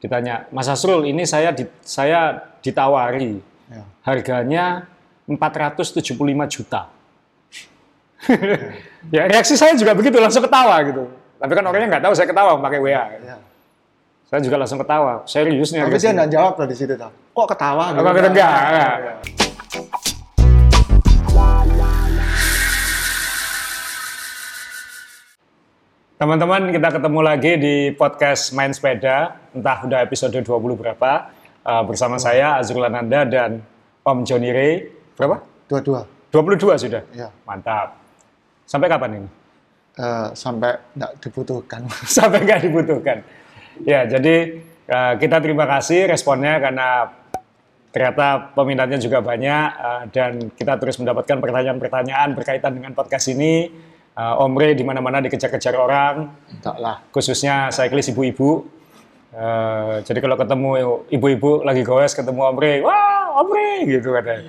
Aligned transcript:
ditanya, 0.00 0.48
Mas 0.52 0.68
Asrul, 0.68 1.08
ini 1.08 1.24
saya 1.24 1.50
di, 1.52 1.64
saya 1.82 2.40
ditawari 2.60 3.40
Ya. 3.66 3.82
harganya 4.06 4.86
475 5.26 6.46
juta. 6.46 6.86
ya 9.14 9.26
reaksi 9.26 9.58
saya 9.58 9.74
juga 9.74 9.90
begitu, 9.90 10.22
langsung 10.22 10.46
ketawa 10.46 10.78
gitu. 10.86 11.10
Tapi 11.36 11.52
kan 11.52 11.64
orangnya 11.66 11.98
nggak 11.98 12.04
tahu 12.06 12.14
saya 12.14 12.26
ketawa 12.30 12.62
pakai 12.62 12.78
WA. 12.78 13.04
Ya. 13.18 13.36
Saya 14.26 14.40
juga 14.42 14.56
langsung 14.58 14.78
ketawa. 14.78 15.22
Serius 15.26 15.70
nih 15.74 15.86
Tapi 15.86 15.98
dia 15.98 16.14
nggak 16.14 16.30
jawab 16.30 16.54
loh 16.58 16.66
di 16.66 16.76
situ. 16.78 16.94
Kok 16.96 17.46
ketawa? 17.50 17.94
Oh, 17.94 18.02
kok 18.02 18.10
enggak, 18.10 18.30
enggak. 18.30 18.54
Ya. 18.72 19.45
Teman-teman, 26.16 26.72
kita 26.72 26.96
ketemu 26.96 27.20
lagi 27.20 27.52
di 27.60 27.92
podcast 27.92 28.56
Main 28.56 28.72
Sepeda, 28.72 29.36
entah 29.52 29.84
udah 29.84 30.00
episode 30.00 30.32
20 30.32 30.48
berapa, 30.72 31.28
uh, 31.60 31.84
bersama 31.84 32.16
saya 32.16 32.56
Azrul 32.56 32.88
Ananda 32.88 33.28
dan 33.28 33.60
Om 34.00 34.24
Johnny 34.24 34.48
Ray. 34.48 34.88
Berapa? 35.12 35.44
Dua-dua. 35.68 36.08
22 36.32 36.88
sudah? 36.88 37.04
Ya. 37.12 37.28
Mantap. 37.44 38.00
Sampai 38.64 38.88
kapan 38.88 39.20
ini? 39.20 39.28
Eh, 40.00 40.28
sampai 40.32 40.80
nggak 40.96 41.12
dibutuhkan. 41.20 41.84
Sampai 42.16 42.48
nggak 42.48 42.64
dibutuhkan. 42.64 43.20
Ya, 43.84 44.08
jadi 44.08 44.64
uh, 44.88 45.20
kita 45.20 45.36
terima 45.44 45.68
kasih 45.68 46.08
responnya 46.08 46.56
karena 46.56 47.12
ternyata 47.92 48.56
peminatnya 48.56 48.96
juga 48.96 49.20
banyak 49.20 49.68
uh, 49.76 50.02
dan 50.08 50.48
kita 50.48 50.80
terus 50.80 50.96
mendapatkan 50.96 51.44
pertanyaan-pertanyaan 51.44 52.32
berkaitan 52.32 52.72
dengan 52.72 52.96
podcast 52.96 53.28
ini. 53.28 53.68
Uh, 54.16 54.44
Om 54.48 54.56
Ray 54.56 54.72
di 54.72 54.80
mana-mana 54.80 55.20
dikejar-kejar 55.20 55.76
orang, 55.76 56.32
Enggak 56.48 56.76
lah. 56.80 56.96
khususnya 57.12 57.68
cyclist 57.68 58.16
ibu-ibu. 58.16 58.64
Eh, 59.36 59.94
jadi 60.08 60.18
kalau 60.24 60.36
ketemu 60.40 60.70
ibu-ibu 61.12 61.60
lagi 61.60 61.84
goes 61.84 62.16
ketemu 62.16 62.40
Om 62.40 62.56
Ray, 62.56 62.80
wah 62.80 63.36
Om 63.44 63.48
Ray 63.52 63.78
gitu 63.84 64.16
katanya. 64.16 64.48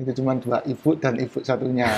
Itu 0.00 0.10
cuma 0.22 0.40
dua 0.40 0.64
ibu 0.64 0.96
dan 0.96 1.20
ibu 1.20 1.44
satunya. 1.44 1.92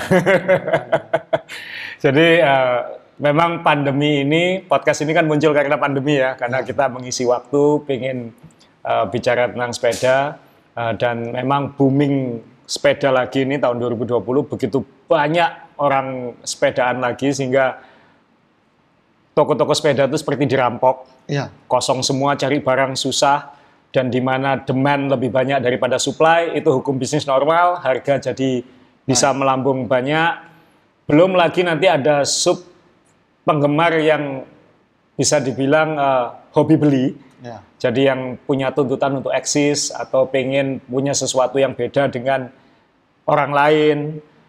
jadi 2.03 2.29
eh, 2.43 2.81
memang 3.23 3.63
pandemi 3.63 4.27
ini 4.27 4.67
podcast 4.67 5.07
ini 5.07 5.15
kan 5.15 5.31
muncul 5.31 5.55
karena 5.55 5.79
pandemi 5.79 6.19
ya, 6.19 6.35
karena 6.35 6.67
kita 6.67 6.91
mengisi 6.91 7.23
waktu, 7.23 7.87
pengen 7.87 8.35
eh, 8.83 9.05
bicara 9.15 9.47
tentang 9.47 9.71
sepeda 9.71 10.43
eh, 10.75 10.93
dan 10.99 11.31
memang 11.31 11.79
booming 11.79 12.43
sepeda 12.71 13.11
lagi 13.11 13.43
ini 13.43 13.59
tahun 13.59 13.83
2020 13.83 14.23
begitu 14.47 14.87
banyak 15.11 15.75
orang 15.83 16.39
sepedaan 16.47 17.03
lagi 17.03 17.35
sehingga 17.35 17.83
toko-toko 19.35 19.75
sepeda 19.75 20.07
itu 20.07 20.15
seperti 20.15 20.47
dirampok. 20.47 21.11
Iya. 21.31 21.51
kosong 21.71 22.03
semua, 22.03 22.35
cari 22.35 22.59
barang 22.59 22.99
susah, 22.99 23.55
dan 23.95 24.11
di 24.11 24.19
mana 24.19 24.59
demand 24.59 25.15
lebih 25.15 25.31
banyak 25.31 25.63
daripada 25.63 25.95
supply, 25.95 26.59
itu 26.59 26.67
hukum 26.75 26.99
bisnis 26.99 27.23
normal, 27.23 27.79
harga 27.79 28.31
jadi 28.31 28.67
bisa 29.07 29.31
melambung 29.31 29.87
banyak. 29.87 30.43
Belum 31.07 31.39
lagi 31.39 31.63
nanti 31.63 31.87
ada 31.87 32.27
sub 32.27 32.67
penggemar 33.47 33.95
yang 33.99 34.43
bisa 35.15 35.39
dibilang 35.39 35.95
eh, 35.99 36.27
hobi 36.55 36.77
beli, 36.79 37.07
Ya. 37.41 37.65
jadi 37.81 38.13
yang 38.13 38.37
punya 38.45 38.69
tuntutan 38.69 39.17
untuk 39.17 39.33
eksis 39.33 39.89
atau 39.97 40.29
pengen 40.29 40.77
punya 40.85 41.17
sesuatu 41.17 41.57
yang 41.57 41.73
beda 41.73 42.13
dengan 42.13 42.53
orang 43.31 43.51
lain, 43.55 43.99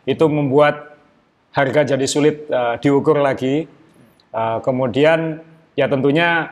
itu 0.09 0.25
membuat 0.25 0.97
harga 1.53 1.93
jadi 1.93 2.05
sulit 2.09 2.49
eh, 2.49 2.75
diukur 2.81 3.21
lagi. 3.21 3.69
Eh, 4.31 4.57
kemudian 4.65 5.37
ya 5.77 5.85
tentunya 5.85 6.49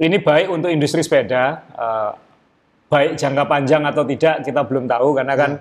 ini 0.00 0.16
baik 0.16 0.48
untuk 0.48 0.72
industri 0.72 1.04
sepeda, 1.04 1.60
eh, 1.76 2.10
baik 2.88 3.20
jangka 3.20 3.44
panjang 3.46 3.82
atau 3.84 4.02
tidak 4.08 4.42
kita 4.42 4.64
belum 4.64 4.88
tahu 4.88 5.14
karena 5.14 5.34
kan 5.36 5.52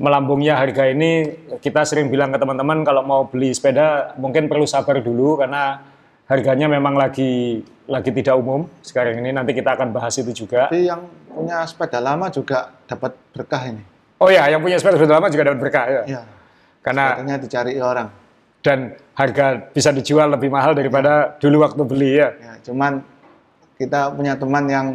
melambungnya 0.00 0.56
harga 0.56 0.88
ini 0.88 1.28
kita 1.60 1.84
sering 1.84 2.08
bilang 2.08 2.32
ke 2.32 2.40
teman-teman 2.40 2.80
kalau 2.80 3.04
mau 3.04 3.22
beli 3.28 3.52
sepeda 3.52 4.16
mungkin 4.16 4.48
perlu 4.48 4.64
sabar 4.64 5.04
dulu 5.04 5.36
karena 5.36 5.84
harganya 6.24 6.64
memang 6.72 6.96
lagi 6.96 7.60
lagi 7.84 8.08
tidak 8.08 8.40
umum 8.40 8.64
sekarang 8.80 9.20
ini 9.20 9.36
nanti 9.36 9.52
kita 9.52 9.76
akan 9.76 9.92
bahas 9.92 10.16
itu 10.16 10.32
juga. 10.32 10.72
Tapi 10.72 10.88
yang 10.88 11.04
punya 11.28 11.60
sepeda 11.68 12.00
lama 12.00 12.32
juga 12.32 12.72
dapat 12.88 13.12
berkah 13.36 13.68
ini. 13.68 13.91
Oh 14.22 14.30
ya, 14.30 14.46
yang 14.46 14.62
punya 14.62 14.78
sepeda 14.78 14.94
sudah 14.94 15.18
lama 15.18 15.26
juga 15.26 15.50
dapat 15.50 15.58
berkah 15.58 15.86
ya. 15.90 16.02
Iya. 16.06 16.22
Karena 16.78 17.04
Sepedanya 17.10 17.36
dicari 17.38 17.72
orang. 17.76 18.08
dan 18.62 18.78
harga 19.12 19.46
bisa 19.68 19.90
dijual 19.90 20.30
lebih 20.30 20.46
mahal 20.46 20.70
daripada 20.72 21.34
dulu 21.36 21.66
waktu 21.66 21.82
beli 21.82 22.12
ya. 22.16 22.30
Ya, 22.38 22.52
cuman 22.62 23.02
kita 23.74 24.14
punya 24.14 24.38
teman 24.38 24.64
yang 24.66 24.86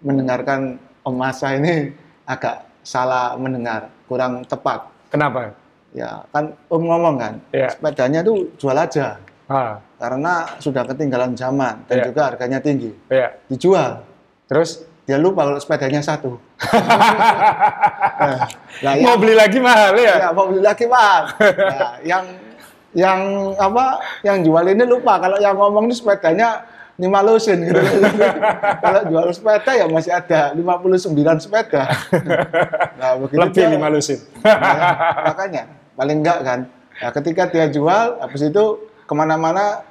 mendengarkan 0.00 0.78
Om 1.02 1.14
Masa 1.14 1.54
ini 1.54 1.90
agak 2.30 2.62
salah 2.80 3.34
mendengar, 3.34 3.90
kurang 4.06 4.46
tepat. 4.46 4.86
Kenapa? 5.10 5.50
Ya, 5.90 6.22
kan 6.30 6.54
Om 6.66 6.82
ngomong 6.84 7.16
kan, 7.18 7.34
Iya. 7.50 7.74
sepedanya 7.74 8.22
tuh 8.22 8.50
jual 8.54 8.74
aja 8.74 9.18
Ah, 9.44 9.76
karena 9.98 10.48
sudah 10.56 10.86
ketinggalan 10.86 11.34
zaman 11.34 11.84
dan 11.84 11.96
Iya. 11.98 12.04
juga 12.08 12.20
harganya 12.30 12.58
tinggi. 12.58 12.94
ya. 13.08 13.34
Dijual, 13.46 14.00
Terus 14.44 14.84
dia 15.04 15.20
lupa 15.20 15.44
kalau 15.44 15.60
sepedanya 15.60 16.00
satu. 16.00 16.40
nah, 18.24 18.48
nah, 18.80 18.92
mau 19.04 19.14
yang, 19.14 19.20
beli 19.20 19.34
lagi 19.36 19.58
mahal 19.60 19.92
ya? 20.00 20.14
ya, 20.16 20.28
mau 20.32 20.48
beli 20.48 20.62
lagi 20.64 20.84
pak. 20.88 21.22
Nah, 21.74 21.92
yang 22.00 22.24
yang 22.94 23.20
apa? 23.58 24.00
Yang 24.24 24.36
jual 24.48 24.64
ini 24.70 24.84
lupa 24.86 25.20
kalau 25.20 25.36
yang 25.36 25.54
ngomong 25.58 25.90
ini 25.90 25.94
sepedanya 25.94 26.64
lima 26.94 27.20
lusin 27.26 27.58
gitu. 27.68 27.80
kalau 28.84 29.00
jual 29.10 29.26
sepeda 29.34 29.72
ya 29.74 29.86
masih 29.90 30.14
ada 30.14 30.54
59 30.54 31.10
sepeda. 31.42 31.90
nah, 32.96 33.18
begitu 33.18 33.40
Lebih 33.42 33.52
dia- 33.66 33.72
lima 33.74 33.88
lusin. 33.90 34.18
Nah, 34.40 35.26
makanya 35.26 35.62
paling 35.98 36.18
enggak 36.22 36.38
kan. 36.46 36.60
Nah, 36.94 37.10
ketika 37.10 37.50
dia 37.50 37.66
jual, 37.66 38.22
habis 38.22 38.46
itu 38.46 38.64
ke 39.04 39.12
mana-mana 39.12 39.82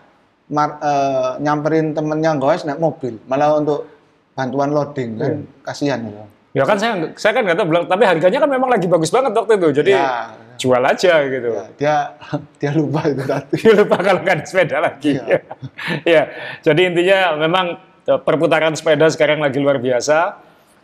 mar- 0.47 0.79
eh, 0.79 1.29
nyamperin 1.43 1.91
temennya 1.91 2.39
goes 2.39 2.63
naik 2.63 2.79
mobil, 2.79 3.19
malah 3.27 3.59
untuk 3.59 3.92
bantuan 4.33 4.69
loading 4.69 5.17
kan 5.17 5.33
kasihan 5.63 5.99
gitu. 6.01 6.23
Ya 6.53 6.63
kan 6.65 6.77
saya 6.77 7.09
saya 7.17 7.33
kan 7.33 7.41
nggak 7.45 7.57
tahu 7.57 7.65
bilang, 7.65 7.85
tapi 7.89 8.03
harganya 8.05 8.37
kan 8.37 8.49
memang 8.49 8.69
lagi 8.69 8.85
bagus 8.85 9.09
banget 9.09 9.33
waktu 9.33 9.53
itu. 9.57 9.69
Jadi 9.73 9.91
Ya. 9.93 10.29
jual 10.53 10.83
aja 10.85 11.13
gitu. 11.25 11.49
Ya, 11.49 11.65
dia 11.73 11.95
dia 12.61 12.71
lupa 12.73 13.01
itu 13.09 13.23
tadi. 13.25 13.55
Dia 13.57 13.73
lupa 13.73 13.97
kalau 13.97 14.21
nggak 14.21 14.35
ada 14.37 14.45
sepeda 14.45 14.77
lagi. 14.77 15.17
Iya. 15.17 15.39
ya, 16.13 16.21
jadi 16.61 16.81
intinya 16.93 17.19
memang 17.41 17.65
eh, 18.05 18.19
perputaran 18.21 18.77
sepeda 18.77 19.09
sekarang 19.09 19.41
lagi 19.41 19.57
luar 19.57 19.81
biasa. 19.81 20.37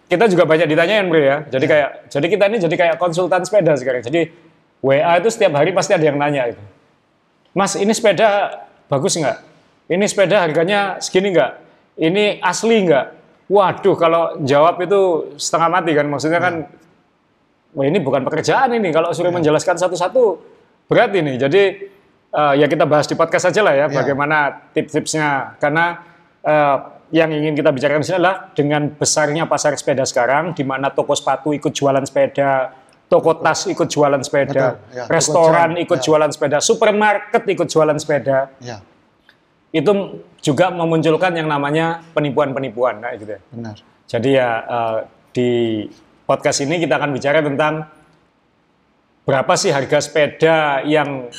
Kita 0.10 0.26
juga 0.26 0.50
banyak 0.50 0.66
ditanyain, 0.66 1.06
Bro 1.06 1.22
ya. 1.22 1.38
Jadi 1.46 1.66
Iya. 1.66 1.74
kayak 1.74 1.90
jadi 2.10 2.26
kita 2.34 2.44
ini 2.50 2.58
jadi 2.58 2.76
kayak 2.76 2.96
konsultan 2.98 3.46
sepeda 3.46 3.78
sekarang. 3.78 4.02
Jadi 4.02 4.26
WA 4.82 5.22
itu 5.22 5.30
setiap 5.30 5.54
hari 5.54 5.70
pasti 5.70 5.94
ada 5.94 6.02
yang 6.02 6.18
nanya 6.18 6.50
itu. 6.50 6.62
Mas, 7.54 7.78
ini 7.78 7.94
sepeda 7.94 8.58
bagus 8.90 9.14
nggak? 9.14 9.38
Ini 9.86 10.06
sepeda 10.10 10.42
harganya 10.42 10.98
segini 10.98 11.30
nggak? 11.30 11.52
Ini 12.00 12.42
asli 12.42 12.90
nggak? 12.90 13.06
Waduh, 13.50 13.98
kalau 13.98 14.38
jawab 14.46 14.78
itu 14.80 15.02
setengah 15.36 15.70
mati 15.74 15.92
kan. 15.98 16.06
Maksudnya 16.06 16.38
kan, 16.38 16.70
wah 17.74 17.86
ini 17.86 17.98
bukan 17.98 18.22
pekerjaan 18.22 18.70
ini. 18.78 18.94
Kalau 18.94 19.10
suruh 19.10 19.34
menjelaskan 19.34 19.74
satu-satu, 19.74 20.38
berat 20.86 21.10
ini. 21.18 21.34
Jadi, 21.34 21.64
eh, 22.30 22.54
ya 22.56 22.70
kita 22.70 22.86
bahas 22.86 23.10
di 23.10 23.18
podcast 23.18 23.50
saja 23.50 23.66
lah 23.66 23.74
ya, 23.74 23.86
Ya. 23.90 23.96
bagaimana 24.06 24.70
tips-tipsnya. 24.72 25.58
Karena 25.58 25.98
eh, 26.40 26.78
yang 27.10 27.34
ingin 27.34 27.58
kita 27.58 27.74
bicarakan 27.74 28.00
di 28.00 28.08
sini 28.08 28.18
adalah 28.22 28.54
dengan 28.54 28.86
besarnya 28.94 29.50
pasar 29.50 29.74
sepeda 29.76 30.06
sekarang, 30.06 30.54
di 30.54 30.62
mana 30.62 30.94
toko 30.94 31.18
sepatu 31.18 31.50
ikut 31.52 31.74
jualan 31.74 32.06
sepeda, 32.06 32.70
toko 33.10 33.34
tas 33.34 33.66
ikut 33.66 33.90
jualan 33.90 34.22
sepeda, 34.22 34.78
Betul, 34.78 34.94
ya, 34.94 35.04
toko 35.04 35.14
restoran 35.18 35.70
jam, 35.74 35.84
ikut 35.84 36.00
ya. 36.00 36.04
jualan 36.06 36.30
sepeda, 36.30 36.58
supermarket 36.62 37.44
ikut 37.44 37.66
jualan 37.66 37.98
sepeda, 37.98 38.54
Ya, 38.62 38.78
itu 39.70 39.92
juga 40.42 40.74
memunculkan 40.74 41.36
yang 41.36 41.46
namanya 41.46 42.02
penipuan-penipuan, 42.12 43.00
kayak 43.00 43.16
gitu. 43.22 43.32
ya. 43.38 43.42
benar. 43.54 43.76
Jadi 44.10 44.30
ya 44.34 44.50
eh, 44.66 44.98
di 45.30 45.50
podcast 46.26 46.66
ini 46.66 46.82
kita 46.82 46.98
akan 46.98 47.10
bicara 47.14 47.46
tentang 47.46 47.86
berapa 49.26 49.54
sih 49.54 49.70
harga 49.70 50.02
sepeda 50.02 50.58
yang 50.86 51.30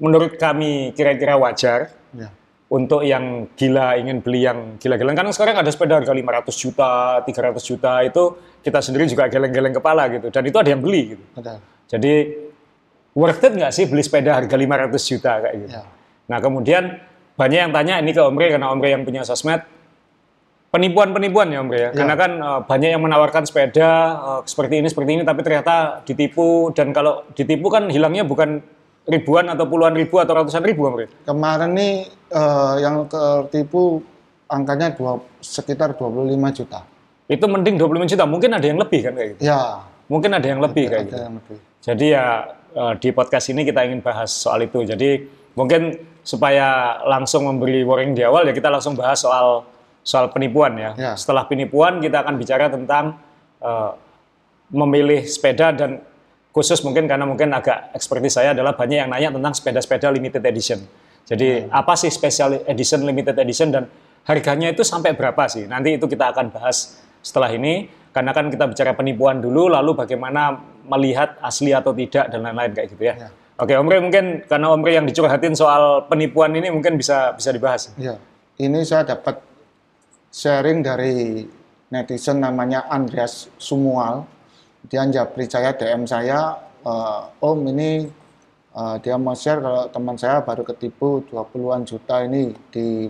menurut 0.00 0.36
kami 0.36 0.92
kira-kira 0.92 1.36
wajar 1.36 1.92
Ya. 2.16 2.32
untuk 2.72 3.04
yang 3.04 3.44
gila 3.60 4.00
ingin 4.00 4.24
beli 4.24 4.48
yang 4.48 4.80
gila-gilaan. 4.80 5.12
Karena 5.12 5.32
sekarang 5.32 5.60
ada 5.60 5.68
sepeda 5.68 6.00
harga 6.00 6.12
500 6.12 6.48
juta, 6.56 7.20
300 7.24 7.60
juta 7.60 7.92
itu 8.00 8.22
kita 8.64 8.80
sendiri 8.80 9.04
juga 9.04 9.28
geleng-geleng 9.28 9.76
kepala 9.76 10.08
gitu. 10.08 10.32
Dan 10.32 10.48
itu 10.48 10.56
ada 10.56 10.70
yang 10.72 10.80
beli 10.80 11.12
gitu. 11.12 11.24
Benar. 11.36 11.60
Jadi 11.92 12.12
worth 13.12 13.44
it 13.44 13.52
nggak 13.52 13.72
sih 13.72 13.84
beli 13.84 14.00
sepeda 14.00 14.32
harga 14.32 14.56
500 14.56 14.96
juta 15.12 15.32
kayak 15.44 15.54
gitu. 15.60 15.76
Ya. 15.76 15.84
Nah 16.24 16.38
kemudian 16.40 16.84
banyak 17.36 17.58
yang 17.68 17.72
tanya 17.72 18.00
ini 18.00 18.10
ke 18.16 18.20
Om 18.20 18.36
Rey 18.36 18.48
karena 18.56 18.72
Om 18.72 18.80
Rey 18.80 18.90
yang 18.96 19.04
punya 19.04 19.22
sosmed 19.22 19.60
penipuan-penipuan 20.72 21.48
ya 21.52 21.60
Om 21.62 21.70
Rey 21.70 21.82
ya. 21.88 21.90
Karena 21.92 22.14
kan 22.16 22.30
eh, 22.36 22.60
banyak 22.64 22.88
yang 22.96 23.02
menawarkan 23.04 23.44
sepeda 23.44 23.90
eh, 24.16 24.40
seperti 24.48 24.80
ini 24.80 24.88
seperti 24.88 25.10
ini 25.20 25.22
tapi 25.22 25.40
ternyata 25.44 26.00
ditipu 26.02 26.72
dan 26.72 26.90
kalau 26.96 27.24
ditipu 27.36 27.68
kan 27.68 27.88
hilangnya 27.92 28.24
bukan 28.24 28.60
ribuan 29.06 29.46
atau 29.46 29.70
puluhan 29.70 29.94
ribu 29.94 30.18
atau 30.18 30.34
ratusan 30.42 30.64
ribu 30.64 30.88
Om 30.88 30.96
Rey. 30.96 31.08
Kemarin 31.28 31.70
nih 31.76 31.94
eh, 32.32 32.74
yang 32.80 33.04
tertipu 33.06 34.00
angkanya 34.46 34.94
dua, 34.94 35.20
sekitar 35.42 35.98
25 35.98 36.58
juta. 36.62 36.80
Itu 37.26 37.50
mending 37.50 37.74
25 37.74 38.12
juta, 38.14 38.22
mungkin 38.22 38.54
ada 38.54 38.62
yang 38.62 38.78
lebih 38.78 39.00
kan 39.02 39.12
kayak 39.18 39.28
gitu. 39.34 39.40
Ya, 39.50 39.82
Mungkin 40.06 40.30
ada 40.30 40.46
yang 40.46 40.62
lebih 40.62 40.86
kayak 40.86 41.02
ada 41.02 41.10
gitu. 41.10 41.16
yang 41.18 41.34
lebih. 41.42 41.56
Jadi 41.82 42.06
ya 42.14 42.26
di 43.02 43.08
podcast 43.10 43.46
ini 43.50 43.66
kita 43.66 43.82
ingin 43.82 43.98
bahas 43.98 44.30
soal 44.30 44.62
itu. 44.62 44.86
Jadi 44.86 45.26
mungkin 45.56 45.98
supaya 46.22 47.00
langsung 47.08 47.48
memberi 47.48 47.82
warning 47.82 48.12
di 48.12 48.22
awal 48.22 48.44
ya 48.44 48.52
kita 48.52 48.68
langsung 48.68 48.94
bahas 48.94 49.18
soal 49.18 49.64
soal 50.06 50.30
penipuan 50.30 50.78
ya. 50.78 50.90
Ya. 50.94 51.12
Setelah 51.18 51.50
penipuan 51.50 51.98
kita 51.98 52.22
akan 52.22 52.38
bicara 52.38 52.70
tentang 52.70 53.18
eh, 53.58 53.90
memilih 54.70 55.26
sepeda 55.26 55.74
dan 55.74 56.04
khusus 56.54 56.80
mungkin 56.86 57.04
karena 57.10 57.26
mungkin 57.26 57.52
agak 57.52 57.92
ekspertis 57.92 58.38
saya 58.38 58.54
adalah 58.54 58.72
banyak 58.72 59.02
yang 59.02 59.10
nanya 59.10 59.34
tentang 59.34 59.52
sepeda-sepeda 59.52 60.08
limited 60.14 60.42
edition. 60.46 60.80
Jadi 61.26 61.66
apa 61.68 61.98
sih 61.98 62.08
special 62.08 62.62
edition 62.70 63.02
limited 63.02 63.34
edition 63.34 63.74
dan 63.74 63.90
harganya 64.24 64.70
itu 64.70 64.86
sampai 64.86 65.12
berapa 65.18 65.50
sih? 65.50 65.66
Nanti 65.66 65.98
itu 65.98 66.06
kita 66.06 66.30
akan 66.30 66.54
bahas 66.54 67.02
setelah 67.20 67.50
ini 67.50 67.90
karena 68.14 68.30
kan 68.30 68.46
kita 68.48 68.64
bicara 68.70 68.94
penipuan 68.94 69.42
dulu 69.42 69.68
lalu 69.68 69.92
bagaimana 69.98 70.56
melihat 70.86 71.36
asli 71.42 71.74
atau 71.74 71.90
tidak 71.92 72.30
dan 72.30 72.46
lain-lain 72.46 72.72
kayak 72.72 72.88
gitu 72.94 73.02
ya. 73.04 73.14
Ya. 73.26 73.30
Oke, 73.56 73.72
Om 73.72 73.88
Rey 73.88 74.00
mungkin 74.04 74.44
karena 74.44 74.68
Om 74.68 74.84
Rey 74.84 75.00
yang 75.00 75.08
dicurhatin 75.08 75.56
soal 75.56 76.04
penipuan 76.12 76.52
ini 76.52 76.68
mungkin 76.68 77.00
bisa 77.00 77.32
bisa 77.32 77.56
dibahas. 77.56 77.88
Ya, 77.96 78.20
ini 78.60 78.84
saya 78.84 79.08
dapat 79.08 79.40
sharing 80.28 80.84
dari 80.84 81.40
netizen 81.88 82.44
namanya 82.44 82.84
Andreas 82.92 83.48
Sumual. 83.56 84.28
Dia 84.84 85.08
japri 85.08 85.48
saya 85.48 85.72
DM 85.72 86.04
saya, 86.04 86.52
"Eh, 86.84 87.22
Om 87.40 87.58
ini 87.72 88.04
eh, 88.76 88.96
dia 89.00 89.16
mau 89.16 89.32
share 89.32 89.64
kalau 89.64 89.88
teman 89.88 90.20
saya 90.20 90.44
baru 90.44 90.60
ketipu 90.60 91.24
20-an 91.24 91.88
juta 91.88 92.20
ini 92.28 92.52
di 92.68 93.08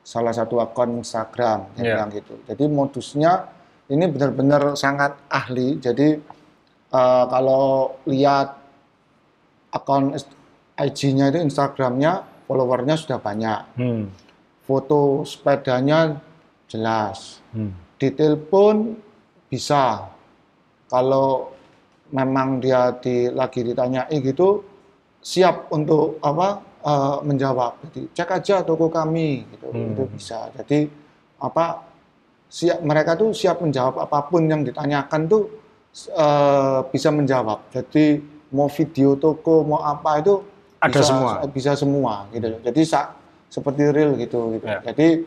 salah 0.00 0.32
satu 0.32 0.64
akun 0.64 1.04
Instagram, 1.04 1.76
dia 1.76 1.84
Iya. 1.84 1.92
bilang 1.92 2.08
gitu. 2.08 2.34
Jadi 2.48 2.64
modusnya 2.72 3.52
ini 3.92 4.08
benar-benar 4.08 4.80
sangat 4.80 5.12
ahli. 5.28 5.76
Jadi 5.76 6.08
eh, 6.88 7.24
kalau 7.28 8.00
lihat 8.08 8.63
akun 9.74 10.14
IG-nya 10.78 11.34
itu 11.34 11.38
Instagramnya 11.42 12.22
followernya 12.46 12.94
sudah 12.94 13.18
banyak 13.18 13.60
Hmm. 13.74 14.06
foto 14.64 15.26
sepedanya 15.26 16.22
jelas. 16.70 17.42
Hmm. 17.52 17.74
Detail 17.98 18.38
pun 18.38 18.96
bisa. 19.50 20.08
Kalau 20.88 21.52
memang 22.14 22.62
dia 22.62 22.94
di, 22.96 23.28
lagi 23.28 23.60
ditanyai 23.66 24.14
gitu, 24.22 24.62
siap 25.18 25.68
untuk 25.74 26.22
apa 26.22 26.62
eh, 26.84 27.16
menjawab. 27.24 27.80
Jadi 27.88 28.00
cek 28.12 28.30
aja 28.30 28.56
toko 28.60 28.92
kami 28.92 29.44
gitu, 29.48 29.66
Hmm. 29.72 29.92
itu 29.96 30.04
bisa. 30.12 30.52
Jadi 30.52 30.84
apa 31.40 31.80
siap 32.48 32.78
mereka 32.84 33.16
tuh 33.16 33.32
siap 33.32 33.58
menjawab 33.60 34.04
apa 34.04 34.28
pun 34.28 34.44
yang 34.46 34.62
ditanyakan 34.62 35.22
tuh 35.26 35.44
eh, 36.12 36.80
bisa 36.90 37.08
menjawab. 37.14 37.72
Jadi 37.72 38.33
mau 38.54 38.70
video 38.70 39.18
toko 39.18 39.66
mau 39.66 39.82
apa 39.82 40.22
itu 40.22 40.38
Ada 40.78 40.94
bisa, 40.94 41.02
semua. 41.02 41.32
bisa 41.50 41.72
semua 41.74 42.14
gitu. 42.30 42.48
Jadi 42.62 42.80
sa- 42.86 43.12
seperti 43.50 43.82
real 43.90 44.14
gitu 44.14 44.54
gitu. 44.54 44.64
Ya. 44.64 44.78
Jadi 44.84 45.26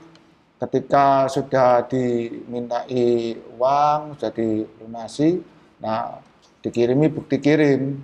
ketika 0.57 1.27
sudah 1.27 1.83
dimintai 1.85 3.35
uang, 3.53 4.15
sudah 4.15 4.31
dilunasi, 4.31 5.43
nah 5.77 6.17
dikirimi 6.63 7.11
bukti 7.11 7.37
kirim. 7.37 7.99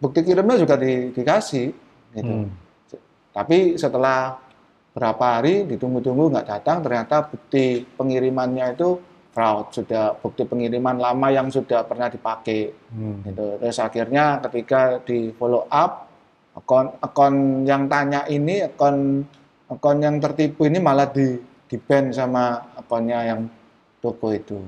Bukti 0.00 0.20
kirimnya 0.24 0.56
juga 0.56 0.80
di- 0.80 1.12
dikasih 1.12 1.68
gitu. 2.16 2.32
Hmm. 2.32 2.48
Tapi 3.30 3.76
setelah 3.76 4.40
berapa 4.90 5.38
hari 5.38 5.68
ditunggu-tunggu 5.68 6.32
nggak 6.32 6.48
datang, 6.48 6.82
ternyata 6.82 7.22
bukti 7.22 7.84
pengirimannya 7.94 8.74
itu 8.74 8.98
fraud, 9.40 9.72
sudah 9.72 10.12
bukti 10.20 10.44
pengiriman 10.44 11.00
lama 11.00 11.32
yang 11.32 11.48
sudah 11.48 11.88
pernah 11.88 12.12
dipakai 12.12 12.68
Hmm. 12.92 13.24
gitu. 13.24 13.56
Terus 13.56 13.80
akhirnya 13.80 14.36
ketika 14.44 15.00
di 15.00 15.32
follow 15.32 15.64
up 15.72 16.12
akun 16.52 16.92
akun 17.00 17.64
yang 17.64 17.88
tanya 17.88 18.28
ini 18.28 18.60
akun 18.68 19.24
akun 19.64 20.04
yang 20.04 20.20
tertipu 20.20 20.68
ini 20.68 20.76
malah 20.76 21.08
di 21.08 21.40
di 21.40 21.76
ban 21.80 22.12
sama 22.12 22.60
akunnya 22.76 23.32
yang 23.32 23.48
toko 24.04 24.28
itu. 24.36 24.60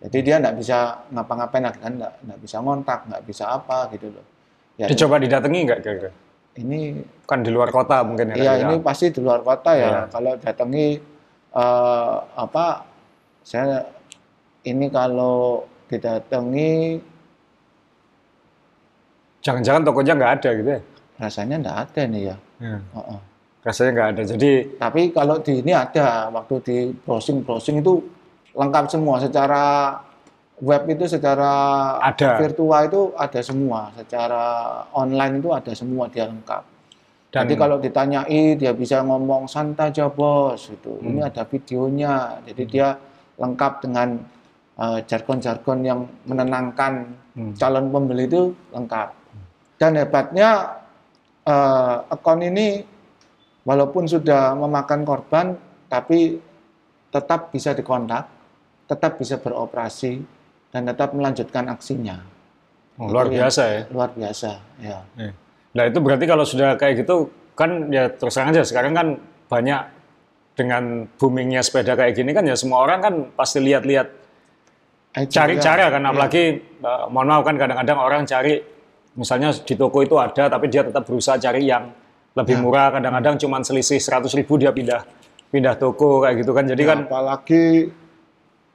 Jadi 0.00 0.18
dia 0.24 0.40
nggak 0.40 0.56
bisa 0.56 1.04
ngapa-ngapain 1.12 1.68
kan 1.68 1.92
nggak 2.00 2.12
nggak 2.24 2.38
bisa 2.40 2.56
ngontak 2.64 3.04
nggak 3.12 3.22
bisa 3.28 3.44
apa 3.52 3.92
gitu 3.92 4.08
loh. 4.08 4.24
Ya, 4.80 4.88
Dicoba 4.88 5.20
didatangi 5.20 5.68
nggak 5.68 5.80
kira-kira? 5.84 6.12
ini 6.58 7.02
Kan 7.28 7.44
di 7.44 7.52
luar 7.52 7.68
kota 7.68 8.00
mungkin 8.02 8.32
ya. 8.32 8.36
Iya 8.40 8.52
ini 8.64 8.80
pasti 8.80 9.12
di 9.12 9.20
luar 9.20 9.44
kota 9.44 9.76
ya. 9.76 9.84
Iya. 9.84 10.02
Kalau 10.08 10.32
datangi 10.40 10.86
eh, 11.52 12.16
apa 12.40 12.88
saya 13.44 13.80
ini 14.64 14.86
kalau 14.88 15.62
didatangi 15.86 16.98
Jangan-jangan 19.38 19.82
tokonya 19.86 20.12
nggak 20.14 20.32
ada 20.40 20.50
gitu 20.52 20.70
ya? 20.70 20.80
rasanya 21.18 21.56
enggak 21.58 21.78
ada 21.82 22.00
nih 22.06 22.22
ya. 22.24 22.36
Ya. 22.62 22.78
Heeh. 22.78 23.18
Rasanya 23.66 23.90
nggak 23.90 24.08
ada. 24.14 24.22
Jadi 24.22 24.50
Tapi 24.78 25.02
kalau 25.10 25.36
di 25.38 25.52
ini 25.58 25.72
ada 25.74 26.30
waktu 26.30 26.54
di 26.62 26.76
browsing 26.94 27.42
browsing 27.42 27.82
itu 27.82 27.98
lengkap 28.54 28.86
semua 28.86 29.18
secara 29.18 29.98
web 30.58 30.82
itu 30.86 31.06
secara 31.10 31.50
Ada. 32.02 32.38
virtual 32.38 32.82
itu 32.86 33.02
ada 33.14 33.40
semua, 33.42 33.90
secara 33.94 34.42
online 34.90 35.38
itu 35.38 35.50
ada 35.50 35.72
semua 35.74 36.06
dia 36.06 36.26
lengkap. 36.26 36.62
Dan- 37.30 37.46
Jadi 37.46 37.54
kalau 37.54 37.76
ditanyai 37.78 38.54
dia 38.54 38.70
bisa 38.70 39.02
ngomong 39.02 39.46
santai 39.46 39.90
aja 39.90 40.06
bos 40.06 40.70
gitu. 40.70 41.02
Ini 41.02 41.18
Hmm. 41.18 41.28
ada 41.30 41.42
videonya. 41.42 42.14
Jadi 42.46 42.62
dia 42.64 42.94
lengkap 43.34 43.72
dengan 43.82 44.22
eh, 44.78 44.98
jargon-jargon 45.04 45.78
yang 45.82 46.00
menenangkan 46.24 47.14
Hmm. 47.38 47.54
calon 47.54 47.86
pembeli 47.94 48.26
itu 48.26 48.50
lengkap. 48.74 49.08
Dan 49.78 49.94
hebatnya 49.94 50.74
eh, 51.46 51.96
akun 52.10 52.42
ini 52.42 52.82
walaupun 53.62 54.10
sudah 54.10 54.58
memakan 54.58 55.06
korban 55.06 55.46
tapi 55.86 56.42
tetap 57.08 57.54
bisa 57.54 57.72
dikontak, 57.72 58.26
tetap 58.90 59.16
bisa 59.16 59.38
beroperasi 59.40 60.20
dan 60.68 60.84
tetap 60.84 61.14
melanjutkan 61.14 61.70
aksinya. 61.72 62.20
oh, 62.98 63.06
luar 63.08 63.30
Itu 63.30 63.38
biasa 63.38 63.62
ya. 63.64 63.82
Luar 63.94 64.10
biasa, 64.10 64.50
ya. 64.82 64.98
Iya. 65.14 65.30
Nah 65.78 65.84
itu 65.86 65.98
berarti 66.02 66.24
kalau 66.26 66.42
sudah 66.42 66.74
kayak 66.74 67.06
gitu 67.06 67.30
kan 67.54 67.86
ya 67.94 68.10
terus 68.10 68.34
terang 68.34 68.50
aja 68.50 68.66
sekarang 68.66 68.92
kan 68.92 69.08
banyak 69.46 69.80
dengan 70.58 71.06
boomingnya 71.16 71.62
sepeda 71.62 71.94
kayak 71.94 72.18
gini 72.18 72.34
kan 72.34 72.42
ya 72.42 72.58
semua 72.58 72.82
orang 72.82 72.98
kan 72.98 73.14
pasti 73.38 73.62
lihat-lihat 73.62 74.10
cari 75.26 75.54
Iya, 75.54 75.60
cara 75.60 75.84
kan 75.88 75.98
iya. 75.98 76.08
apalagi 76.08 76.42
eh, 76.60 77.04
mohon 77.08 77.26
maaf 77.26 77.42
kan 77.42 77.56
kadang-kadang 77.56 77.98
orang 77.98 78.22
cari 78.22 78.54
misalnya 79.12 79.50
di 79.50 79.74
toko 79.74 79.98
itu 79.98 80.14
ada 80.14 80.46
tapi 80.46 80.66
dia 80.66 80.82
tetap 80.82 81.02
berusaha 81.02 81.34
cari 81.36 81.64
yang 81.64 81.90
lebih 82.32 82.54
Ya. 82.54 82.62
murah 82.62 82.88
kadang-kadang 82.92 83.34
cuma 83.36 83.58
selisih 83.60 83.98
100 83.98 84.30
ribu 84.32 84.54
dia 84.54 84.70
pindah 84.70 85.02
pindah 85.48 85.74
toko 85.74 86.20
kayak 86.20 86.38
gitu 86.38 86.52
kan 86.52 86.64
jadi 86.64 86.78
Ya, 86.78 86.88
kan 86.88 86.98
apalagi 87.04 87.90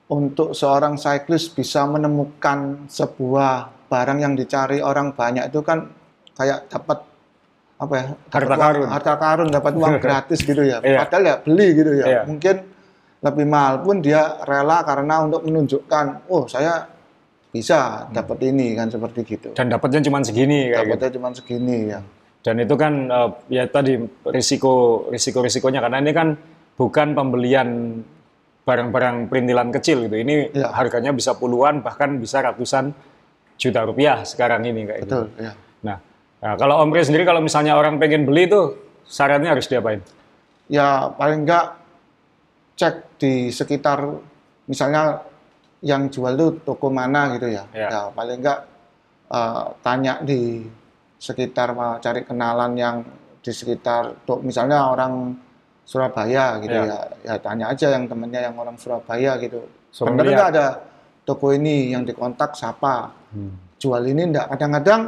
untuk 0.05 0.51
seorang 0.51 0.95
cyclist 0.95 1.53
bisa 1.53 1.85
menemukan 1.85 2.85
sebuah 2.87 3.51
barang 3.87 4.19
yang 4.19 4.33
dicari 4.33 4.83
orang 4.83 5.13
banyak 5.13 5.47
itu 5.47 5.61
kan 5.61 5.87
kayak 6.33 6.67
dapat 6.67 6.97
apa 7.75 7.93
ya? 7.93 8.05
Harta 8.29 8.47
uang- 8.49 8.59
karun. 8.59 8.87
Harta 8.89 9.13
karun 9.15 9.49
dapat 9.49 9.73
uang 9.73 9.95
gratis 10.03 10.39
gitu 10.41 10.59
ya. 10.59 10.77
Iya. 10.79 10.99
Padahal 11.03 11.23
ya 11.23 11.35
beli 11.39 11.67
gitu 11.73 11.91
ya. 11.93 12.05
Iya. 12.05 12.21
Mungkin 12.25 12.55
lebih 13.23 13.45
mahal 13.47 13.79
pun 13.79 14.03
dia 14.03 14.43
rela 14.43 14.83
karena 14.83 15.23
untuk 15.23 15.47
menunjukkan, 15.47 16.27
oh 16.27 16.43
saya 16.45 16.91
bisa 17.53 18.09
dapat 18.09 18.49
ini 18.49 18.73
kan 18.73 18.89
seperti 18.89 19.19
gitu. 19.23 19.49
dan 19.53 19.69
dapatnya 19.69 20.01
cuma 20.03 20.19
segini 20.25 20.73
kayak 20.73 20.83
gitu. 20.83 20.89
Dapatnya 20.89 21.11
cuma 21.15 21.27
segini 21.31 21.77
ya. 21.87 21.99
Dan 22.43 22.59
itu 22.59 22.75
kan 22.75 22.93
eh, 23.07 23.29
ya 23.47 23.63
tadi 23.69 23.95
risiko 24.27 25.05
risiko 25.07 25.39
risikonya 25.39 25.79
karena 25.79 26.01
ini 26.03 26.11
kan 26.11 26.27
bukan 26.75 27.13
pembelian 27.13 28.01
barang-barang 28.65 29.29
perintilan 29.29 29.69
kecil 29.71 30.09
gitu. 30.09 30.17
Ini 30.17 30.35
Ya. 30.51 30.73
harganya 30.73 31.13
bisa 31.13 31.37
puluhan 31.37 31.79
bahkan 31.85 32.17
bisa 32.17 32.41
ratusan 32.41 32.91
juta 33.55 33.85
rupiah 33.85 34.25
sekarang 34.25 34.65
ini 34.65 34.83
kayak 34.89 34.99
gitu. 35.05 35.29
Betul, 35.29 35.45
ya. 35.45 35.53
Nah, 35.85 35.97
nah, 36.41 36.53
kalau 36.57 36.81
Om 36.81 36.89
Pri 36.89 37.05
sendiri 37.05 37.23
kalau 37.23 37.39
misalnya 37.39 37.77
orang 37.77 38.01
pengen 38.01 38.25
beli 38.25 38.49
tuh 38.49 38.75
syaratnya 39.07 39.53
harus 39.53 39.69
diapain? 39.69 40.01
ya 40.71 41.11
paling 41.19 41.43
enggak 41.43 41.75
cek 42.73 42.95
di 43.17 43.33
sekitar 43.49 43.99
misalnya 44.65 45.21
yang 45.83 46.07
jual 46.07 46.33
itu 46.33 46.47
toko 46.63 46.87
mana 46.87 47.35
gitu 47.35 47.47
ya. 47.47 47.63
Ya. 47.71 47.87
Ya, 47.91 48.01
paling 48.09 48.39
enggak 48.39 48.59
eh, 49.29 49.65
tanya 49.81 50.13
di 50.21 50.63
sekitar 51.17 51.71
cari 51.99 52.21
kenalan 52.23 52.71
yang 52.75 52.95
di 53.39 53.51
sekitar 53.51 54.23
to- 54.23 54.39
misalnya 54.39 54.87
orang 54.87 55.35
Surabaya 55.83 56.63
gitu 56.63 56.71
Ya. 56.73 56.87
ya. 56.87 56.99
Ya 57.27 57.35
tanya 57.37 57.65
aja 57.67 57.91
yang 57.91 58.07
temennya 58.07 58.47
yang 58.47 58.55
orang 58.55 58.79
Surabaya 58.79 59.35
gitu. 59.37 59.67
Lihat. 60.23 60.31
enggak 60.31 60.49
ada 60.55 60.67
toko 61.23 61.51
ini 61.51 61.91
yang 61.91 62.03
dikontak 62.03 62.55
siapa? 62.55 63.11
Jual 63.77 64.03
ini 64.07 64.31
enggak. 64.31 64.47
Kadang-kadang 64.47 65.01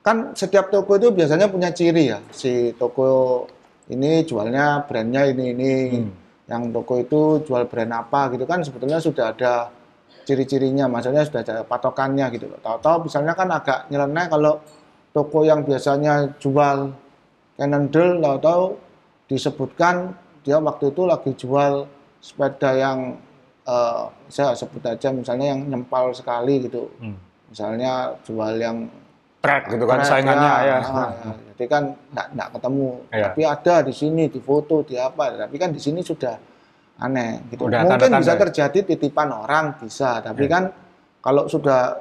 kan 0.00 0.16
setiap 0.32 0.70
toko 0.70 0.94
itu 0.94 1.10
biasanya 1.10 1.50
punya 1.50 1.74
ciri 1.74 2.14
ya. 2.14 2.22
Si 2.30 2.70
toko 2.78 3.42
ini 3.90 4.22
jualnya 4.22 4.86
brandnya 4.86 5.26
ini 5.26 5.44
ini 5.50 5.72
Hmm. 5.98 6.10
Yang 6.48 6.72
toko 6.72 6.96
itu 6.96 7.44
jual 7.44 7.68
brand 7.68 7.92
apa 7.92 8.32
gitu 8.32 8.48
kan 8.48 8.64
sebetulnya 8.64 8.98
sudah 8.98 9.36
ada 9.36 9.68
ciri-cirinya 10.24 10.88
maksudnya 10.88 11.24
sudah 11.24 11.40
ada 11.44 11.56
patokannya 11.64 12.28
gitu 12.32 12.48
loh 12.48 12.60
tahu-tahu 12.60 13.08
misalnya 13.08 13.32
kan 13.32 13.48
agak 13.52 13.88
nyeleneh 13.88 14.26
kalau 14.28 14.60
toko 15.12 15.44
yang 15.44 15.64
biasanya 15.64 16.32
jual 16.40 16.92
Cannondale 17.58 18.22
tahu-tahu 18.22 18.64
disebutkan 19.26 20.14
dia 20.40 20.56
waktu 20.56 20.94
itu 20.94 21.02
lagi 21.04 21.32
jual 21.34 21.84
sepeda 22.18 22.70
yang 22.72 22.98
eh, 23.64 24.04
saya 24.28 24.56
sebut 24.56 24.80
aja 24.84 25.12
misalnya 25.12 25.52
yang 25.52 25.60
nyempal 25.68 26.12
sekali 26.16 26.64
gitu 26.64 26.88
Hmm. 26.96 27.16
misalnya 27.48 28.16
jual 28.24 28.56
yang 28.56 28.88
Track 29.38 29.70
gitu 29.70 29.84
kan 29.84 30.00
Track, 30.02 30.10
saingannya 30.10 30.52
ya. 30.66 30.78
ah, 30.80 31.10
ya. 31.12 31.47
Jadi 31.58 31.66
kan 31.66 31.90
nggak 32.14 32.48
ketemu. 32.54 32.90
Iya. 33.10 33.34
Tapi 33.34 33.42
ada 33.42 33.74
di 33.82 33.90
sini 33.90 34.30
di 34.30 34.38
foto 34.38 34.86
di 34.86 34.94
apa. 34.94 35.34
Tapi 35.34 35.56
kan 35.58 35.74
di 35.74 35.82
sini 35.82 36.06
sudah 36.06 36.38
aneh 37.02 37.42
gitu. 37.50 37.66
Udah 37.66 37.82
Mungkin 37.82 37.98
tanda-tanda 37.98 38.22
bisa 38.22 38.34
ya? 38.38 38.40
terjadi 38.46 38.78
titipan 38.94 39.34
orang 39.34 39.74
bisa. 39.74 40.22
Tapi 40.22 40.46
Iya. 40.46 40.52
kan 40.54 40.62
kalau 41.18 41.50
sudah 41.50 41.98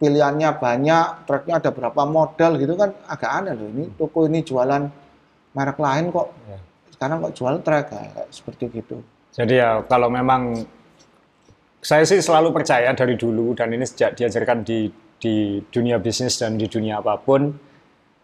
pilihannya 0.00 0.56
banyak, 0.56 1.28
tracknya 1.28 1.60
ada 1.60 1.68
berapa 1.68 2.02
model 2.08 2.56
gitu 2.56 2.80
kan 2.80 2.96
agak 3.04 3.30
aneh 3.44 3.52
loh. 3.52 3.68
Ini 3.68 3.84
toko 4.00 4.24
ini 4.24 4.40
jualan 4.40 4.82
merek 5.52 5.76
lain 5.76 6.08
kok. 6.08 6.28
Iya. 6.48 6.58
Sekarang 6.96 7.16
kok 7.28 7.32
jual 7.36 7.54
track 7.60 7.84
kayak 7.92 8.26
seperti 8.32 8.64
gitu. 8.72 9.04
Jadi 9.36 9.60
ya 9.60 9.84
kalau 9.84 10.08
memang 10.08 10.64
saya 11.84 12.08
sih 12.08 12.24
selalu 12.24 12.56
percaya 12.56 12.88
dari 12.96 13.20
dulu 13.20 13.52
dan 13.52 13.68
ini 13.68 13.84
sejak 13.84 14.16
diajarkan 14.16 14.64
di 14.64 14.88
di 15.20 15.60
dunia 15.68 16.00
bisnis 16.00 16.40
dan 16.40 16.56
di 16.56 16.64
dunia 16.64 17.04
apa 17.04 17.20
pun 17.20 17.52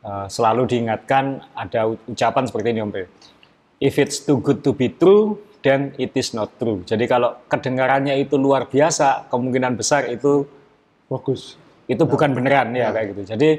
eh, 0.05 0.27
selalu 0.29 0.69
diingatkan 0.69 1.45
ada 1.57 1.93
ucapan 2.09 2.45
seperti 2.49 2.69
ini 2.73 2.81
Om 2.85 2.91
Bre. 2.93 3.07
If 3.81 3.97
it's 3.97 4.21
too 4.21 4.41
good 4.45 4.61
to 4.65 4.77
be 4.77 4.93
true, 4.93 5.41
then 5.65 5.97
it 5.97 6.13
is 6.17 6.37
not 6.37 6.53
true. 6.61 6.85
Jadi 6.85 7.05
kalau 7.09 7.41
kedengarannya 7.49 8.17
itu 8.21 8.37
luar 8.37 8.69
biasa, 8.69 9.29
kemungkinan 9.33 9.77
besar 9.77 10.09
itu 10.13 10.45
Bagus. 11.11 11.59
itu 11.91 12.07
bukan 12.07 12.31
beneran 12.31 12.71
ya 12.71 12.95
kayak 12.95 13.07
gitu. 13.17 13.23
Jadi 13.35 13.51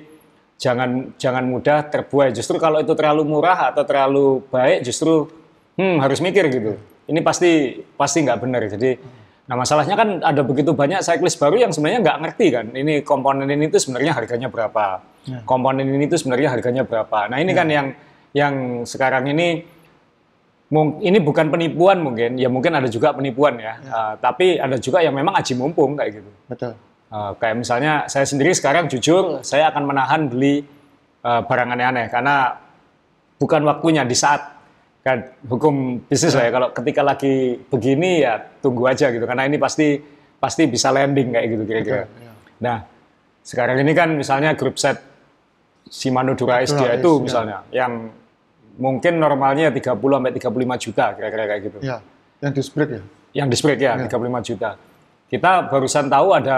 jangan 0.62 1.18
jangan 1.18 1.44
mudah 1.50 1.90
terbuai. 1.90 2.30
Justru 2.32 2.62
kalau 2.62 2.80
itu 2.80 2.94
terlalu 2.94 3.26
murah 3.26 3.74
atau 3.74 3.84
terlalu 3.84 4.46
baik, 4.48 4.86
justru 4.86 5.28
hmm, 5.76 5.98
harus 6.00 6.22
mikir 6.22 6.48
gitu. 6.54 6.78
Ini 7.10 7.20
pasti 7.26 7.82
pasti 7.98 8.24
nggak 8.24 8.40
benar. 8.40 8.62
Jadi, 8.70 8.96
nah 9.52 9.60
masalahnya 9.60 10.00
kan 10.00 10.24
ada 10.24 10.48
begitu 10.48 10.72
banyak 10.72 11.04
cyclist 11.04 11.36
baru 11.36 11.60
yang 11.68 11.76
sebenarnya 11.76 12.00
nggak 12.08 12.18
ngerti 12.24 12.48
kan. 12.56 12.66
Ini 12.72 13.04
komponen 13.04 13.52
ini 13.52 13.68
itu 13.68 13.84
sebenarnya 13.84 14.16
harganya 14.16 14.48
berapa? 14.48 15.04
Komponen 15.44 15.92
ini 15.92 16.08
itu 16.08 16.16
sebenarnya 16.16 16.56
harganya 16.56 16.88
berapa? 16.88 17.28
Nah 17.28 17.36
ini 17.36 17.52
kan 17.52 17.68
yang 17.68 17.92
yang 18.32 18.88
sekarang 18.88 19.28
ini 19.28 19.68
ini 21.04 21.18
bukan 21.20 21.52
penipuan 21.52 22.00
mungkin, 22.00 22.40
ya 22.40 22.48
mungkin 22.48 22.72
ada 22.80 22.88
juga 22.88 23.12
penipuan 23.12 23.60
ya. 23.60 23.76
Uh, 23.84 24.14
tapi 24.24 24.56
ada 24.56 24.80
juga 24.80 25.04
yang 25.04 25.12
memang 25.12 25.36
aji 25.36 25.52
mumpung 25.60 26.00
kayak 26.00 26.24
gitu. 26.24 26.32
Betul. 26.48 26.80
Uh, 27.12 27.36
kayak 27.36 27.60
misalnya 27.60 28.08
saya 28.08 28.24
sendiri 28.24 28.56
sekarang 28.56 28.88
jujur 28.88 29.44
saya 29.44 29.68
akan 29.68 29.84
menahan 29.84 30.32
beli 30.32 30.64
uh, 31.28 31.44
barang 31.44 31.76
aneh-aneh 31.76 32.08
karena 32.08 32.56
bukan 33.36 33.68
waktunya 33.68 34.08
di 34.08 34.16
saat 34.16 34.61
kan 35.02 35.34
hukum 35.50 35.98
bisnis 36.06 36.38
lah 36.38 36.46
ya 36.46 36.52
kalau 36.54 36.68
ketika 36.78 37.02
lagi 37.02 37.58
begini 37.74 38.22
ya 38.22 38.38
tunggu 38.62 38.86
aja 38.86 39.10
gitu 39.10 39.26
karena 39.26 39.50
ini 39.50 39.58
pasti 39.58 39.98
pasti 40.38 40.70
bisa 40.70 40.94
landing 40.94 41.34
kayak 41.34 41.48
gitu 41.50 41.64
kira-kira. 41.66 42.06
Iya. 42.06 42.32
Nah 42.62 42.78
sekarang 43.42 43.82
ini 43.82 43.92
kan 43.98 44.14
misalnya 44.14 44.54
grup 44.54 44.78
set 44.78 45.02
Shimano 45.90 46.38
Dura 46.38 46.62
S 46.62 46.72
dia 46.78 46.78
Dura 46.78 46.94
S, 46.94 47.00
itu 47.02 47.12
ya. 47.12 47.22
misalnya 47.26 47.58
yang 47.74 47.94
mungkin 48.78 49.14
normalnya 49.18 49.74
30 49.74 49.98
sampai 49.98 50.32
35 50.38 50.84
juta 50.86 51.06
kira-kira 51.18 51.44
kayak 51.50 51.62
gitu 51.66 51.78
Ya, 51.84 51.98
yang 52.40 52.54
brake 52.54 52.94
ya. 52.94 53.02
yang 53.36 53.48
brake 53.50 53.82
ya, 53.82 53.94
35 54.08 54.50
juta. 54.54 54.70
Kita 55.28 55.52
barusan 55.72 56.06
tahu 56.12 56.28
ada 56.36 56.58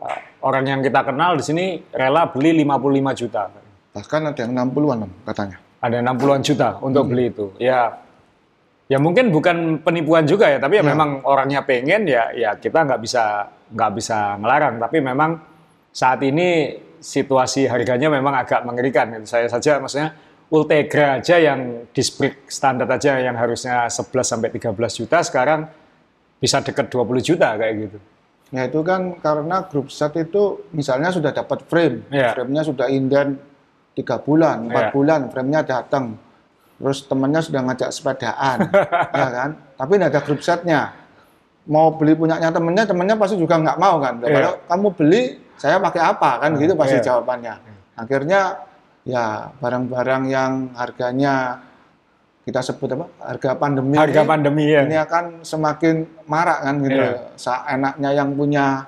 uh, 0.00 0.18
orang 0.44 0.64
yang 0.68 0.80
kita 0.84 1.00
kenal 1.02 1.34
di 1.36 1.44
sini 1.44 1.64
rela 1.92 2.28
beli 2.30 2.62
55 2.62 3.20
juta. 3.20 3.42
Bahkan 3.96 4.20
ada 4.32 4.40
yang 4.44 4.52
60-an 4.52 4.98
Om, 5.08 5.12
katanya. 5.24 5.56
Ada 5.80 6.00
60-an 6.02 6.42
juta 6.42 6.68
untuk 6.80 7.12
beli 7.12 7.30
itu. 7.30 7.52
Ya 7.60 8.00
ya 8.86 8.98
mungkin 9.02 9.34
bukan 9.34 9.82
penipuan 9.82 10.24
juga 10.24 10.46
ya, 10.48 10.58
tapi 10.62 10.78
ya 10.78 10.84
memang 10.86 11.20
orangnya 11.26 11.66
pengen 11.66 12.06
ya 12.06 12.30
ya 12.32 12.54
kita 12.56 12.86
nggak 12.86 13.00
bisa 13.02 13.50
nggak 13.74 13.92
bisa 13.98 14.38
ngelarang, 14.40 14.78
tapi 14.78 14.98
memang 15.02 15.30
saat 15.90 16.22
ini 16.22 16.78
situasi 17.02 17.68
harganya 17.68 18.08
memang 18.08 18.34
agak 18.34 18.64
mengerikan. 18.64 19.12
Saya 19.28 19.50
saja 19.50 19.78
maksudnya 19.82 20.14
Ultegra 20.46 21.18
aja 21.18 21.42
yang 21.42 21.90
disc 21.90 22.22
brake 22.22 22.46
standar 22.46 22.86
aja 22.86 23.18
yang 23.18 23.34
harusnya 23.34 23.90
11 23.90 24.22
sampai 24.22 24.54
13 24.54 24.70
juta 24.94 25.18
sekarang 25.26 25.66
bisa 26.38 26.62
deket 26.62 26.86
20 26.86 27.18
juta 27.18 27.58
kayak 27.58 27.74
gitu. 27.82 27.98
Ya 28.54 28.70
itu 28.70 28.78
kan 28.86 29.18
karena 29.18 29.66
grup 29.66 29.90
set 29.90 30.14
itu 30.14 30.62
misalnya 30.70 31.10
sudah 31.10 31.34
dapat 31.34 31.66
frame, 31.66 32.06
Iya. 32.14 32.38
frame-nya 32.38 32.62
sudah 32.62 32.86
inden 32.86 33.42
tiga 33.96 34.20
bulan, 34.20 34.68
empat 34.68 34.82
Iya. 34.82 34.92
bulan, 34.92 35.20
frame-nya 35.26 35.60
datang, 35.64 36.20
terus 36.76 37.00
temannya 37.02 37.40
sudah 37.40 37.60
ngajak 37.64 37.88
sepedaan, 37.88 38.58
ya 39.16 39.28
kan? 39.32 39.50
Tapi 39.74 39.92
nggak 39.96 40.10
ada 40.12 40.20
grup 40.20 40.40
setnya. 40.40 40.92
Mau 41.66 41.96
beli 41.96 42.12
punyanya 42.12 42.52
temennya, 42.52 42.84
temennya 42.84 43.16
pasti 43.16 43.34
juga 43.34 43.56
nggak 43.56 43.78
mau 43.80 43.96
kan. 43.98 44.20
Iya. 44.20 44.28
Kalau 44.30 44.52
kamu 44.68 44.88
beli, 44.94 45.22
saya 45.56 45.80
pakai 45.80 46.02
apa 46.04 46.30
kan? 46.38 46.50
Gitu 46.54 46.76
pasti 46.76 47.00
Iya. 47.00 47.04
jawabannya. 47.10 47.54
Akhirnya 47.96 48.40
ya 49.02 49.24
barang-barang 49.56 50.22
yang 50.28 50.52
harganya 50.76 51.64
kita 52.44 52.62
sebut 52.62 52.92
apa? 52.92 53.10
Harga 53.18 53.58
pandemi. 53.58 53.96
Harga 53.98 54.22
ini- 54.22 54.28
pandemi 54.28 54.64
ya. 54.68 54.86
ini 54.86 54.94
akan 54.94 55.24
semakin 55.42 56.06
marak 56.28 56.62
kan 56.62 56.74
gitu. 56.78 57.02
Iya. 57.02 57.18
Seenaknya 57.34 58.10
yang 58.12 58.30
punya 58.30 58.86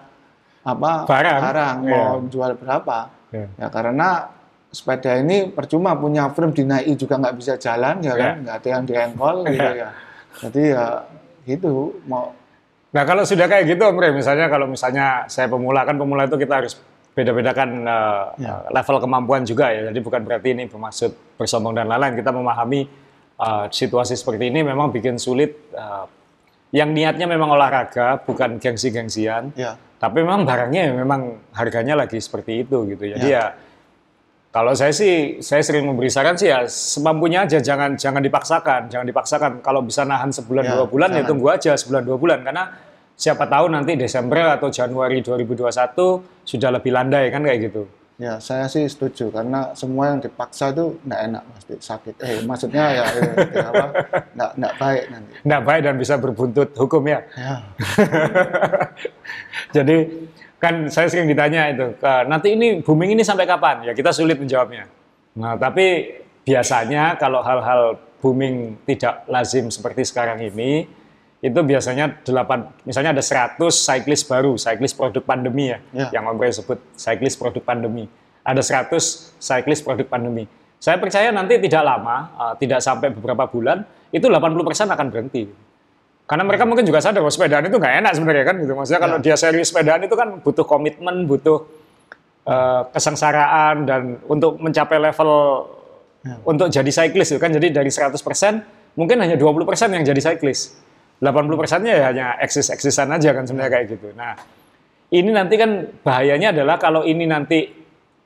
apa 0.63 1.09
Barang. 1.09 1.77
mau 1.83 1.89
Iya. 2.23 2.29
jual 2.29 2.51
berapa? 2.55 2.99
Iya. 3.35 3.47
Ya 3.59 3.67
karena 3.73 4.09
sepeda 4.69 5.17
ini 5.17 5.49
percuma 5.49 5.97
punya 5.97 6.29
frame 6.29 6.53
dinaiki 6.53 6.95
juga 6.95 7.17
nggak 7.17 7.37
bisa 7.37 7.55
jalan 7.57 7.99
ya 8.01 8.13
kan, 8.13 8.33
Iya. 8.37 8.43
nggak 8.45 8.57
ada 8.57 8.69
yang 8.69 8.85
diengkol 8.85 9.37
gitu 9.55 9.71
ya. 9.75 9.89
Jadi 10.39 10.63
ya 10.71 10.85
gitu 11.45 11.73
mau 12.05 12.33
Nah 12.89 13.05
kalau 13.05 13.21
sudah 13.21 13.45
kayak 13.45 13.69
gitu 13.69 13.85
Om 13.85 14.01
Rey, 14.01 14.17
misalnya 14.17 14.49
kalau 14.49 14.65
misalnya 14.65 15.29
saya 15.29 15.45
pemula 15.45 15.85
kan 15.85 15.93
pemula 15.95 16.25
itu 16.25 16.37
kita 16.37 16.65
harus 16.65 16.73
beda-bedakan 17.13 17.85
eh, 17.85 18.25
Ya. 18.41 18.65
level 18.71 18.97
kemampuan 18.99 19.45
juga 19.45 19.69
ya. 19.69 19.93
Jadi 19.93 20.01
bukan 20.01 20.25
berarti 20.25 20.57
ini 20.57 20.65
bermaksud 20.65 21.37
bersombong 21.37 21.77
dan 21.77 21.85
lain-lain. 21.85 22.17
Kita 22.17 22.33
memahami 22.33 22.81
eh, 23.39 23.67
situasi 23.69 24.17
seperti 24.17 24.49
ini 24.49 24.65
memang 24.65 24.89
bikin 24.89 25.17
sulit. 25.17 25.69
eh, 25.69 26.05
yang 26.69 26.93
niatnya 26.93 27.25
memang 27.25 27.49
olahraga, 27.51 28.21
bukan 28.25 28.57
gengsi-gengsian. 28.57 29.53
ya 29.53 29.73
Tapi 29.97 30.21
memang 30.21 30.45
barangnya 30.45 30.89
ya 30.89 30.93
memang 30.95 31.21
harganya 31.53 31.97
lagi 31.97 32.21
seperti 32.21 32.61
itu 32.63 32.89
gitu. 32.89 33.05
Jadi 33.05 33.25
ya, 33.27 33.53
kalau 34.49 34.73
saya 34.73 34.97
sih 34.97 35.45
saya 35.45 35.61
sering 35.61 35.85
memberi 35.85 36.09
saran 36.09 36.33
sih 36.41 36.49
ya 36.49 36.65
semampunya 36.65 37.45
aja 37.45 37.61
jangan 37.61 38.01
jangan 38.01 38.25
dipaksakan, 38.25 38.89
jangan 38.89 39.07
dipaksakan. 39.07 39.51
Kalau 39.61 39.85
bisa 39.85 40.09
nahan 40.09 40.33
sebulan 40.33 40.65
Ya, 40.65 40.73
dua 40.75 40.87
bulan 40.89 41.09
ya 41.13 41.21
jangan. 41.21 41.29
tunggu 41.29 41.47
aja 41.53 41.73
sebulan 41.77 42.03
dua 42.03 42.17
bulan 42.17 42.39
karena 42.41 42.65
siapa 43.13 43.45
tahu 43.45 43.69
nanti 43.69 43.93
Desember 43.99 44.57
atau 44.57 44.73
Januari 44.73 45.21
2021 45.21 46.49
sudah 46.49 46.71
lebih 46.81 46.91
landai 46.97 47.29
kan 47.29 47.45
kayak 47.45 47.69
gitu. 47.69 47.85
Ya 48.19 48.43
saya 48.43 48.67
sih 48.67 48.83
setuju 48.91 49.31
karena 49.31 49.73
semua 49.79 50.11
yang 50.11 50.19
dipaksa 50.19 50.75
itu 50.75 50.99
nggak 51.07 51.21
enak 51.31 51.43
pasti 51.55 51.75
sakit. 51.79 52.15
Eh 52.19 52.43
maksudnya 52.43 52.85
ya, 52.91 53.05
ya, 53.07 53.23
ya 53.55 53.67
apa 53.71 53.85
nggak 54.35 54.51
nggak 54.59 54.75
baik 54.75 55.03
nanti. 55.15 55.33
Nggak 55.47 55.63
baik 55.63 55.81
dan 55.87 55.95
bisa 55.95 56.15
berbuntut 56.19 56.69
hukum 56.75 57.03
ya. 57.07 57.21
Ya 57.39 57.55
Jadi 59.79 59.97
kan 60.59 60.91
saya 60.91 61.07
sering 61.07 61.31
ditanya 61.31 61.71
itu, 61.71 61.95
"Ke- 61.95 62.27
nanti 62.27 62.59
ini 62.59 62.83
booming 62.83 63.15
ini 63.15 63.23
sampai 63.23 63.47
kapan? 63.47 63.87
Ya 63.87 63.95
kita 63.95 64.11
sulit 64.11 64.35
menjawabnya. 64.35 64.91
Nah 65.39 65.55
tapi 65.55 66.19
biasanya 66.43 67.15
kalau 67.15 67.39
hal-hal 67.47 67.95
booming 68.19 68.83
tidak 68.83 69.23
lazim 69.31 69.71
seperti 69.71 70.03
sekarang 70.03 70.43
ini, 70.43 70.91
itu 71.39 71.55
biasanya 71.63 72.19
8, 72.27 72.83
misalnya 72.83 73.15
ada 73.15 73.23
100 73.23 73.55
cyclist 73.71 74.27
baru, 74.27 74.59
cyclist 74.59 74.99
produk 74.99 75.23
pandemi 75.23 75.71
ya, 75.71 75.79
Ya. 75.95 76.19
yang 76.19 76.27
Om 76.27 76.43
sebut 76.51 76.83
cyclist 76.99 77.39
produk 77.39 77.63
pandemi. 77.63 78.11
Ada 78.43 78.59
100 78.59 79.39
cyclist 79.39 79.87
produk 79.87 80.07
pandemi. 80.11 80.51
Saya 80.83 80.99
percaya 80.99 81.31
nanti 81.31 81.59
tidak 81.63 81.83
lama, 81.87 82.17
uh, 82.35 82.55
tidak 82.59 82.83
sampai 82.83 83.15
beberapa 83.15 83.47
bulan, 83.47 83.87
itu 84.11 84.27
80% 84.27 84.91
akan 84.91 85.07
berhenti. 85.15 85.47
Karena 86.29 86.45
mereka 86.45 86.69
mungkin 86.69 86.85
juga 86.85 87.01
sadar 87.01 87.25
bahwa 87.25 87.33
sepedaan 87.33 87.65
itu 87.71 87.77
nggak 87.81 87.95
enak 88.05 88.13
sebenarnya 88.13 88.45
kan 88.45 88.55
gitu. 88.61 88.73
Maksudnya 88.77 89.01
kalau 89.01 89.17
dia 89.17 89.35
serius 89.39 89.73
sepedaan 89.73 90.05
itu 90.05 90.13
kan 90.13 90.29
butuh 90.45 90.67
komitmen, 90.69 91.25
butuh 91.25 91.65
eh, 92.45 92.83
kesengsaraan 92.93 93.89
dan 93.89 94.21
untuk 94.29 94.61
mencapai 94.61 95.01
level 95.01 95.31
untuk 96.45 96.69
jadi 96.69 96.91
cyclist 96.93 97.33
itu 97.33 97.41
kan. 97.41 97.49
Jadi 97.49 97.73
dari 97.73 97.89
100% 97.89 98.13
mungkin 98.93 99.17
hanya 99.25 99.41
20% 99.41 99.97
yang 99.97 100.05
jadi 100.05 100.21
cyclist. 100.21 100.77
80%-nya 101.19 101.93
ya 101.93 102.05
hanya 102.09 102.27
eksis-eksisan 102.39 103.11
aja 103.11 103.35
kan 103.35 103.43
sebenarnya 103.43 103.73
kayak 103.75 103.87
gitu. 103.91 104.09
Nah, 104.15 104.39
ini 105.11 105.31
nanti 105.31 105.55
kan 105.55 105.71
bahayanya 106.01 106.55
adalah 106.55 106.77
kalau 106.77 107.03
ini 107.03 107.27
nanti 107.27 107.67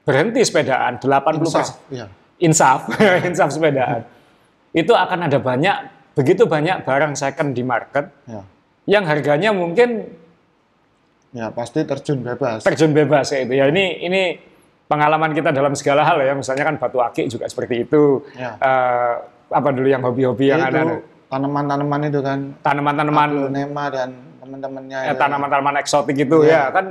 berhenti 0.02 0.42
sepedaan 0.42 0.98
80% 0.98 1.40
insaf. 1.40 1.68
Ya 1.88 2.06
insaf, 2.38 2.80
insaf 3.28 3.48
sepedaan. 3.50 4.02
itu 4.72 4.90
akan 4.90 5.28
ada 5.28 5.36
banyak 5.36 5.76
begitu 6.12 6.44
banyak 6.44 6.82
barang 6.82 7.12
second 7.12 7.52
di 7.52 7.60
market 7.62 8.08
Ya. 8.24 8.42
yang 8.88 9.04
harganya 9.06 9.52
mungkin 9.52 10.18
Ya, 11.32 11.48
pasti 11.48 11.80
terjun 11.80 12.20
bebas. 12.20 12.60
terjun 12.60 12.92
bebas 12.92 13.32
ya 13.32 13.40
itu. 13.40 13.56
Ya 13.56 13.64
ini 13.64 14.04
ini 14.04 14.36
pengalaman 14.84 15.32
kita 15.32 15.48
dalam 15.48 15.72
segala 15.72 16.04
hal 16.04 16.20
ya. 16.20 16.36
Misalnya 16.36 16.68
kan 16.68 16.76
batu 16.76 17.00
akik 17.00 17.24
juga 17.24 17.48
seperti 17.48 17.88
itu. 17.88 18.20
Ya. 18.36 18.52
Eh, 18.60 19.12
apa 19.48 19.68
dulu 19.72 19.88
yang 19.88 20.04
hobi-hobi 20.04 20.52
yang 20.52 20.60
ada 20.60 21.00
tanaman-tanaman 21.32 22.00
itu 22.04 22.20
kan 22.20 22.38
tanaman-tanaman 22.60 23.28
aglonema 23.32 23.84
dan 23.88 24.08
teman-temannya 24.36 24.98
itu. 25.08 25.16
tanaman-tanaman 25.16 25.74
eksotik 25.78 26.16
itu 26.18 26.44
Iya. 26.44 26.52
ya 26.52 26.62
kan 26.70 26.86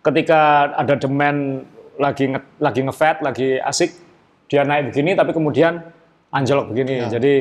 ketika 0.00 0.40
ada 0.76 0.94
demand 0.94 1.66
lagi 1.98 2.24
nge, 2.28 2.40
lagi 2.58 2.80
ngefat 2.80 3.16
lagi 3.20 3.58
asik 3.58 3.90
dia 4.46 4.62
naik 4.62 4.90
begini 4.90 5.12
tapi 5.12 5.34
kemudian 5.34 5.82
anjlok 6.30 6.70
begini 6.70 7.02
Iya. 7.02 7.18
jadi 7.18 7.34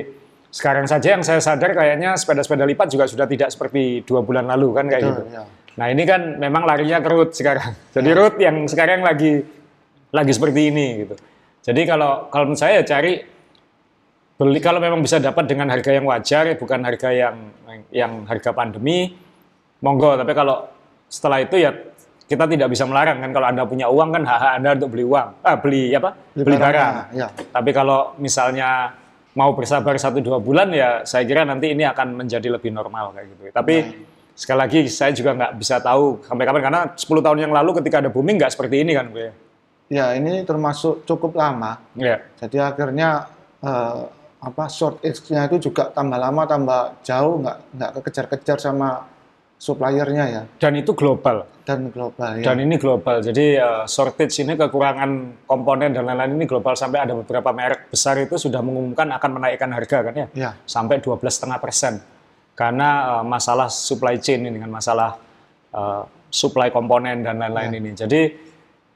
sekarang 0.50 0.84
saja 0.84 1.16
yang 1.16 1.24
saya 1.24 1.40
sadar 1.40 1.72
kayaknya 1.72 2.18
sepeda-sepeda 2.18 2.66
lipat 2.66 2.90
juga 2.90 3.06
sudah 3.06 3.24
tidak 3.24 3.48
seperti 3.48 4.02
dua 4.04 4.20
bulan 4.20 4.44
lalu 4.44 4.68
kan 4.74 4.86
kayak 4.86 5.00
Betul, 5.00 5.14
gitu 5.14 5.24
ya. 5.32 5.44
nah 5.78 5.88
ini 5.88 6.04
kan 6.04 6.22
memang 6.36 6.66
larinya 6.66 6.98
ke 7.00 7.08
root 7.08 7.30
sekarang 7.32 7.72
jadi 7.96 8.10
Iya. 8.10 8.18
root 8.18 8.36
yang 8.36 8.58
sekarang 8.66 9.00
lagi 9.00 9.46
lagi 10.10 10.32
seperti 10.34 10.74
ini 10.74 10.88
gitu 11.06 11.16
jadi 11.62 11.82
kalau 11.86 12.28
kalau 12.28 12.50
menurut 12.50 12.60
saya 12.60 12.82
cari 12.82 13.22
beli 14.42 14.58
kalau 14.58 14.82
memang 14.82 15.06
bisa 15.06 15.22
dapat 15.22 15.46
dengan 15.46 15.70
harga 15.70 15.94
yang 15.94 16.10
wajar 16.10 16.50
ya 16.50 16.56
bukan 16.58 16.82
harga 16.82 17.14
yang 17.14 17.36
yang 17.94 18.26
harga 18.26 18.50
pandemi 18.58 19.14
monggo. 19.86 20.18
Tapi 20.18 20.34
kalau 20.34 20.66
setelah 21.06 21.46
itu 21.46 21.62
ya 21.62 21.70
kita 22.26 22.50
tidak 22.50 22.74
bisa 22.74 22.90
melarang 22.90 23.22
kan. 23.22 23.30
Kalau 23.30 23.48
anda 23.54 23.64
punya 23.70 23.86
uang 23.86 24.10
kan 24.18 24.26
hak 24.26 24.58
anda 24.58 24.74
untuk 24.74 24.98
beli 24.98 25.06
uang 25.06 25.28
ah 25.46 25.56
beli 25.62 25.94
apa? 25.94 26.18
Beli, 26.34 26.58
barang 26.58 26.58
barangnya, 26.58 27.04
ya. 27.14 27.28
tapi 27.54 27.70
kalau 27.70 28.18
misalnya 28.18 28.98
mau 29.38 29.54
bersabar 29.54 29.94
satu 30.02 30.20
dua 30.26 30.42
bulan 30.42 30.74
ya 30.74 31.06
saya 31.06 31.22
kira 31.24 31.46
nanti 31.46 31.78
ini 31.78 31.86
akan 31.86 32.26
menjadi 32.26 32.50
lebih 32.50 32.74
normal 32.74 33.14
kayak 33.14 33.28
gitu. 33.38 33.42
Tapi 33.54 33.76
sekali 34.34 34.58
lagi 34.58 34.80
saya 34.90 35.14
juga 35.14 35.38
nggak 35.38 35.54
bisa 35.54 35.78
tahu 35.86 36.26
sampai 36.26 36.50
kapan. 36.50 36.62
Karena 36.66 36.82
10 36.98 37.06
tahun 37.06 37.38
yang 37.46 37.54
lalu 37.54 37.78
ketika 37.78 38.02
ada 38.02 38.10
booming 38.10 38.42
nggak 38.42 38.58
seperti 38.58 38.82
ini 38.82 38.98
kan 38.98 39.06
ya? 39.14 39.34
Ya, 39.92 40.06
ini 40.16 40.42
termasuk 40.48 41.04
cukup 41.04 41.36
lama. 41.38 41.78
ya. 42.00 42.24
Jadi 42.40 42.58
akhirnya 42.64 43.28
eh, 43.62 44.02
apa 44.42 44.66
short 44.68 45.06
nya 45.30 45.46
itu 45.46 45.70
juga 45.70 45.94
tambah 45.94 46.18
lama 46.18 46.44
tambah 46.50 47.06
jauh 47.06 47.46
nggak 47.46 47.58
nggak 47.78 47.90
kekejar-kejar 48.02 48.58
sama 48.58 49.06
suppliernya 49.62 50.26
ya 50.26 50.42
dan 50.58 50.74
itu 50.82 50.98
global 50.98 51.46
dan 51.62 51.94
global 51.94 52.42
ya. 52.42 52.44
Dan 52.52 52.66
ini 52.66 52.76
global, 52.82 53.22
jadi 53.22 53.62
uh, 53.62 53.86
shortage 53.86 54.34
ini 54.42 54.58
kekurangan 54.58 55.46
komponen 55.46 55.94
dan 55.94 56.04
lain-lain 56.10 56.34
ini 56.42 56.46
global 56.50 56.74
sampai 56.74 57.06
ada 57.06 57.14
beberapa 57.14 57.54
merek 57.54 57.88
besar 57.94 58.18
itu 58.18 58.36
sudah 58.36 58.60
mengumumkan 58.66 59.08
akan 59.14 59.30
menaikkan 59.38 59.70
harga 59.70 59.98
kan 60.10 60.14
ya, 60.18 60.28
Ya. 60.34 60.52
sampai 60.66 60.98
12,5 61.00 61.22
persen 61.62 62.02
karena 62.58 63.22
uh, 63.22 63.24
masalah 63.24 63.70
supply 63.70 64.18
chain 64.18 64.42
ini 64.44 64.58
dengan 64.58 64.74
masalah 64.74 65.16
uh, 65.74 66.04
supply 66.34 66.74
komponen 66.74 67.22
dan 67.22 67.38
lain-lain 67.38 67.78
ini. 67.78 67.92
Jadi 67.94 68.22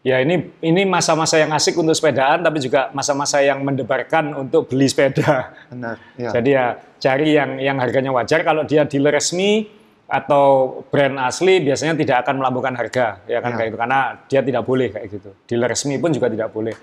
ya 0.05 0.21
ini 0.21 0.53
ini 0.61 0.85
masa-masa 0.85 1.41
yang 1.41 1.49
asik 1.57 1.73
untuk 1.81 1.97
sepedaan, 1.97 2.45
tapi 2.45 2.61
juga 2.61 2.93
masa-masa 2.93 3.41
yang 3.41 3.65
mendebarkan 3.65 4.37
untuk 4.37 4.69
beli 4.69 4.85
sepeda. 4.85 5.49
Benar. 5.73 5.97
Ya. 6.13 6.29
Jadi 6.29 6.49
ya 6.53 6.65
cari 7.01 7.27
yang 7.33 7.57
yang 7.57 7.77
harganya 7.81 8.13
wajar. 8.13 8.45
Kalau 8.45 8.61
dia 8.69 8.85
dealer 8.85 9.17
resmi 9.17 9.65
atau 10.05 10.85
brand 10.93 11.17
asli 11.17 11.65
biasanya 11.65 11.97
tidak 11.97 12.21
akan 12.21 12.37
melambungkan 12.37 12.77
harga, 12.77 13.25
ya 13.25 13.41
kan 13.41 13.57
Ya. 13.57 13.65
kayak 13.65 13.69
itu 13.73 13.77
karena 13.81 13.99
dia 14.29 14.41
tidak 14.45 14.63
boleh 14.63 14.87
kayak 14.93 15.07
gitu. 15.09 15.29
Dealer 15.49 15.73
resmi 15.73 15.97
pun 15.97 16.13
juga 16.13 16.29
tidak 16.29 16.53
boleh. 16.53 16.77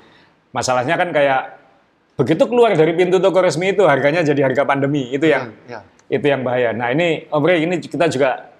Masalahnya 0.50 0.98
kan 0.98 1.14
kayak 1.14 1.42
begitu 2.18 2.44
keluar 2.50 2.74
dari 2.74 2.92
pintu 2.92 3.22
toko 3.22 3.40
resmi 3.40 3.72
itu 3.72 3.86
harganya 3.86 4.20
jadi 4.26 4.50
harga 4.50 4.68
pandemi 4.68 5.14
itu 5.14 5.24
yang 5.30 5.54
ya. 5.64 5.80
itu 6.10 6.26
yang 6.26 6.42
bahaya. 6.44 6.74
Nah 6.74 6.90
ini 6.92 7.24
Om 7.30 7.42
Rey, 7.46 7.62
ini 7.64 7.78
kita 7.80 8.10
juga 8.10 8.51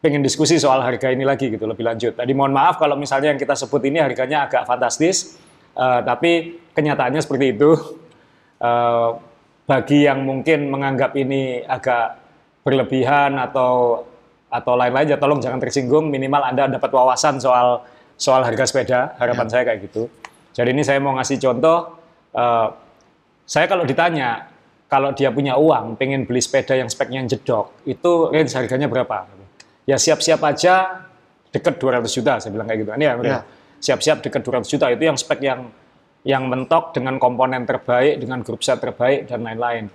pengen 0.00 0.24
diskusi 0.24 0.56
soal 0.56 0.80
harga 0.80 1.12
ini 1.12 1.28
lagi 1.28 1.52
gitu 1.52 1.68
lebih 1.68 1.84
lanjut. 1.84 2.16
Tadi 2.16 2.32
mohon 2.32 2.56
maaf 2.56 2.80
kalau 2.80 2.96
misalnya 2.96 3.36
yang 3.36 3.40
kita 3.40 3.52
sebut 3.52 3.84
ini 3.84 4.00
harganya 4.00 4.48
agak 4.48 4.64
fantastis, 4.64 5.36
eh, 5.76 6.00
tapi 6.02 6.56
kenyataannya 6.72 7.20
seperti 7.20 7.46
itu. 7.54 7.70
Eh, 8.60 9.10
bagi 9.64 10.02
yang 10.02 10.26
mungkin 10.26 10.66
menganggap 10.66 11.14
ini 11.14 11.62
agak 11.62 12.18
berlebihan 12.66 13.38
atau 13.38 14.02
atau 14.50 14.74
lain-lain 14.74 15.14
ya 15.14 15.18
tolong 15.20 15.38
jangan 15.38 15.62
tersinggung. 15.62 16.10
Minimal 16.10 16.42
anda 16.42 16.66
dapat 16.66 16.90
wawasan 16.90 17.38
soal 17.38 17.86
soal 18.18 18.42
harga 18.42 18.66
sepeda. 18.66 19.14
Harapan 19.16 19.46
saya 19.46 19.62
kayak 19.62 19.86
gitu. 19.86 20.10
Jadi 20.52 20.74
ini 20.74 20.82
saya 20.82 20.98
mau 20.98 21.14
ngasih 21.14 21.38
contoh 21.38 22.02
eh, 22.34 22.68
saya 23.46 23.66
kalau 23.70 23.86
ditanya 23.86 24.50
kalau 24.90 25.14
dia 25.14 25.30
punya 25.30 25.54
uang 25.54 25.94
pengen 25.94 26.26
beli 26.26 26.42
sepeda 26.42 26.74
yang 26.74 26.90
speknya 26.90 27.22
jedok 27.30 27.70
itu 27.86 28.30
range 28.34 28.58
harganya 28.58 28.90
berapa 28.90 29.39
ya 29.88 29.96
siap-siap 29.96 30.40
aja 30.44 31.04
deket 31.50 31.76
200 31.80 32.06
juta 32.08 32.38
saya 32.38 32.50
bilang 32.54 32.66
kayak 32.68 32.80
gitu 32.84 32.90
ini 32.94 33.06
ya, 33.06 33.14
Ya. 33.20 33.40
siap-siap 33.80 34.22
deket 34.24 34.42
200 34.44 34.66
juta 34.68 34.86
itu 34.92 35.02
yang 35.04 35.16
spek 35.18 35.40
yang 35.44 35.70
yang 36.20 36.44
mentok 36.48 36.92
dengan 36.92 37.16
komponen 37.16 37.64
terbaik 37.64 38.20
dengan 38.20 38.44
grup 38.44 38.60
set 38.60 38.76
terbaik 38.80 39.24
dan 39.24 39.40
lain-lain 39.40 39.88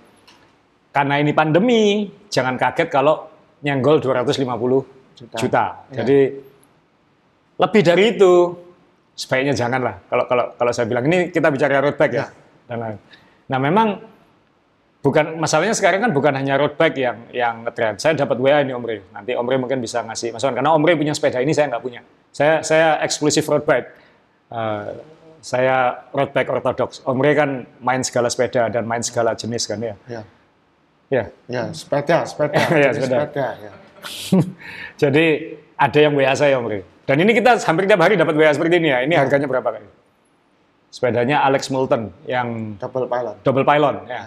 karena 0.96 1.20
ini 1.20 1.36
pandemi, 1.36 2.08
jangan 2.32 2.56
kaget 2.56 2.88
kalau 2.88 3.28
nyenggol 3.60 4.00
250 4.00 4.80
juta. 5.12 5.36
Juta. 5.36 5.64
Ya. 5.92 6.00
Jadi 6.00 6.18
lebih 7.60 7.82
dari 7.84 8.04
itu 8.16 8.32
sebaiknya 9.12 9.52
janganlah. 9.52 10.00
Kalau 10.08 10.24
kalau 10.24 10.44
kalau 10.56 10.72
saya 10.72 10.88
bilang 10.88 11.04
ini 11.04 11.28
kita 11.28 11.52
bicara 11.52 11.84
road 11.84 12.00
bike 12.00 12.16
ya. 12.16 12.24
Ya. 12.24 12.26
Dan 12.64 12.78
lain. 12.80 12.96
Nah 13.52 13.58
memang 13.60 13.88
bukan 15.06 15.38
masalahnya 15.38 15.70
sekarang 15.70 16.02
kan 16.02 16.10
bukan 16.10 16.34
hanya 16.34 16.58
road 16.58 16.74
bike 16.74 16.98
yang 16.98 17.16
yang 17.30 17.54
ngetrend. 17.62 18.02
Saya 18.02 18.18
dapat 18.18 18.42
WA 18.42 18.58
ini 18.66 18.74
Om 18.74 18.82
Rey. 18.82 18.98
Nanti 19.14 19.38
Om 19.38 19.46
Rey 19.46 19.58
mungkin 19.62 19.78
bisa 19.78 20.02
ngasih 20.02 20.34
masukan 20.34 20.58
karena 20.58 20.74
Om 20.74 20.82
Rey 20.82 20.98
punya 20.98 21.14
sepeda 21.14 21.38
ini 21.38 21.54
saya 21.54 21.70
nggak 21.70 21.84
punya. 21.86 22.02
Saya 22.34 22.66
saya 22.66 22.98
eksklusif 23.06 23.46
road 23.46 23.62
bike. 23.62 23.86
Eh, 24.50 24.90
saya 25.38 26.02
road 26.10 26.34
bike 26.34 26.50
ortodoks. 26.50 27.06
Om 27.06 27.22
Rey 27.22 27.38
kan 27.38 27.62
main 27.78 28.02
segala 28.02 28.26
sepeda 28.26 28.66
dan 28.66 28.82
main 28.82 29.06
segala 29.06 29.38
jenis 29.38 29.70
kan 29.70 29.78
ya. 29.78 29.94
Ya. 30.10 30.22
Ya. 31.06 31.24
Ya, 31.46 31.64
sepeda, 31.70 32.26
sepeda. 32.26 32.58
Ya, 32.82 32.90
Jadi 32.90 33.06
sepeda. 33.06 33.46
ya. 33.62 33.72
Jadi 35.06 35.26
ada 35.78 35.98
yang 36.02 36.12
WA 36.18 36.34
saya 36.34 36.58
Om 36.58 36.66
Rey. 36.66 36.82
Dan 37.06 37.22
ini 37.22 37.30
kita 37.38 37.62
hampir 37.62 37.86
tiap 37.86 38.02
hari 38.02 38.18
dapat 38.18 38.34
WA 38.34 38.50
seperti 38.50 38.82
ini 38.82 38.90
ya. 38.90 38.98
Ini 39.06 39.14
harganya 39.14 39.46
berapa 39.46 39.70
kali? 39.70 39.86
Sepedanya 40.90 41.46
Alex 41.46 41.70
Moulton 41.70 42.10
yang 42.26 42.74
Double 42.82 43.06
pylon. 43.06 43.36
double 43.46 43.62
pylon 43.62 43.96
ya. 44.10 44.26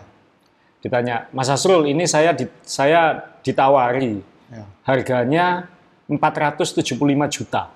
Ditanya, 0.79 1.27
Mas 1.35 1.51
Asrul, 1.51 1.91
ini 1.91 2.07
saya 2.07 2.31
di, 2.31 2.47
saya 2.63 3.19
ditawari 3.43 4.23
Ya. 4.49 4.65
harganya 4.81 5.69
475 6.09 7.29
juta. 7.29 7.69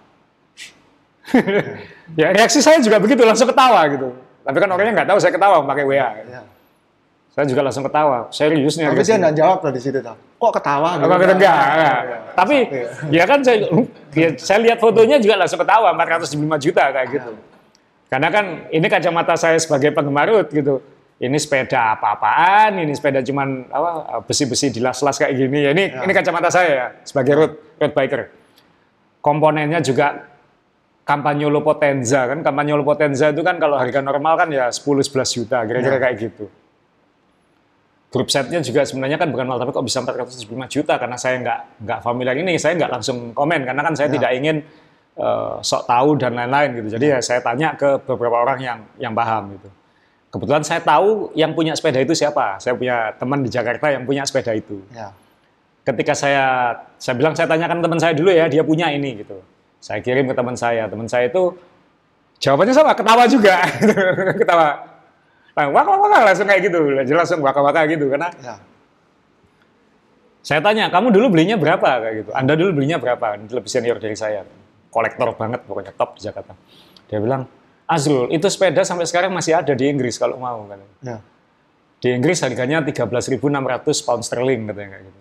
ya 2.20 2.34
reaksi 2.34 2.60
saya 2.60 2.82
juga 2.82 2.98
begitu 2.98 3.22
langsung 3.22 3.46
ketawa 3.46 3.86
gitu. 3.94 4.10
Tapi 4.44 4.58
kan 4.58 4.70
orangnya 4.74 4.94
nggak 5.02 5.10
tahu 5.14 5.20
saya 5.22 5.32
ketawa 5.32 5.62
pakai 5.64 5.86
WA. 5.86 6.10
Ya. 6.26 6.42
Saya 7.34 7.46
juga 7.50 7.62
langsung 7.66 7.86
ketawa. 7.86 8.30
Serius 8.30 8.78
nih 8.78 8.90
Tapi 8.90 9.06
dia 9.06 9.18
nggak 9.22 9.36
jawab 9.38 9.58
tuh 9.62 9.72
di 9.74 9.82
situ 9.82 9.98
tuh. 10.02 10.18
Kok 10.42 10.52
ketawa? 10.60 10.98
gitu? 10.98 11.08
Kata 11.08 11.24
enggak? 11.34 11.38
enggak. 11.38 12.02
Ya. 12.04 12.18
Tapi 12.34 12.56
ya 13.10 13.24
kan 13.30 13.40
saya 13.46 13.58
ya, 14.14 14.28
saya 14.38 14.60
lihat 14.66 14.78
fotonya 14.82 15.18
juga 15.22 15.36
langsung 15.40 15.62
ketawa 15.62 15.94
405 15.94 16.58
juta 16.58 16.84
kayak 16.90 17.08
gitu. 17.14 17.32
Karena 18.12 18.30
kan 18.30 18.46
ini 18.70 18.86
kacamata 18.90 19.34
saya 19.38 19.58
sebagai 19.58 19.94
penggemar 19.94 20.30
gitu. 20.50 20.82
Ini 21.24 21.38
sepeda 21.40 21.96
apa-apaan, 21.96 22.84
ini 22.84 22.92
sepeda 22.92 23.24
cuman 23.24 23.72
apa 23.72 24.20
besi-besi 24.28 24.76
dilas-las 24.76 25.16
kayak 25.16 25.32
gini. 25.40 25.64
Ya, 25.64 25.72
ini 25.72 25.88
ini 25.88 26.12
kacamata 26.12 26.52
saya 26.52 26.70
ya 26.76 26.88
sebagai 27.08 27.34
road 27.40 27.54
road 27.80 27.94
biker. 27.96 28.28
Komponennya 29.24 29.80
juga 29.80 30.28
Campagnolo 31.08 31.64
Potenza 31.64 32.28
kan. 32.28 32.44
Campagnolo 32.44 32.84
Potenza 32.84 33.32
itu 33.32 33.40
kan 33.40 33.56
kalau 33.56 33.80
harga 33.80 34.04
normal 34.04 34.36
kan 34.36 34.52
ya 34.52 34.68
10 34.68 34.84
11 34.84 35.16
juta 35.32 35.64
kira-kira 35.64 35.96
kayak 35.96 36.16
gitu. 36.20 36.46
Grup 38.12 38.28
setnya 38.28 38.60
juga 38.60 38.84
sebenarnya 38.84 39.16
kan 39.16 39.32
bukan 39.32 39.48
mahal 39.48 39.64
tapi 39.64 39.72
kok 39.72 39.86
bisa 39.88 40.04
475 40.04 40.68
juta? 40.70 41.00
Karena 41.00 41.16
saya 41.16 41.40
nggak 41.40 41.60
nggak 41.88 42.00
familiar 42.04 42.36
ini 42.36 42.60
saya 42.60 42.76
nggak 42.84 42.92
langsung 43.00 43.32
komen. 43.32 43.64
Karena 43.64 43.80
kan 43.80 43.96
saya 43.96 44.12
Ya. 44.12 44.20
tidak 44.20 44.32
ingin 44.36 44.58
eh, 45.14 45.56
sok 45.64 45.88
tahu 45.88 46.20
dan 46.20 46.36
lain-lain 46.36 46.84
gitu. 46.84 47.00
Jadi 47.00 47.06
ya 47.16 47.20
saya 47.24 47.40
tanya 47.40 47.80
ke 47.80 47.96
beberapa 48.04 48.44
orang 48.44 48.60
yang 48.60 48.80
yang 49.00 49.16
paham 49.16 49.56
gitu 49.56 49.72
kebetulan 50.34 50.66
saya 50.66 50.82
tahu 50.82 51.30
yang 51.38 51.54
punya 51.54 51.78
sepeda 51.78 52.02
itu 52.02 52.18
siapa. 52.18 52.58
Saya 52.58 52.74
punya 52.74 53.14
teman 53.22 53.46
di 53.46 53.54
Jakarta 53.54 53.94
yang 53.94 54.02
punya 54.04 54.26
sepeda 54.26 54.50
itu. 54.58 54.82
Ya. 54.90 55.14
ketika 55.84 56.16
saya 56.16 56.80
saya 56.96 57.12
bilang 57.20 57.36
saya 57.36 57.44
tanyakan 57.44 57.84
teman 57.84 58.00
saya 58.00 58.16
dulu 58.16 58.32
ya 58.32 58.48
dia 58.50 58.64
punya 58.66 58.90
ini 58.90 59.22
gitu. 59.22 59.38
Saya 59.84 60.00
kirim 60.00 60.26
ke 60.26 60.34
teman 60.34 60.56
saya. 60.56 60.88
Teman 60.88 61.06
saya 61.12 61.28
itu 61.28 61.54
jawabannya 62.40 62.72
sama 62.74 62.96
ketawa 62.96 63.28
juga. 63.28 63.68
Ketawa. 64.42 64.70
Nah, 65.54 65.68
wak 65.70 65.86
wak 65.86 66.00
wak 66.08 66.22
langsung 66.34 66.48
kayak 66.48 66.72
gitu. 66.72 66.80
Jelas 67.04 67.28
langsung 67.28 67.44
waka 67.44 67.60
waka 67.62 67.84
gitu 67.92 68.08
karena 68.10 68.32
Ya. 68.42 68.56
saya 70.44 70.60
tanya 70.64 70.88
kamu 70.88 71.12
dulu 71.12 71.36
belinya 71.36 71.56
berapa? 71.60 71.84
Kayak 72.00 72.16
gitu. 72.24 72.32
Anda 72.32 72.54
dulu 72.56 72.80
belinya 72.80 72.98
berapa? 72.98 73.38
Lebih 73.44 73.70
senior 73.70 74.00
dari 74.00 74.16
saya. 74.16 74.42
Kolektor 74.88 75.36
banget 75.36 75.68
pokoknya 75.68 75.92
top 75.94 76.16
di 76.16 76.22
Jakarta. 76.26 76.56
Dia 77.12 77.20
bilang 77.20 77.44
Azrul 77.88 78.32
itu 78.32 78.48
sepeda 78.48 78.82
sampai 78.82 79.04
sekarang 79.04 79.32
masih 79.32 79.54
ada 79.60 79.74
di 79.76 79.86
Inggris 79.88 80.16
kalau 80.16 80.40
mau 80.40 80.64
kan 80.68 80.80
Ya. 81.04 81.18
Di 82.04 82.12
Inggris 82.12 82.44
harganya 82.44 82.84
13.600 82.84 83.40
pound 84.04 84.24
sterling 84.28 84.68
katanya 84.68 84.90
kayak 85.00 85.04
gitu. 85.08 85.20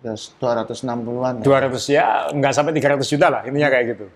Terus 0.00 0.22
260-an. 0.40 1.34
ya. 1.40 1.44
200 1.44 1.96
ya 1.96 2.06
nggak 2.32 2.52
sampai 2.56 2.72
300 2.72 3.04
juta 3.04 3.26
lah 3.28 3.40
intinya 3.44 3.68
kayak 3.68 3.84
gitu. 3.96 4.06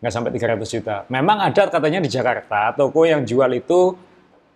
Nggak 0.00 0.12
sampai 0.12 0.30
300 0.32 0.74
juta. 0.80 0.96
Memang 1.12 1.36
ada 1.44 1.62
katanya 1.68 2.00
di 2.00 2.08
Jakarta 2.08 2.72
toko 2.72 3.04
yang 3.04 3.24
jual 3.28 3.50
itu 3.52 3.92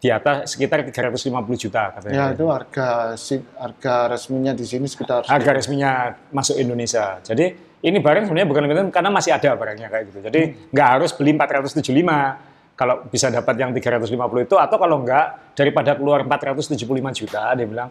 di 0.00 0.12
atas 0.12 0.52
sekitar 0.52 0.84
350 0.84 1.64
juta 1.68 1.82
katanya. 1.96 2.12
Ya 2.16 2.24
itu 2.36 2.44
harga 2.48 3.16
harga 3.56 3.94
resminya 4.12 4.52
di 4.52 4.64
sini 4.68 4.84
sekitar 4.88 5.24
harga 5.24 5.50
resminya 5.56 6.12
masuk 6.32 6.56
Indonesia. 6.60 7.20
Jadi 7.24 7.52
ini 7.84 8.00
barang 8.00 8.28
sebenarnya 8.28 8.48
bukan 8.48 8.62
limited 8.64 8.88
karena 8.92 9.08
masih 9.12 9.32
ada 9.36 9.52
barangnya 9.56 9.88
kayak 9.92 10.04
gitu. 10.08 10.18
Jadi 10.24 10.40
nggak 10.72 10.88
harus 10.88 11.12
beli 11.12 11.36
475 11.36 12.53
kalau 12.74 13.06
bisa 13.06 13.30
dapat 13.30 13.54
yang 13.54 13.70
350 13.70 14.10
itu 14.46 14.56
atau 14.58 14.76
kalau 14.76 15.02
nggak 15.06 15.54
daripada 15.54 15.94
keluar 15.94 16.26
475 16.26 16.82
juta 17.14 17.54
dia 17.54 17.66
bilang 17.66 17.90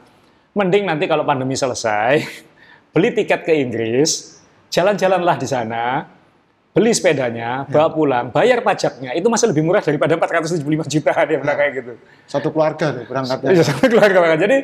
mending 0.54 0.84
nanti 0.86 1.08
kalau 1.08 1.24
pandemi 1.24 1.56
selesai 1.56 2.20
beli 2.94 3.10
tiket 3.12 3.42
ke 3.42 3.54
Inggris, 3.58 4.38
jalan-jalanlah 4.70 5.36
di 5.42 5.48
sana, 5.50 6.06
beli 6.72 6.94
sepedanya, 6.94 7.66
bawa 7.66 7.90
pulang, 7.90 8.26
bayar 8.30 8.62
pajaknya 8.62 9.18
itu 9.18 9.26
masih 9.28 9.50
lebih 9.50 9.66
murah 9.66 9.82
daripada 9.82 10.14
475 10.14 10.94
juta 10.94 11.12
dia 11.30 11.38
bilang 11.42 11.58
kayak 11.58 11.72
gitu. 11.82 11.94
satu 12.30 12.54
keluarga 12.54 12.94
tuh 12.94 13.04
berangkatnya. 13.10 13.50
Iya, 13.50 13.64
sama 13.66 13.86
keluarga 13.90 14.20
banget. 14.22 14.40
Jadi 14.46 14.58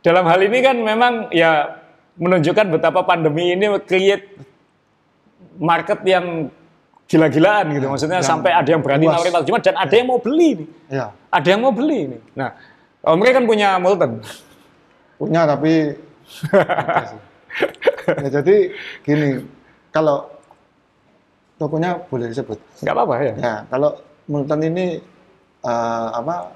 dalam 0.00 0.24
hal 0.24 0.40
ini 0.40 0.58
kan 0.64 0.76
memang 0.80 1.12
ya 1.36 1.84
menunjukkan 2.16 2.66
betapa 2.80 3.04
pandemi 3.04 3.52
ini 3.52 3.68
create 3.84 4.40
market 5.60 6.00
yang 6.08 6.48
gila-gilaan 7.06 7.66
gitu. 7.72 7.86
Maksudnya 7.86 8.18
Yang 8.18 8.28
sampai 8.28 8.50
ada 8.50 8.66
yang 8.66 8.82
berani 8.82 9.06
luas. 9.06 9.14
nawarin 9.14 9.32
satu 9.32 9.46
jumat 9.46 9.62
dan 9.62 9.76
ada 9.76 9.94
yang 9.94 10.06
mau 10.06 10.18
beli 10.18 10.48
nih. 10.54 10.68
Ya, 10.88 11.06
Ada 11.30 11.48
yang 11.48 11.60
mau 11.60 11.72
beli 11.72 12.00
nih. 12.10 12.20
Nah, 12.34 12.50
Omri 13.02 13.30
kan 13.30 13.44
punya 13.44 13.78
Multon. 13.78 14.18
punya 15.16 15.46
tapi 15.46 15.96
ya, 18.20 18.28
jadi 18.30 18.56
gini, 19.00 19.40
kalau 19.88 20.28
tokonya 21.56 21.96
boleh 22.04 22.28
disebut. 22.28 22.58
Nggak 22.82 22.94
apa-apa 22.94 23.14
ya. 23.22 23.34
Ya, 23.36 23.54
kalau 23.66 23.96
Multon 24.26 24.60
ini 24.62 25.00
eh, 25.62 26.08
apa 26.12 26.52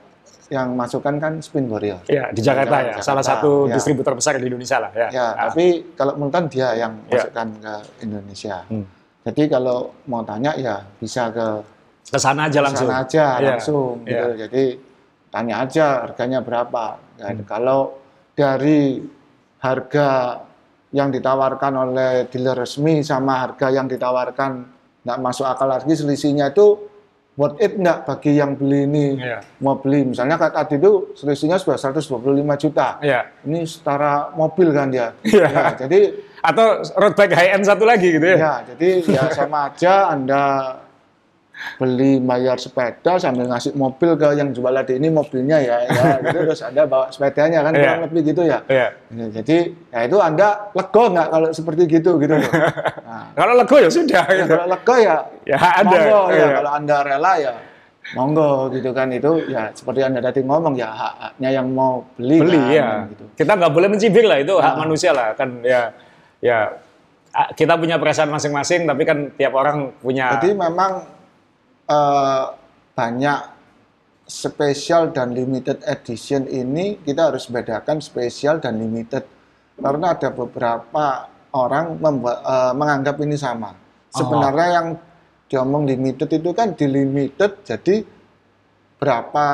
yang 0.50 0.74
masukkan 0.74 1.14
kan 1.16 1.38
Spin 1.38 1.70
Warrior. 1.70 2.02
Ya, 2.04 2.28
di 2.28 2.42
Jakarta 2.42 2.76
ya. 2.76 2.84
Jakarta, 2.92 3.06
Salah 3.06 3.22
satu 3.22 3.64
ya. 3.64 3.78
distributor 3.78 4.12
besar 4.12 4.34
di 4.36 4.44
Indonesia 4.44 4.76
lah 4.76 4.90
ya. 4.90 5.08
Ya, 5.08 5.26
Ah. 5.30 5.48
tapi 5.48 5.94
kalau 5.94 6.18
Multon 6.18 6.50
dia 6.50 6.74
yang 6.74 6.98
Ya. 7.06 7.22
masukkan 7.22 7.48
ke 7.56 7.74
Indonesia. 8.02 8.56
Hmm. 8.66 8.84
Jadi 9.20 9.42
kalau 9.46 9.92
mau 10.08 10.24
tanya 10.24 10.56
ya 10.56 10.80
bisa 10.96 11.28
ke 11.28 11.46
ke 12.10 12.18
sana 12.18 12.48
aja 12.48 12.60
langsung. 12.64 12.88
sana 12.88 13.04
aja 13.04 13.26
Iya, 13.38 13.48
langsung 13.54 14.02
iya. 14.02 14.10
gitu. 14.10 14.28
Jadi 14.46 14.64
tanya 15.30 15.54
aja 15.62 15.86
harganya 16.08 16.40
berapa. 16.40 16.84
Ya, 17.20 17.26
Hmm. 17.30 17.44
Kalau 17.44 17.80
dari 18.32 18.98
harga 19.60 20.40
yang 20.90 21.12
ditawarkan 21.12 21.72
oleh 21.76 22.26
dealer 22.32 22.56
resmi 22.58 23.04
sama 23.04 23.46
harga 23.46 23.70
yang 23.70 23.86
ditawarkan 23.86 24.66
nggak 25.04 25.18
masuk 25.22 25.46
akal 25.46 25.68
lagi 25.68 25.92
selisihnya 25.92 26.50
itu 26.50 26.89
worth 27.40 27.56
it 27.56 27.72
nggak 27.72 28.04
bagi 28.04 28.36
yang 28.36 28.52
beli 28.52 28.84
ini 28.84 29.06
Iya. 29.16 29.40
mau 29.58 29.80
beli 29.80 30.04
misalnya 30.04 30.36
tadi 30.36 30.76
itu 30.76 31.16
selisihnya 31.16 31.56
sudah 31.56 31.80
125 31.80 32.20
juta 32.60 33.00
Iya. 33.00 33.32
ini 33.48 33.64
setara 33.64 34.28
mobil 34.36 34.68
kan 34.70 34.92
dia 34.92 35.16
Iya. 35.24 35.46
Ya, 35.48 35.64
jadi 35.80 36.00
Atau 36.40 36.80
road 36.96 37.12
bike 37.16 37.36
high 37.36 37.52
end 37.52 37.68
satu 37.68 37.84
lagi 37.84 38.16
gitu 38.16 38.24
ya. 38.24 38.36
Ya, 38.36 38.54
jadi 38.72 38.88
ya 39.04 39.28
sama 39.28 39.68
aja 39.68 40.08
Anda 40.08 40.44
beli 41.76 42.18
bayar 42.18 42.56
sepeda 42.56 43.16
sambil 43.16 43.44
ngasih 43.46 43.72
mobil 43.72 44.14
ke 44.14 44.26
yang 44.32 44.50
jual 44.50 44.72
tadi 44.72 44.96
ini 44.96 45.08
mobilnya 45.08 45.58
ya, 45.58 45.76
ya 45.84 46.02
gitu 46.24 46.38
terus 46.44 46.60
Anda 46.60 46.84
bawa 46.84 47.08
sepedanya 47.08 47.60
kan 47.60 47.72
Iya. 47.72 47.80
kurang 47.82 48.00
lebih 48.08 48.20
gitu 48.26 48.42
ya. 48.44 48.58
Iya. 48.64 48.88
Ya, 49.10 49.26
jadi 49.34 49.56
ya 49.88 50.00
itu 50.04 50.16
Anda 50.18 50.48
lego 50.70 51.02
nggak 51.08 51.28
kalau 51.28 51.48
seperti 51.50 51.82
gitu 51.86 52.10
gitu 52.16 52.34
loh. 52.34 52.52
Nah, 53.10 53.26
Kalau 53.34 53.52
lego 53.54 53.74
ya 53.74 53.90
sudah 53.90 54.22
ya, 54.22 54.34
gitu. 54.38 54.54
kalau 54.54 54.66
lego 54.68 54.94
ya 54.96 55.16
Ya 55.42 55.56
ada. 55.58 55.82
monggo 55.82 56.20
ya 56.30 56.36
Iya. 56.36 56.46
kalau 56.56 56.70
Anda 56.72 56.96
rela 57.02 57.32
ya 57.36 57.52
monggo 58.10 58.50
gitu 58.70 58.90
kan 58.90 59.06
itu 59.08 59.30
ya 59.46 59.70
seperti 59.70 60.00
Anda 60.00 60.18
tadi 60.20 60.40
ngomong 60.42 60.74
ya 60.74 60.88
hak-haknya 60.88 61.50
yang 61.52 61.66
mau 61.70 62.02
beli, 62.14 62.38
beli 62.38 62.58
kan, 62.58 62.70
ya. 62.72 62.88
gitu. 63.10 63.24
Kita 63.36 63.52
nggak 63.54 63.70
boleh 63.70 63.88
mencibir 63.88 64.24
lah 64.24 64.38
itu 64.38 64.54
hak 64.56 64.74
manusia 64.76 65.10
lah 65.10 65.34
kan 65.34 65.60
ya 65.60 65.90
ya 66.40 66.74
kita 67.54 67.78
punya 67.78 67.94
perasaan 67.94 68.26
masing-masing 68.28 68.86
tapi 68.86 69.02
kan 69.06 69.30
tiap 69.34 69.54
orang 69.54 69.94
punya 70.02 70.34
Jadi 70.34 70.50
memang 70.50 71.06
eh, 71.90 72.44
banyak 72.94 73.40
spesial 74.30 75.10
dan 75.10 75.34
limited 75.34 75.82
edition 75.90 76.46
ini 76.46 77.02
kita 77.02 77.34
harus 77.34 77.50
bedakan 77.50 77.98
spesial 77.98 78.62
dan 78.62 78.78
limited 78.78 79.26
karena 79.74 80.14
ada 80.14 80.30
beberapa 80.30 81.26
orang 81.50 81.98
eh, 81.98 82.72
menganggap 82.78 83.16
ini 83.20 83.34
sama. 83.34 83.74
Sebenarnya 84.10 84.68
yang 84.74 84.88
diomong 85.50 85.86
limited 85.86 86.30
itu 86.30 86.50
kan 86.54 86.78
di 86.78 86.86
limited 86.86 87.66
jadi 87.66 88.06
berapa 88.98 89.46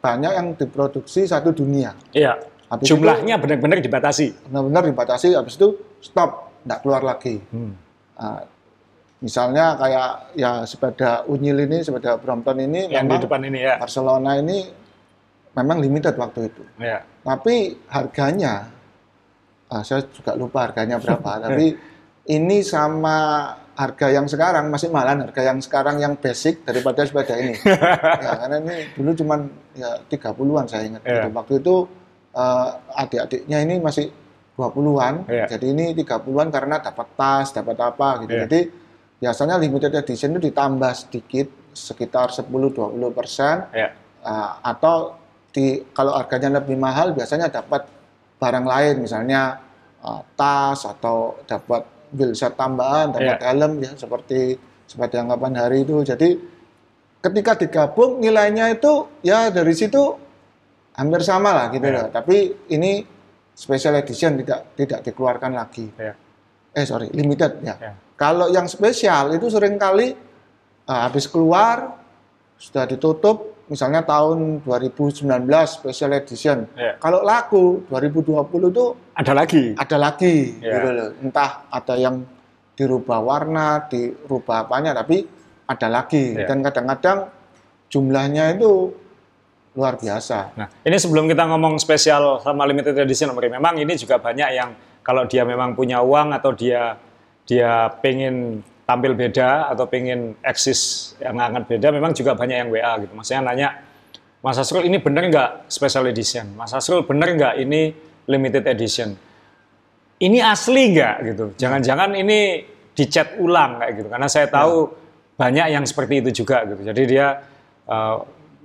banyak 0.00 0.32
yang 0.32 0.48
diproduksi 0.56 1.28
satu 1.28 1.52
dunia. 1.52 1.92
iya 2.16 2.36
Habis 2.70 2.86
jumlahnya 2.86 3.34
benar-benar 3.42 3.82
dibatasi. 3.82 4.46
Benar-benar 4.46 4.82
dibatasi 4.86 5.34
habis 5.34 5.58
itu 5.58 5.74
stop, 5.98 6.54
tidak 6.62 6.78
keluar 6.86 7.02
lagi. 7.02 7.42
Hmm. 7.50 7.74
Nah, 8.14 8.46
misalnya 9.20 9.76
kayak 9.76 10.10
ya 10.36 10.64
sepeda 10.64 11.24
unyil 11.28 11.68
ini, 11.68 11.84
sepeda 11.84 12.16
Brompton 12.16 12.56
ini 12.60 12.88
Yang 12.88 13.06
di 13.06 13.16
depan 13.28 13.40
ini 13.44 13.58
ya. 13.60 13.76
Barcelona 13.76 14.40
ini 14.40 14.58
memang 15.54 15.78
limited 15.78 16.16
waktu 16.16 16.48
itu. 16.48 16.62
Ya. 16.80 17.04
Tapi 17.20 17.76
harganya, 17.92 18.72
ah, 19.68 19.82
saya 19.84 20.04
juga 20.08 20.32
lupa 20.34 20.68
harganya 20.68 20.96
berapa. 20.96 21.30
tapi 21.46 21.76
ini 22.30 22.58
sama 22.64 23.48
harga 23.76 24.12
yang 24.12 24.28
sekarang 24.28 24.68
masih 24.68 24.92
malah 24.92 25.16
harga 25.16 25.40
yang 25.40 25.58
sekarang 25.64 25.96
yang 26.00 26.16
basic 26.20 26.64
daripada 26.64 27.04
sepeda 27.04 27.36
ini. 27.36 27.56
ya, 28.24 28.32
karena 28.44 28.56
ini 28.60 28.76
dulu 28.96 29.10
cuman 29.16 29.40
ya 29.76 29.90
30-an 30.08 30.64
saya 30.68 30.82
ingat. 30.88 31.00
Gitu. 31.04 31.28
Waktu 31.32 31.54
itu 31.60 31.76
eh, 32.36 32.68
adik-adiknya 32.96 33.58
ini 33.64 33.74
masih 33.80 34.08
20-an. 34.56 35.14
Iya. 35.28 35.44
Jadi 35.56 35.66
ini 35.72 35.84
30-an 35.96 36.48
karena 36.52 36.76
dapat 36.80 37.08
tas, 37.16 37.48
dapat 37.56 37.76
apa 37.80 38.08
gitu. 38.24 38.36
Iya. 38.36 38.44
Jadi 38.44 38.60
biasanya 39.20 39.60
limited 39.60 39.92
edition 39.94 40.32
itu 40.34 40.48
ditambah 40.50 40.92
sedikit 40.96 41.46
sekitar 41.76 42.32
10-20 42.32 42.96
persen 43.14 43.68
Ya. 43.70 43.92
Uh, 44.20 44.52
atau 44.60 45.16
di 45.50 45.80
kalau 45.96 46.12
harganya 46.12 46.60
lebih 46.60 46.76
mahal 46.76 47.16
biasanya 47.16 47.48
dapat 47.48 47.88
barang 48.36 48.66
lain 48.68 48.94
misalnya 49.00 49.60
uh, 50.04 50.20
tas 50.36 50.84
atau 50.84 51.40
dapat 51.44 51.84
wheel 52.12 52.34
set 52.34 52.52
tambahan, 52.58 53.14
dapat 53.14 53.38
Iya. 53.38 53.46
helm 53.48 53.72
ya 53.80 53.92
seperti 53.94 54.58
sepeda 54.84 55.22
anggapan 55.22 55.52
hari 55.56 55.86
itu. 55.86 56.02
Jadi 56.02 56.36
ketika 57.20 57.52
digabung 57.56 58.18
nilainya 58.18 58.72
itu 58.72 59.08
ya 59.22 59.48
dari 59.48 59.72
situ 59.76 60.16
hampir 60.96 61.20
sama 61.22 61.54
lah 61.54 61.66
gitu 61.72 61.86
Iya. 61.86 61.96
loh. 61.96 62.06
Tapi 62.12 62.36
ini 62.72 63.00
special 63.54 64.00
edition 64.00 64.40
tidak 64.40 64.74
tidak 64.76 65.00
dikeluarkan 65.06 65.52
lagi. 65.56 65.86
Ya. 65.96 66.12
Eh 66.76 66.84
sorry 66.84 67.08
limited 67.12 67.60
ya. 67.64 67.74
Ya. 67.78 67.92
Kalau 68.20 68.52
yang 68.52 68.68
spesial 68.68 69.32
itu 69.32 69.48
sering 69.48 69.80
kali 69.80 70.12
uh, 70.84 71.00
habis 71.08 71.24
keluar 71.24 71.96
sudah 72.60 72.84
ditutup 72.84 73.56
misalnya 73.72 74.04
tahun 74.04 74.60
2019 74.60 75.24
special 75.64 76.10
edition. 76.12 76.68
Ya. 76.76 77.00
Kalau 77.00 77.24
laku 77.24 77.80
2020 77.88 78.44
itu 78.68 78.84
Ada 79.16 79.32
lagi. 79.32 79.72
ada 79.72 79.96
lagi 79.96 80.60
Ya. 80.60 80.76
gitu 80.76 80.88
loh. 80.92 81.08
Entah 81.24 81.64
ada 81.72 81.94
yang 81.96 82.20
dirubah 82.76 83.24
warna, 83.24 83.88
dirubah 83.88 84.68
apanya 84.68 84.92
tapi 84.92 85.24
ada 85.64 85.88
lagi 85.88 86.36
Ya. 86.36 86.44
dan 86.44 86.60
kadang-kadang 86.60 87.18
jumlahnya 87.88 88.52
itu 88.52 88.92
luar 89.72 89.96
biasa. 89.96 90.52
Nah, 90.60 90.68
ini 90.82 90.98
sebelum 90.98 91.24
kita 91.24 91.46
ngomong 91.46 91.78
spesial 91.78 92.42
sama 92.42 92.66
limited 92.66 92.92
edition, 92.98 93.30
memang 93.32 93.78
ini 93.78 93.94
juga 93.96 94.20
banyak 94.20 94.50
yang 94.52 94.74
kalau 95.00 95.24
dia 95.24 95.46
memang 95.46 95.72
punya 95.72 96.02
uang 96.02 96.34
atau 96.34 96.50
dia 96.52 96.98
dia 97.50 97.90
pengen 97.98 98.62
tampil 98.86 99.18
beda 99.18 99.66
atau 99.74 99.90
pengen 99.90 100.38
eksis 100.46 101.12
yang 101.18 101.34
sangat 101.34 101.66
beda, 101.66 101.90
memang 101.90 102.14
juga 102.14 102.38
banyak 102.38 102.56
yang 102.62 102.68
WA 102.70 102.94
gitu. 103.02 103.10
Maksudnya 103.10 103.42
nanya, 103.42 103.68
Mas 104.38 104.54
Asrul 104.54 104.86
ini 104.86 105.02
bener 105.02 105.26
nggak 105.26 105.66
special 105.66 106.06
edition? 106.06 106.54
Mas 106.54 106.70
Asrul 106.70 107.02
bener 107.02 107.34
nggak 107.34 107.54
ini 107.58 107.90
limited 108.30 108.62
edition? 108.70 109.18
Ini 110.20 110.38
asli 110.46 110.94
nggak 110.94 111.14
gitu? 111.26 111.44
Jangan-jangan 111.58 112.14
ini 112.14 112.62
dicat 112.94 113.34
ulang 113.42 113.82
kayak 113.82 113.92
gitu? 113.98 114.08
Karena 114.10 114.28
saya 114.30 114.46
tahu 114.46 114.94
banyak 115.34 115.66
yang 115.74 115.82
seperti 115.82 116.22
itu 116.22 116.44
juga 116.44 116.62
gitu. 116.70 116.82
Jadi 116.86 117.02
dia 117.08 117.40
eh, 117.88 118.16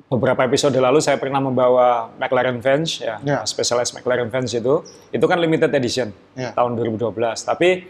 beberapa 0.05 0.45
episode 0.45 0.77
lalu 0.77 1.01
saya 1.01 1.17
pernah 1.17 1.41
membawa 1.41 2.13
McLaren 2.21 2.61
Venge 2.61 3.01
ya, 3.01 3.17
Ya. 3.25 3.39
Specialized 3.47 3.97
McLaren 3.97 4.29
Venge 4.29 4.53
itu, 4.53 4.75
itu 5.09 5.25
kan 5.25 5.37
limited 5.41 5.73
edition 5.73 6.13
Ya. 6.37 6.53
tahun 6.53 6.77
2012. 6.77 7.13
Tapi 7.41 7.87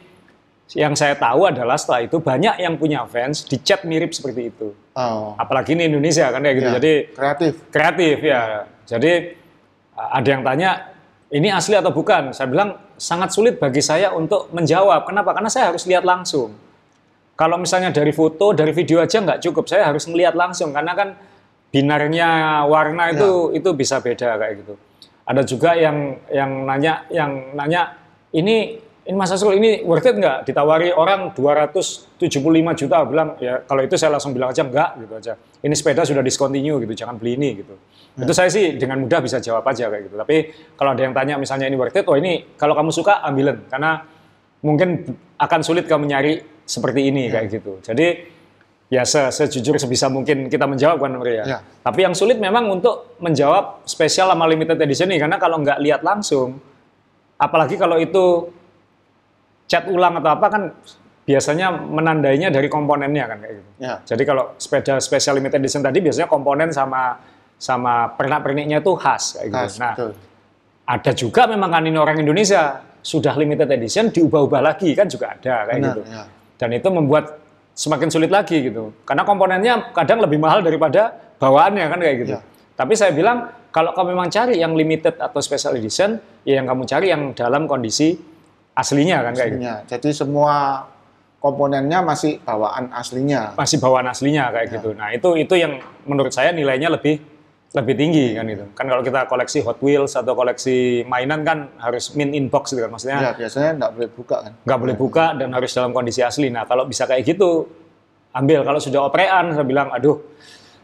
yang 0.73 0.97
saya 0.97 1.13
tahu 1.13 1.45
adalah 1.45 1.77
setelah 1.77 2.01
itu 2.09 2.17
banyak 2.17 2.57
yang 2.57 2.73
punya 2.81 3.05
fans 3.05 3.45
dicat 3.45 3.85
mirip 3.85 4.09
seperti 4.17 4.49
itu. 4.49 4.73
Oh, 4.97 5.37
Apalagi 5.37 5.77
ini 5.77 5.85
Indonesia 5.85 6.25
kan 6.33 6.41
ya 6.41 6.51
gitu. 6.57 6.65
ya, 6.65 6.75
Jadi 6.81 6.93
kreatif. 7.13 7.51
kreatif 7.69 8.15
ya. 8.25 8.41
Jadi 8.89 9.13
ada 9.93 10.25
yang 10.27 10.41
tanya 10.41 10.69
ini 11.29 11.53
asli 11.53 11.77
atau 11.77 11.93
bukan? 11.93 12.33
Saya 12.33 12.49
bilang 12.49 12.81
sangat 12.97 13.29
sulit 13.29 13.61
bagi 13.61 13.83
saya 13.83 14.09
untuk 14.15 14.49
menjawab. 14.49 15.05
Kenapa? 15.05 15.37
Karena 15.37 15.51
saya 15.53 15.69
harus 15.69 15.85
lihat 15.85 16.01
langsung. 16.01 16.57
Kalau 17.35 17.59
misalnya 17.59 17.91
dari 17.91 18.15
foto, 18.15 18.55
dari 18.55 18.71
video 18.71 19.03
aja 19.03 19.19
nggak 19.21 19.43
cukup. 19.43 19.67
Saya 19.67 19.91
harus 19.91 20.07
melihat 20.07 20.33
langsung 20.33 20.71
karena 20.71 20.95
kan 20.95 21.09
binarnya 21.69 22.63
warna 22.71 23.11
itu 23.11 23.51
itu 23.51 23.69
bisa 23.75 23.99
beda 23.99 24.39
kayak 24.39 24.63
gitu. 24.63 24.73
Ada 25.27 25.41
juga 25.43 25.75
yang 25.75 26.15
yang 26.31 26.51
nanya 26.63 27.03
yang 27.11 27.31
nanya 27.57 27.99
ini 28.31 28.79
ini 29.05 29.13
Mas 29.13 29.29
Asrul 29.29 29.61
ini 29.61 29.85
worth 29.85 30.09
it 30.09 30.17
nggak? 30.17 30.49
Ditawari 30.49 30.89
orang 30.89 31.29
275 31.37 32.17
juta 32.73 33.05
bilang 33.05 33.37
ya 33.37 33.61
kalau 33.61 33.85
itu 33.85 33.93
saya 34.01 34.17
langsung 34.17 34.33
bilang 34.33 34.49
aja 34.49 34.65
enggak 34.65 34.97
gitu 34.97 35.13
aja. 35.13 35.33
Ini 35.61 35.73
sepeda 35.77 36.01
sudah 36.01 36.25
discontinue 36.25 36.81
gitu, 36.81 36.93
jangan 37.05 37.21
beli 37.21 37.37
ini 37.37 37.61
gitu. 37.61 37.77
Ya. 38.17 38.25
Itu 38.25 38.33
saya 38.33 38.49
sih 38.49 38.73
dengan 38.81 39.05
mudah 39.05 39.21
bisa 39.21 39.37
jawab 39.37 39.61
aja 39.69 39.93
kayak 39.93 40.09
gitu. 40.09 40.15
Tapi 40.17 40.37
kalau 40.73 40.97
ada 40.97 41.01
yang 41.05 41.13
tanya 41.13 41.37
misalnya 41.37 41.69
ini 41.69 41.77
worth 41.77 41.93
it, 41.93 42.05
oh 42.09 42.17
ini 42.17 42.57
kalau 42.57 42.73
kamu 42.73 42.89
suka 42.89 43.21
ambilin 43.21 43.69
karena 43.69 44.01
mungkin 44.65 45.05
akan 45.37 45.59
sulit 45.61 45.85
kamu 45.85 46.09
nyari 46.09 46.41
seperti 46.65 47.13
ini 47.13 47.29
ya. 47.29 47.37
kayak 47.37 47.47
gitu. 47.61 47.77
Jadi 47.85 48.07
ya 48.89 49.05
se 49.05 49.21
sejujur 49.29 49.77
sebisa 49.77 50.09
mungkin 50.09 50.49
kita 50.49 50.65
menjawab 50.65 50.97
kan 50.97 51.13
Maria. 51.13 51.45
Ya. 51.45 51.59
Tapi 51.61 52.09
yang 52.09 52.17
sulit 52.17 52.41
memang 52.41 52.65
untuk 52.73 53.21
menjawab 53.21 53.85
spesial 53.85 54.33
sama 54.33 54.49
limited 54.49 54.81
edition 54.81 55.13
ini 55.13 55.21
karena 55.21 55.37
kalau 55.37 55.61
nggak 55.61 55.77
lihat 55.77 56.01
langsung, 56.01 56.57
apalagi 57.37 57.77
kalau 57.77 58.01
itu 58.01 58.49
cat 59.65 59.85
ulang 59.89 60.21
atau 60.21 60.31
apa 60.37 60.47
kan 60.49 60.63
biasanya 61.25 61.73
menandainya 61.73 62.53
dari 62.53 62.69
komponennya 62.69 63.25
kan 63.25 63.37
kayak 63.41 63.53
gitu. 63.57 63.69
Ya. 63.81 63.93
Jadi 64.05 64.23
kalau 64.23 64.53
sepeda 64.61 65.01
special 65.01 65.41
limited 65.41 65.57
edition 65.57 65.81
tadi 65.81 65.97
biasanya 65.99 66.29
komponen 66.29 66.69
sama 66.69 67.17
sama 67.57 68.13
pernak-perniknya 68.13 68.83
itu 68.83 68.93
khas 68.93 69.41
kayak 69.41 69.47
gitu. 69.49 69.67
nah, 69.81 69.93
betul. 69.97 70.11
ada 70.85 71.11
juga 71.17 71.41
memang 71.49 71.69
kan 71.71 71.83
ini 71.87 71.97
orang 71.97 72.21
Indonesia 72.21 72.83
sudah 73.01 73.33
limited 73.33 73.65
edition 73.73 74.13
diubah-ubah 74.13 74.61
lagi 74.61 74.93
kan 74.93 75.09
juga 75.09 75.33
ada 75.33 75.65
kayak 75.65 75.79
Benar, 75.81 75.87
gitu. 75.89 76.01
Ya. 76.05 76.23
Dan 76.55 76.69
itu 76.77 76.89
membuat 76.93 77.25
semakin 77.73 78.07
sulit 78.13 78.29
lagi 78.29 78.61
gitu. 78.61 78.93
Karena 79.01 79.25
komponennya 79.25 79.91
kadang 79.97 80.21
lebih 80.21 80.37
mahal 80.37 80.61
daripada 80.61 81.09
bawaannya 81.41 81.85
kan 81.89 81.99
kayak 81.99 82.17
gitu. 82.21 82.33
Ya. 82.37 82.41
Tapi 82.75 82.93
saya 82.93 83.11
bilang 83.15 83.49
kalau 83.73 83.91
kamu 83.97 84.15
memang 84.15 84.29
cari 84.31 84.61
yang 84.61 84.77
limited 84.77 85.19
atau 85.19 85.39
special 85.43 85.75
edition, 85.75 86.21
ya 86.47 86.61
yang 86.61 86.67
kamu 86.69 86.87
cari 86.87 87.11
yang 87.11 87.35
dalam 87.35 87.67
kondisi 87.67 88.15
aslinya 88.75 89.17
kan 89.23 89.33
kayak 89.33 89.49
gitu. 89.55 89.65
Jadi 89.89 90.09
semua 90.11 90.85
komponennya 91.39 92.01
masih 92.01 92.41
bawaan 92.41 92.91
aslinya. 92.91 93.53
Masih 93.53 93.77
bawaan 93.77 94.09
aslinya 94.09 94.49
kayak 94.49 94.67
ya. 94.69 94.73
gitu. 94.79 94.89
Nah, 94.97 95.09
itu 95.13 95.29
itu 95.37 95.53
yang 95.55 95.77
menurut 96.09 96.33
saya 96.33 96.49
nilainya 96.51 96.89
lebih 96.89 97.21
lebih 97.75 97.93
tinggi 97.93 98.25
kan 98.33 98.47
itu. 98.47 98.65
Kan 98.73 98.87
kalau 98.87 99.03
kita 99.03 99.27
koleksi 99.27 99.61
Hot 99.67 99.77
Wheels 99.83 100.15
atau 100.15 100.33
koleksi 100.33 101.03
mainan 101.05 101.43
kan 101.43 101.69
harus 101.77 102.15
min 102.15 102.31
in 102.33 102.47
box 102.49 102.73
gitu 102.73 102.81
kan 102.87 102.91
maksudnya. 102.91 103.19
Ya, 103.19 103.31
biasanya 103.35 103.71
nggak 103.77 103.91
boleh 103.93 104.09
buka 104.09 104.35
kan. 104.41 104.51
Nggak 104.63 104.79
boleh 104.79 104.95
buka 104.95 105.25
dan 105.37 105.49
harus 105.53 105.71
dalam 105.75 105.91
kondisi 105.93 106.25
asli. 106.25 106.49
Nah, 106.49 106.65
kalau 106.65 106.87
bisa 106.87 107.05
kayak 107.05 107.23
gitu 107.27 107.67
ambil. 108.33 108.65
Kalau 108.65 108.79
sudah 108.81 109.05
oprean 109.05 109.53
saya 109.53 109.65
bilang 109.67 109.93
aduh 109.93 110.17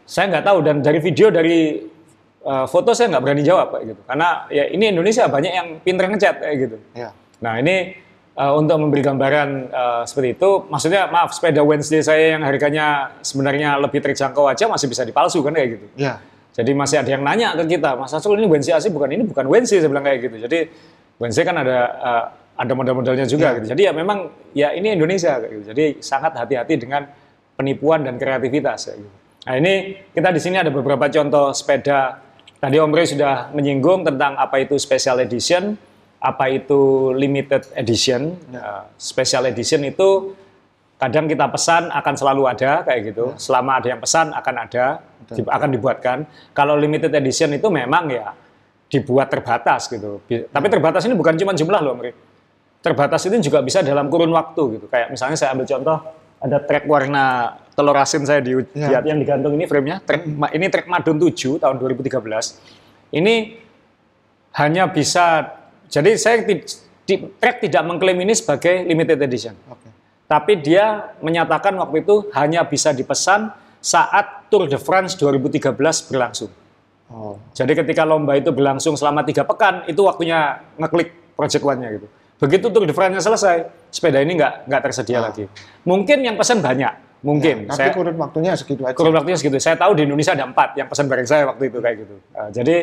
saya 0.06 0.30
nggak 0.30 0.44
tahu 0.44 0.58
dan 0.62 0.76
dari 0.78 0.98
video 1.00 1.32
dari 1.32 1.80
uh, 2.44 2.66
foto 2.68 2.92
saya 2.94 3.16
nggak 3.16 3.22
berani 3.24 3.42
jawab 3.42 3.72
kayak 3.74 3.84
gitu. 3.96 4.02
Karena 4.06 4.28
ya 4.46 4.64
ini 4.70 4.84
Indonesia 4.94 5.26
banyak 5.26 5.52
yang 5.52 5.68
pinter 5.82 6.06
ngecat 6.06 6.36
kayak 6.38 6.56
gitu. 6.60 6.76
Ya. 6.94 7.10
Nah, 7.42 7.58
ini 7.58 7.98
uh, 8.38 8.54
untuk 8.54 8.78
memberi 8.78 9.02
gambaran 9.02 9.48
uh, 9.68 10.02
seperti 10.06 10.38
itu, 10.38 10.50
maksudnya 10.70 11.10
maaf 11.10 11.34
sepeda 11.34 11.60
Wednesday 11.66 12.00
saya 12.00 12.38
yang 12.38 12.46
harganya 12.46 13.18
sebenarnya 13.20 13.76
lebih 13.82 13.98
terjangkau 13.98 14.46
aja 14.46 14.70
masih 14.70 14.86
bisa 14.86 15.02
dipalsukan 15.02 15.50
kayak 15.50 15.68
gitu. 15.76 15.86
Ya 15.98 16.22
jadi 16.52 16.70
masih 16.76 17.00
ada 17.00 17.10
yang 17.16 17.24
nanya 17.24 17.56
ke 17.56 17.64
kita, 17.64 17.96
Mas 17.96 18.12
Asrul 18.12 18.36
ini 18.36 18.44
Wednesday 18.44 18.76
asli 18.76 18.92
bukan 18.92 19.08
ini 19.08 19.24
bukan 19.24 19.48
Wednesday 19.48 19.80
saya 19.80 19.88
bilang 19.88 20.04
kayak 20.04 20.20
gitu. 20.20 20.36
Jadi 20.36 20.58
Wednesday 21.16 21.44
kan 21.48 21.56
ada 21.56 21.78
uh, 21.96 22.24
ada 22.60 22.72
model-modelnya 22.76 23.24
juga 23.24 23.56
ya. 23.56 23.58
gitu. 23.60 23.66
Jadi 23.72 23.82
ya 23.88 23.92
memang 23.96 24.28
ya 24.52 24.68
ini 24.76 24.92
Indonesia 24.92 25.40
kayak 25.40 25.48
gitu. 25.48 25.64
Jadi 25.72 25.84
sangat 26.04 26.36
hati-hati 26.36 26.76
dengan 26.76 27.08
penipuan 27.56 28.04
dan 28.04 28.20
kreativitas 28.20 28.92
kayak 28.92 29.00
gitu. 29.00 29.12
Nah 29.48 29.54
ini 29.56 29.72
kita 30.12 30.28
di 30.28 30.40
sini 30.44 30.60
ada 30.60 30.68
beberapa 30.68 31.08
contoh 31.08 31.56
sepeda. 31.56 32.20
Tadi 32.60 32.76
Om 32.78 32.92
Rey 32.94 33.08
sudah 33.08 33.50
menyinggung 33.56 34.06
tentang 34.06 34.38
apa 34.38 34.60
itu 34.60 34.76
special 34.76 35.24
edition, 35.24 35.74
apa 36.22 36.46
itu 36.54 37.10
limited 37.18 37.66
edition. 37.74 38.38
Ya. 38.54 38.62
Uh, 38.62 38.82
special 38.94 39.50
edition 39.50 39.82
itu 39.82 40.38
kadang 41.02 41.26
kita 41.26 41.50
pesan 41.50 41.90
akan 41.90 42.14
selalu 42.14 42.42
ada 42.46 42.86
kayak 42.86 43.10
gitu. 43.10 43.34
Ya. 43.34 43.38
Selama 43.42 43.82
ada 43.82 43.88
yang 43.90 43.98
pesan 43.98 44.30
akan 44.30 44.54
ada 44.62 45.02
Betul. 45.26 45.50
akan 45.50 45.68
dibuatkan. 45.74 46.18
Kalau 46.54 46.78
limited 46.78 47.10
edition 47.10 47.50
itu 47.50 47.66
memang 47.66 48.06
ya 48.06 48.30
dibuat 48.86 49.26
terbatas 49.34 49.90
gitu. 49.90 50.22
Tapi 50.28 50.66
terbatas 50.70 51.02
ini 51.10 51.18
bukan 51.18 51.34
cuma 51.34 51.56
jumlah 51.56 51.80
loh, 51.82 51.98
Mri. 51.98 52.14
Terbatas 52.82 53.26
itu 53.26 53.34
juga 53.42 53.58
bisa 53.64 53.82
dalam 53.82 54.06
kurun 54.06 54.30
waktu 54.30 54.78
gitu. 54.78 54.86
Kayak 54.86 55.10
misalnya 55.10 55.34
saya 55.34 55.56
ambil 55.58 55.66
contoh 55.66 55.96
ada 56.42 56.58
trek 56.58 56.84
warna 56.90 57.56
telur 57.72 57.94
asin 57.96 58.26
saya 58.26 58.42
di 58.42 58.52
ya. 58.74 59.00
yang 59.00 59.16
digantung 59.16 59.54
ini 59.54 59.64
frame-nya. 59.64 60.02
Trek, 60.04 60.22
ini 60.28 60.66
trek 60.68 60.86
Madun 60.86 61.16
7 61.18 61.62
tahun 61.62 61.76
2013. 61.78 63.16
Ini 63.16 63.34
hanya 64.60 64.90
bisa 64.92 65.56
jadi 65.92 66.10
saya 66.16 66.40
di, 66.40 66.64
di, 67.04 67.14
trek 67.36 67.60
tidak 67.60 67.84
mengklaim 67.84 68.16
ini 68.24 68.32
sebagai 68.32 68.88
limited 68.88 69.20
edition. 69.20 69.52
Okay. 69.68 69.92
Tapi 70.24 70.52
dia 70.64 71.12
menyatakan 71.20 71.76
waktu 71.76 72.00
itu 72.00 72.32
hanya 72.32 72.64
bisa 72.64 72.96
dipesan 72.96 73.52
saat 73.76 74.48
Tour 74.48 74.72
de 74.72 74.80
France 74.80 75.20
2013 75.20 75.76
berlangsung. 76.08 76.48
Oh. 77.12 77.36
Jadi 77.52 77.76
ketika 77.76 78.08
lomba 78.08 78.40
itu 78.40 78.48
berlangsung 78.48 78.96
selama 78.96 79.20
tiga 79.20 79.44
pekan, 79.44 79.84
itu 79.84 80.00
waktunya 80.00 80.64
ngeklik 80.80 81.36
Project 81.36 81.60
One-nya 81.60 81.88
gitu. 82.00 82.08
Begitu 82.40 82.72
Tour 82.72 82.88
de 82.88 82.96
France-nya 82.96 83.20
selesai, 83.20 83.68
sepeda 83.92 84.24
ini 84.24 84.40
nggak 84.40 84.72
nggak 84.72 84.80
tersedia 84.88 85.20
oh. 85.20 85.28
lagi. 85.28 85.44
Mungkin 85.84 86.24
yang 86.24 86.40
pesan 86.40 86.64
banyak, 86.64 87.20
mungkin. 87.20 87.68
Ya, 87.68 87.76
tapi 87.76 87.78
saya, 87.84 87.92
kurun 87.92 88.16
waktunya 88.16 88.52
segitu 88.56 88.82
aja. 88.88 88.96
Kurun 88.96 89.12
waktunya 89.12 89.36
segitu. 89.36 89.60
Saya 89.60 89.76
tahu 89.76 89.92
di 89.92 90.08
Indonesia 90.08 90.32
ada 90.32 90.48
empat 90.48 90.72
yang 90.80 90.88
pesan 90.88 91.04
bareng 91.04 91.28
saya 91.28 91.44
waktu 91.52 91.68
itu 91.68 91.78
kayak 91.84 91.96
gitu. 92.00 92.16
Uh, 92.32 92.48
jadi 92.48 92.76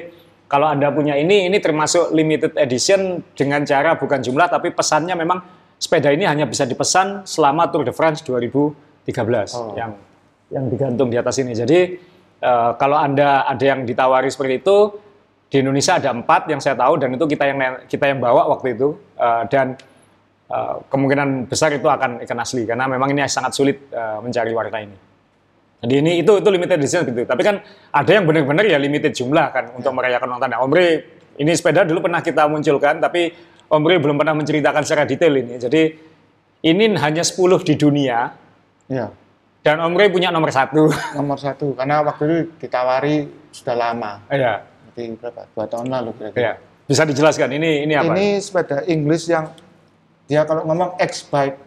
kalau 0.49 0.65
anda 0.65 0.89
punya 0.89 1.13
ini, 1.13 1.45
ini 1.45 1.61
termasuk 1.61 2.09
limited 2.09 2.57
edition 2.57 3.21
dengan 3.37 3.61
cara 3.69 3.93
bukan 4.01 4.17
jumlah, 4.17 4.49
tapi 4.49 4.73
pesannya 4.73 5.13
memang 5.13 5.45
sepeda 5.77 6.09
ini 6.09 6.25
hanya 6.25 6.49
bisa 6.49 6.65
dipesan 6.65 7.21
selama 7.23 7.69
Tour 7.69 7.85
de 7.85 7.93
France 7.93 8.25
2013 8.25 9.13
oh. 9.53 9.77
yang 9.77 9.93
yang 10.49 10.65
digantung 10.65 11.13
di 11.13 11.21
atas 11.21 11.37
ini. 11.37 11.53
Jadi 11.53 12.01
uh, 12.41 12.73
kalau 12.81 12.97
anda 12.97 13.45
ada 13.45 13.61
yang 13.61 13.85
ditawari 13.85 14.33
seperti 14.33 14.65
itu 14.65 14.77
di 15.53 15.61
Indonesia 15.61 16.01
ada 16.01 16.17
empat 16.17 16.49
yang 16.49 16.57
saya 16.57 16.73
tahu 16.73 16.97
dan 16.97 17.13
itu 17.13 17.25
kita 17.29 17.43
yang 17.45 17.57
kita 17.85 18.05
yang 18.09 18.17
bawa 18.17 18.49
waktu 18.49 18.73
itu 18.73 18.97
uh, 19.21 19.45
dan 19.53 19.77
uh, 20.49 20.81
kemungkinan 20.89 21.45
besar 21.45 21.77
itu 21.77 21.85
akan 21.85 22.25
ikan 22.25 22.39
asli 22.41 22.65
karena 22.65 22.89
memang 22.89 23.13
ini 23.13 23.21
sangat 23.29 23.53
sulit 23.53 23.85
uh, 23.93 24.17
mencari 24.17 24.49
warna 24.49 24.81
ini. 24.81 25.08
Jadi 25.79 25.93
ini 25.95 26.11
itu 26.19 26.31
itu 26.35 26.49
limited 26.51 26.75
edition 26.75 27.07
gitu. 27.07 27.23
Tapi 27.23 27.41
kan 27.43 27.63
ada 27.95 28.11
yang 28.11 28.27
benar-benar 28.27 28.67
ya 28.67 28.75
limited 28.75 29.15
jumlah 29.15 29.47
kan 29.55 29.71
untuk 29.75 29.95
merayakan 29.95 30.35
ulang 30.35 30.41
tahun. 30.43 30.51
Nah, 30.51 30.61
Omri 30.63 30.87
ini 31.39 31.51
sepeda 31.55 31.87
dulu 31.87 32.03
pernah 32.07 32.19
kita 32.19 32.51
munculkan 32.51 32.99
tapi 32.99 33.31
Omri 33.71 33.95
belum 34.01 34.19
pernah 34.19 34.35
menceritakan 34.35 34.83
secara 34.83 35.07
detail 35.07 35.31
ini. 35.39 35.55
Jadi 35.55 35.81
ini 36.67 36.83
hanya 36.99 37.23
10 37.23 37.63
di 37.63 37.73
dunia. 37.79 38.35
Ya. 38.91 39.07
Dan 39.59 39.79
Om 39.83 39.93
Ray 39.95 40.09
punya 40.09 40.31
nomor 40.31 40.49
satu. 40.49 40.87
Nomor 41.19 41.35
satu, 41.35 41.75
karena 41.75 41.99
waktu 41.99 42.23
itu 42.25 42.37
ditawari 42.63 43.27
sudah 43.51 43.75
lama. 43.75 44.23
Iya. 44.31 44.63
Jadi 44.91 45.19
berapa? 45.19 45.45
Dua 45.51 45.65
tahun 45.67 45.87
lalu 45.91 46.09
kira-kira. 46.15 46.39
Iya. 46.39 46.53
Bisa 46.89 47.03
dijelaskan, 47.05 47.53
ini 47.53 47.85
ini 47.85 47.93
apa? 47.93 48.17
Ini 48.17 48.41
sepeda 48.41 48.81
Inggris 48.89 49.29
yang 49.29 49.51
dia 50.25 50.41
kalau 50.47 50.65
ngomong 50.65 50.97
X 50.97 51.27
bike, 51.29 51.59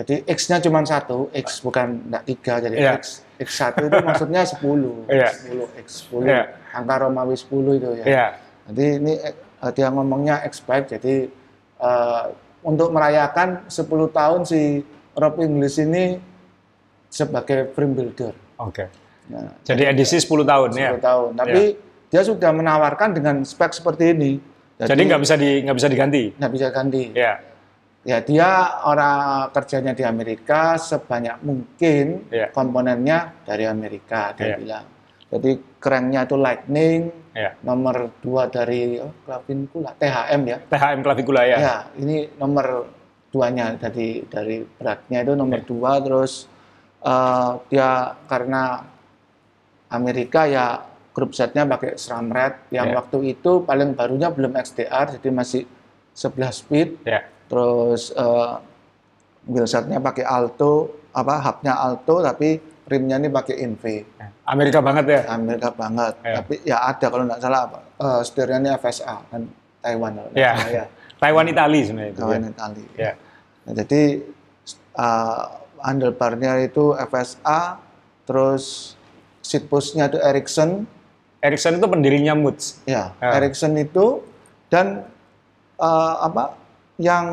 jadi 0.00 0.24
X-nya 0.24 0.64
cuma 0.64 0.80
satu, 0.86 1.28
X 1.34 1.60
bukan 1.60 2.08
enggak 2.08 2.24
tiga, 2.24 2.54
jadi 2.64 2.76
iya. 2.78 2.92
X. 2.96 3.25
X 3.36 3.48
satu 3.60 3.86
itu 3.88 3.98
maksudnya 4.08 4.42
sepuluh, 4.48 5.04
iya. 5.12 5.28
sepuluh 5.32 5.68
X 5.80 5.86
sepuluh, 6.04 6.28
iya. 6.28 6.42
angka 6.72 6.94
Romawi 7.04 7.36
sepuluh 7.36 7.72
itu 7.76 7.90
ya. 8.00 8.04
Iya. 8.04 8.26
Jadi 8.66 8.86
ini 8.98 9.12
uh, 9.62 9.70
dia 9.72 9.88
ngomongnya 9.92 10.42
X 10.48 10.64
bike, 10.64 10.98
jadi 10.98 11.30
uh, 11.80 12.32
untuk 12.66 12.90
merayakan 12.90 13.62
10 13.70 13.86
tahun 14.10 14.40
si 14.42 14.82
Rob 15.14 15.38
Inggris 15.38 15.78
ini 15.78 16.18
sebagai 17.06 17.70
frame 17.72 17.94
builder. 17.94 18.34
Oke. 18.58 18.84
Okay. 18.84 18.88
Nah, 19.30 19.54
jadi 19.62 19.94
edisi 19.94 20.18
10 20.18 20.42
tahun 20.42 20.68
10 20.74 20.82
ya. 20.82 20.90
10 20.98 21.02
tahun. 21.02 21.30
Tapi 21.38 21.62
ya. 21.62 22.10
dia 22.10 22.22
sudah 22.26 22.50
menawarkan 22.50 23.08
dengan 23.14 23.36
spek 23.46 23.70
seperti 23.70 24.12
ini. 24.12 24.32
Jadi 24.76 25.02
nggak 25.08 25.22
bisa 25.24 25.34
di 25.40 25.50
nggak 25.64 25.76
bisa 25.78 25.88
diganti. 25.88 26.22
Nggak 26.36 26.52
bisa 26.52 26.66
ganti. 26.74 27.02
Ya. 27.16 27.40
Ya 28.06 28.22
dia 28.22 28.78
orang 28.86 29.50
kerjanya 29.50 29.90
di 29.90 30.06
Amerika 30.06 30.78
sebanyak 30.78 31.42
mungkin 31.42 32.30
ya. 32.30 32.54
komponennya 32.54 33.34
dari 33.42 33.66
Amerika 33.66 34.30
dia 34.38 34.54
ya. 34.54 34.56
bilang. 34.62 34.86
Jadi 35.26 35.50
kerennya 35.82 36.22
itu 36.22 36.38
Lightning, 36.38 37.10
ya. 37.34 37.58
nomor 37.66 38.14
dua 38.22 38.46
dari 38.46 38.94
oh, 39.02 39.10
Clavicula, 39.26 39.90
THM 39.98 40.42
ya. 40.46 40.58
THM 40.70 41.00
Clavicula 41.02 41.42
ya. 41.50 41.56
Ya, 41.58 41.76
ini 41.98 42.30
nomor 42.38 42.86
duanya 43.34 43.74
dari 43.74 44.22
dari 44.30 44.62
beratnya 44.62 45.26
itu 45.26 45.34
nomor 45.34 45.60
ya. 45.60 45.66
dua 45.66 45.92
terus 45.98 46.46
uh, 47.02 47.58
dia 47.66 48.14
karena 48.30 48.86
Amerika 49.90 50.46
ya 50.46 50.78
grup 51.10 51.34
setnya 51.34 51.66
pakai 51.66 51.98
SRAM 51.98 52.30
Red 52.30 52.70
yang 52.70 52.92
Ya. 52.92 53.02
waktu 53.02 53.34
itu 53.34 53.66
paling 53.66 53.98
barunya 53.98 54.30
belum 54.30 54.54
XDR 54.54 55.18
jadi 55.18 55.28
masih 55.34 55.62
11 56.14 56.54
speed 56.54 56.88
Ya. 57.02 57.26
Terus 57.46 58.10
eh, 58.10 58.52
wheelsetnya 59.46 59.98
pakai 59.98 60.22
Alto 60.22 60.72
apa 61.10 61.34
hubnya 61.40 61.74
Alto 61.74 62.20
tapi 62.20 62.58
rimnya 62.86 63.16
ini 63.16 63.28
pakai 63.28 63.54
Inve 63.58 64.06
Amerika 64.44 64.78
banget 64.78 65.04
ya. 65.06 65.20
Amerika 65.28 65.70
banget 65.70 66.14
Ya. 66.20 66.34
tapi 66.36 66.54
ya 66.62 66.76
ada 66.84 67.06
kalau 67.06 67.24
nggak 67.24 67.40
salah 67.40 67.60
apa 67.64 67.78
eh, 67.96 68.20
setirnya 68.22 68.58
ini 68.60 68.70
FSA 68.72 69.16
kan 69.26 69.42
Taiwan 69.80 70.12
kalau 70.12 70.28
nggak 70.28 70.38
Ya. 70.38 70.52
salah, 70.52 70.70
ya 70.72 70.84
Taiwan 71.16 71.46
Itali 71.46 71.80
sebenarnya 71.80 72.10
itu. 72.12 72.20
Taiwan 72.20 72.38
ya. 72.38 72.50
Itali 72.50 72.84
Ya. 72.94 73.12
Nah, 73.64 73.72
jadi 73.74 74.02
uh, 74.94 75.42
handlebarnya 75.80 76.62
itu 76.62 76.94
FSA, 76.94 77.82
terus 78.22 78.94
seat 79.40 79.66
pushnya 79.66 80.06
itu 80.06 80.18
Ericsson, 80.18 80.86
Ericsson 81.38 81.76
itu 81.76 81.86
pendirinya 81.86 82.34
Moods. 82.34 82.78
ya 82.84 83.10
Ah. 83.16 83.34
Ericsson 83.34 83.74
itu 83.74 84.22
dan 84.68 85.02
uh, 85.76 86.14
apa 86.22 86.54
yang 86.96 87.26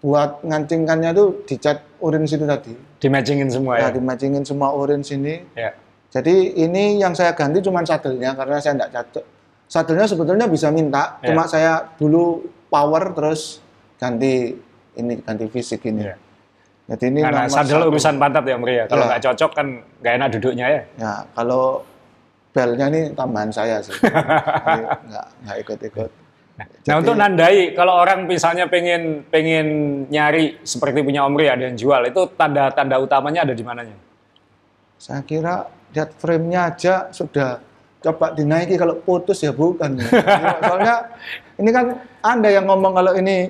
buat 0.00 0.40
ngancingkannya 0.40 1.12
itu 1.12 1.24
dicat 1.44 1.84
orange 2.00 2.32
itu 2.32 2.44
tadi, 2.44 2.72
Di 2.96 3.08
matchingin 3.12 3.52
semua 3.52 3.76
ya 3.76 3.88
ya. 3.88 4.00
dimacingin 4.00 4.44
semua 4.44 4.72
orange 4.72 5.12
ini. 5.12 5.44
Ya. 5.52 5.76
Jadi 6.10 6.56
ini 6.56 6.98
yang 6.98 7.12
saya 7.12 7.36
ganti 7.36 7.60
cuma 7.60 7.84
sadelnya 7.84 8.32
karena 8.32 8.56
saya 8.58 8.74
tidak 8.80 8.90
cocok. 8.90 9.24
Sadelnya 9.70 10.06
sebetulnya 10.08 10.46
bisa 10.48 10.72
minta, 10.72 11.20
Ya. 11.20 11.30
cuma 11.30 11.44
saya 11.46 11.84
dulu 11.94 12.42
power 12.66 13.12
terus 13.12 13.60
ganti 14.00 14.56
ini 14.96 15.20
ganti 15.20 15.46
fisik 15.46 15.84
ini. 15.86 16.08
Ya. 16.08 16.16
Jadi 16.90 17.04
ini 17.14 17.20
Karena 17.22 17.46
sadel 17.46 17.86
satu. 17.86 17.90
urusan 17.94 18.14
pantat 18.18 18.42
ya, 18.42 18.56
Mri 18.58 18.74
ya. 18.74 18.84
Kalau 18.90 19.04
Ya. 19.04 19.08
nggak 19.14 19.22
cocok 19.30 19.50
kan 19.54 19.66
nggak 20.02 20.14
enak 20.18 20.28
duduknya 20.34 20.66
ya. 20.66 20.82
Ya, 20.98 21.12
kalau 21.36 21.84
belnya 22.50 22.86
ini 22.90 23.00
tambahan 23.14 23.54
saya 23.54 23.78
sih. 23.78 23.94
Nggak 25.46 25.56
ikut-ikut. 25.62 26.10
Nah 26.60 26.94
untuk 27.00 27.14
nandai, 27.16 27.72
kalau 27.72 27.96
orang 27.96 28.24
misalnya 28.24 28.66
pengen 28.66 29.24
pengen 29.28 29.66
nyari 30.08 30.60
seperti 30.64 31.04
punya 31.04 31.24
Omri 31.24 31.48
ada 31.48 31.68
yang 31.68 31.76
jual, 31.76 32.00
itu 32.08 32.20
tanda-tanda 32.36 32.96
utamanya 33.00 33.48
ada 33.48 33.54
di 33.54 33.64
mananya? 33.64 33.96
Saya 35.00 35.24
kira 35.24 35.68
lihat 35.92 36.16
frame-nya 36.20 36.70
aja 36.70 36.94
sudah 37.10 37.60
coba 38.00 38.32
dinaiki 38.32 38.76
kalau 38.80 39.00
putus 39.00 39.40
ya 39.44 39.52
bukan. 39.52 40.00
Soalnya 40.64 40.96
ini 41.60 41.70
kan 41.72 41.86
Anda 42.24 42.48
yang 42.52 42.68
ngomong 42.68 42.92
kalau 42.96 43.12
ini 43.16 43.48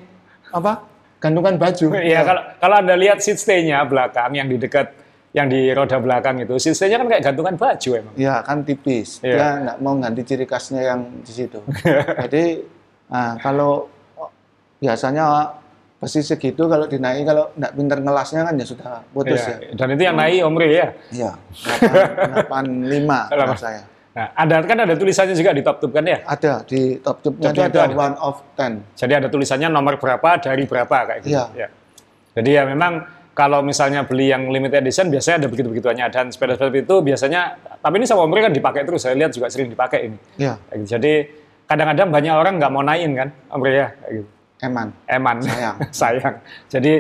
apa? 0.51 0.90
gantungan 1.20 1.55
baju. 1.61 1.87
Iya 2.01 2.20
kalau 2.25 2.42
kalau 2.57 2.77
anda 2.81 2.96
lihat 2.96 3.20
seat 3.20 3.37
stay-nya 3.37 3.85
belakang 3.85 4.33
yang 4.33 4.49
di 4.49 4.57
dekat 4.57 4.96
yang 5.31 5.46
di 5.46 5.70
roda 5.70 6.01
belakang 6.03 6.42
itu, 6.42 6.57
seat 6.59 6.75
stay-nya 6.75 6.99
kan 6.99 7.07
kayak 7.07 7.23
gantungan 7.31 7.55
baju 7.61 7.90
emang. 7.92 8.14
Iya 8.16 8.40
kan 8.42 8.64
tipis. 8.64 9.20
Iya. 9.20 9.37
Dia 9.37 9.49
nggak 9.62 9.77
mau 9.85 9.94
ganti 10.01 10.23
ciri 10.25 10.44
khasnya 10.49 10.81
yang 10.83 11.01
di 11.23 11.33
situ. 11.33 11.61
Jadi 12.25 12.44
nah, 13.11 13.37
kalau 13.42 13.90
biasanya 14.81 15.59
besi 16.01 16.25
segitu 16.25 16.64
kalau 16.64 16.88
dinaiki 16.88 17.29
kalau 17.29 17.53
nggak 17.53 17.73
pinter 17.77 17.99
ngelasnya 18.01 18.40
kan 18.49 18.55
ya 18.57 18.64
sudah 18.64 19.05
putus 19.12 19.44
ya. 19.44 19.61
Iya, 19.61 19.77
Dan 19.77 19.87
itu 19.92 20.03
yang 20.09 20.16
naik 20.16 20.40
Omri 20.49 20.68
ya. 20.73 20.88
Iya. 21.12 21.31
85 22.49 23.37
kalau 23.37 23.57
saya. 23.61 23.85
Nah, 24.11 24.27
ada 24.35 24.64
kan 24.66 24.79
ada 24.81 24.94
tulisannya 24.96 25.37
juga 25.37 25.53
di 25.53 25.62
top 25.62 25.77
tube 25.79 25.92
kan 25.92 26.03
ya. 26.09 26.18
Ada 26.25 26.64
di 26.64 26.99
top 26.99 27.20
itu 27.20 27.29
tube 27.29 27.44
ada 27.44 27.62
ada. 27.68 27.94
one 27.94 28.16
of 28.16 28.40
ten. 28.57 28.81
Jadi 28.96 29.12
ada 29.12 29.29
tulisannya 29.29 29.68
nomor 29.68 30.01
berapa 30.01 30.40
dari 30.40 30.64
berapa 30.64 30.96
kayak 31.05 31.20
gitu. 31.23 31.37
Iya. 31.37 31.44
Ya. 31.55 31.68
Jadi 32.35 32.51
ya 32.57 32.62
memang 32.64 33.05
kalau 33.37 33.61
misalnya 33.61 34.03
beli 34.09 34.33
yang 34.33 34.49
limited 34.49 34.83
edition 34.83 35.12
biasanya 35.12 35.46
ada 35.46 35.49
begitu-begituannya 35.53 36.07
dan 36.11 36.27
sepeda-sepeda 36.33 36.81
itu 36.83 36.96
biasanya 37.05 37.61
tapi 37.79 38.03
ini 38.03 38.07
sama 38.09 38.27
Omri 38.27 38.40
kan 38.42 38.53
dipakai 38.53 38.83
terus 38.83 39.05
saya 39.05 39.14
lihat 39.14 39.37
juga 39.37 39.53
sering 39.53 39.68
dipakai 39.68 40.11
ini. 40.11 40.18
Iya. 40.40 40.57
Jadi 40.81 41.39
kadang-kadang 41.70 42.11
banyak 42.11 42.35
orang 42.35 42.54
nggak 42.59 42.72
mau 42.74 42.83
naikin 42.83 43.14
kan 43.14 43.28
Omri 43.54 43.78
ya 43.78 43.94
kayak 43.94 44.12
gitu. 44.18 44.28
Eman. 44.61 44.88
Eman. 45.06 45.37
Sayang. 45.38 45.76
Sayang. 46.02 46.35
Jadi 46.66 46.92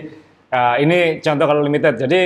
eh, 0.48 0.74
ini 0.86 0.98
contoh 1.18 1.46
kalau 1.50 1.62
limited. 1.66 1.98
Jadi 1.98 2.20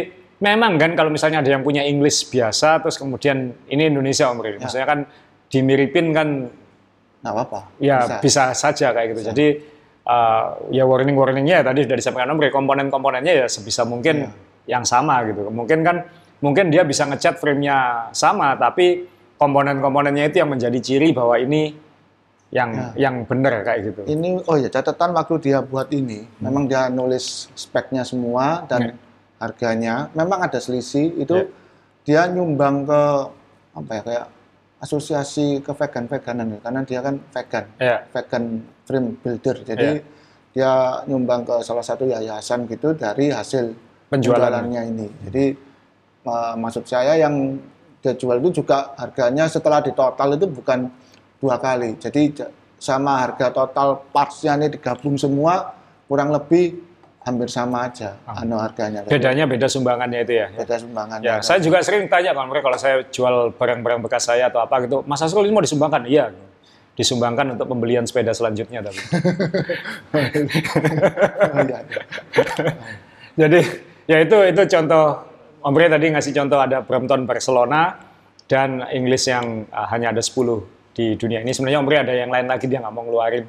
memang 0.45 0.77
kan 0.77 0.93
kalau 0.93 1.09
misalnya 1.09 1.41
ada 1.41 1.51
yang 1.57 1.65
punya 1.65 1.81
English 1.83 2.29
biasa 2.29 2.85
terus 2.85 3.01
kemudian 3.01 3.57
ini 3.73 3.89
Indonesia 3.89 4.29
Omri. 4.29 4.61
Ya. 4.61 4.69
Maksudnya 4.69 4.87
kan 4.87 5.01
dimiripin 5.49 6.13
kan 6.13 6.29
Nggak 7.25 7.33
apa-apa. 7.33 7.61
ya 7.81 8.21
bisa, 8.21 8.53
saja 8.53 8.93
kayak 8.93 9.17
gitu. 9.17 9.33
Jadi 9.33 9.47
uh, 10.05 10.69
ya 10.69 10.85
warning 10.85 11.17
warningnya 11.17 11.65
tadi 11.65 11.89
sudah 11.89 11.97
disampaikan 11.97 12.37
Om, 12.37 12.45
komponen-komponennya 12.53 13.33
ya 13.41 13.47
sebisa 13.49 13.89
mungkin 13.89 14.29
Iya. 14.29 14.77
yang 14.77 14.85
sama 14.85 15.25
gitu. 15.25 15.49
Mungkin 15.49 15.81
kan 15.81 16.05
mungkin 16.45 16.69
dia 16.69 16.85
bisa 16.85 17.09
ngecat 17.09 17.41
frame-nya 17.41 18.09
sama, 18.13 18.53
tapi 18.61 19.09
komponen-komponennya 19.41 20.29
itu 20.29 20.45
yang 20.45 20.53
menjadi 20.53 20.79
ciri 20.85 21.17
bahwa 21.17 21.41
ini 21.41 21.73
yang 22.55 22.71
Iya. 22.71 23.11
yang 23.11 23.15
benar 23.27 23.67
kayak 23.67 23.81
gitu. 23.83 24.01
Ini 24.07 24.47
oh 24.47 24.55
ya 24.55 24.71
catatan 24.71 25.11
waktu 25.11 25.35
dia 25.43 25.59
buat 25.59 25.91
ini, 25.91 26.23
Hmm. 26.23 26.43
memang 26.47 26.65
dia 26.71 26.87
nulis 26.87 27.51
speknya 27.59 28.07
semua 28.07 28.63
dan 28.71 28.81
Ya. 28.81 28.93
harganya. 29.43 29.95
Memang 30.15 30.47
ada 30.47 30.63
selisih 30.63 31.19
itu 31.19 31.35
Ya. 31.35 31.51
dia 32.07 32.23
nyumbang 32.31 32.87
ke 32.87 33.01
apa 33.75 33.91
ya 33.91 34.03
kayak 34.07 34.27
asosiasi 34.79 35.65
ke 35.65 35.73
vegan-veganan 35.73 36.47
ya, 36.55 36.59
karena 36.63 36.81
dia 36.85 37.01
kan 37.03 37.15
vegan. 37.33 37.65
Ya, 37.81 37.97
vegan 38.07 38.45
frame 38.85 39.17
builder. 39.19 39.57
Jadi 39.65 39.89
Iya. 39.99 40.05
dia 40.55 40.73
nyumbang 41.11 41.43
ke 41.43 41.59
salah 41.61 41.83
satu 41.83 42.07
yayasan 42.07 42.71
gitu 42.71 42.95
dari 42.95 43.35
hasil 43.35 43.75
Penjualan. 44.07 44.39
penjualannya 44.39 44.83
ini. 44.87 45.07
Jadi 45.27 45.45
uh, 46.23 46.55
maksud 46.55 46.87
saya 46.87 47.19
yang 47.19 47.59
dia 47.99 48.15
jual 48.15 48.37
itu 48.39 48.63
juga 48.63 48.93
harganya 48.95 49.49
setelah 49.49 49.81
ditotal 49.81 50.37
itu 50.37 50.47
bukan 50.47 50.87
dua 51.45 51.61
kali. 51.61 52.01
Jadi 52.01 52.49
sama 52.81 53.21
harga 53.21 53.53
total 53.53 54.01
partsnya 54.09 54.57
ini 54.57 54.73
digabung 54.73 55.21
semua 55.21 55.77
kurang 56.09 56.33
lebih 56.33 56.81
hampir 57.25 57.49
sama 57.49 57.89
aja 57.89 58.21
anu 58.29 58.61
harganya. 58.61 59.01
bedanya 59.09 59.45
beda 59.49 59.65
sumbangannya 59.69 60.25
itu 60.25 60.33
ya. 60.45 60.47
Beda 60.53 60.77
sumbangannya. 60.77 61.25
Ya, 61.25 61.37
saya 61.41 61.61
juga 61.61 61.81
sering 61.81 62.09
tanya 62.09 62.37
kalau 62.37 62.49
mereka 62.53 62.69
kalau 62.69 62.81
saya 62.81 62.97
jual 63.09 63.53
barang-barang 63.57 64.01
bekas 64.05 64.29
saya 64.29 64.53
atau 64.53 64.61
apa 64.61 64.85
gitu, 64.85 65.01
Mas 65.09 65.25
Asrul 65.25 65.49
ini 65.49 65.57
mau 65.57 65.65
disumbangkan? 65.65 66.05
Iya, 66.05 66.37
disumbangkan 66.93 67.57
untuk 67.57 67.65
pembelian 67.65 68.05
sepeda 68.05 68.37
selanjutnya 68.37 68.85
tapi. 68.85 69.01
Oh, 71.55 71.61
iya, 71.65 71.79
iya. 71.81 72.05
Jadi 73.41 73.61
ya 74.05 74.17
itu 74.21 74.37
itu 74.45 74.63
contoh 74.77 75.05
Om 75.65 75.73
Bre 75.73 75.89
tadi 75.89 76.07
ngasih 76.13 76.33
contoh 76.37 76.59
ada 76.61 76.85
Brampton 76.85 77.25
Barcelona 77.25 77.97
dan 78.45 78.85
Inggris 78.93 79.25
yang 79.25 79.65
uh, 79.73 79.89
hanya 79.89 80.13
ada 80.13 80.21
10 80.21 80.74
di 80.95 81.19
dunia 81.19 81.43
ini. 81.43 81.51
Sebenarnya 81.51 81.83
Om 81.83 81.87
Bre 81.91 81.99
ada 82.01 82.15
yang 82.15 82.31
lain 82.31 82.47
lagi 82.47 82.71
dia 82.71 82.79
nggak 82.81 82.95
mau 82.95 83.05
ngeluarin. 83.05 83.45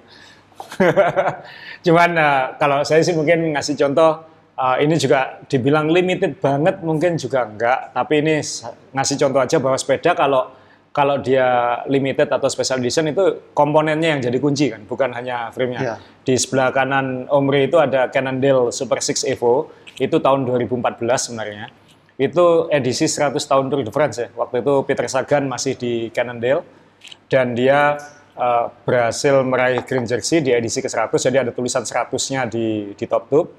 Cuman 1.85 2.09
uh, 2.17 2.57
kalau 2.57 2.81
saya 2.81 3.05
sih 3.05 3.13
mungkin 3.13 3.53
ngasih 3.53 3.77
contoh 3.77 4.25
uh, 4.57 4.75
ini 4.81 4.95
juga 4.97 5.39
dibilang 5.45 5.91
limited 5.91 6.41
banget 6.41 6.81
mungkin 6.81 7.19
juga 7.19 7.45
enggak, 7.45 7.93
tapi 7.93 8.23
ini 8.23 8.41
ngasih 8.95 9.15
contoh 9.21 9.39
aja 9.43 9.57
bahwa 9.59 9.77
sepeda 9.77 10.11
kalau 10.17 10.51
kalau 10.95 11.19
dia 11.19 11.83
limited 11.91 12.31
atau 12.31 12.47
special 12.47 12.79
edition 12.79 13.11
itu 13.11 13.51
komponennya 13.51 14.15
yang 14.15 14.21
jadi 14.23 14.37
kunci 14.39 14.71
kan, 14.71 14.87
bukan 14.87 15.11
hanya 15.11 15.51
frame-nya. 15.51 15.79
Iya. 15.83 15.95
Di 16.23 16.39
sebelah 16.39 16.71
kanan 16.71 17.27
Omri 17.27 17.67
itu 17.67 17.75
ada 17.75 18.07
Cannondale 18.07 18.71
Super 18.71 19.03
6 19.03 19.27
Evo, 19.27 19.75
itu 19.99 20.23
tahun 20.23 20.47
2014 20.47 21.03
sebenarnya. 21.19 21.67
Itu 22.15 22.71
edisi 22.71 23.11
100 23.11 23.35
tahun 23.43 23.67
Tour 23.67 23.83
de 23.83 23.91
France 23.91 24.23
ya. 24.23 24.31
Waktu 24.39 24.63
itu 24.63 24.73
Peter 24.87 25.03
Sagan 25.11 25.51
masih 25.51 25.75
di 25.75 26.07
Cannondale 26.15 26.63
dan 27.31 27.57
dia 27.57 27.97
uh, 28.37 28.69
berhasil 28.85 29.41
meraih 29.41 29.81
green 29.83 30.05
jersey 30.05 30.43
di 30.43 30.53
edisi 30.53 30.83
ke-100 30.83 31.11
jadi 31.17 31.37
ada 31.47 31.51
tulisan 31.51 31.81
100-nya 31.81 32.45
di 32.47 32.93
di 32.93 33.05
top 33.07 33.23
tube. 33.31 33.49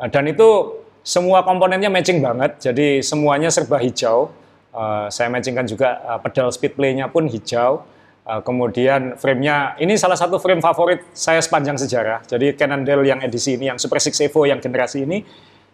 Uh, 0.00 0.08
dan 0.08 0.24
itu 0.26 0.80
semua 1.02 1.42
komponennya 1.42 1.90
matching 1.90 2.22
banget. 2.22 2.62
Jadi 2.62 3.02
semuanya 3.02 3.50
serba 3.50 3.78
hijau. 3.82 4.30
Uh, 4.72 5.10
saya 5.12 5.28
matchingkan 5.28 5.68
juga 5.68 6.00
uh, 6.06 6.18
pedal 6.22 6.48
speed 6.54 6.78
play-nya 6.78 7.10
pun 7.10 7.28
hijau. 7.28 7.84
Uh, 8.22 8.38
kemudian 8.38 9.18
frame-nya, 9.18 9.74
ini 9.82 9.98
salah 9.98 10.14
satu 10.14 10.38
frame 10.38 10.62
favorit 10.62 11.02
saya 11.10 11.42
sepanjang 11.42 11.74
sejarah. 11.74 12.22
Jadi 12.22 12.54
Cannondale 12.54 13.02
yang 13.02 13.18
edisi 13.18 13.58
ini, 13.58 13.66
yang 13.66 13.82
Super 13.82 13.98
6 13.98 14.30
Evo 14.30 14.46
yang 14.46 14.62
generasi 14.62 15.02
ini, 15.02 15.26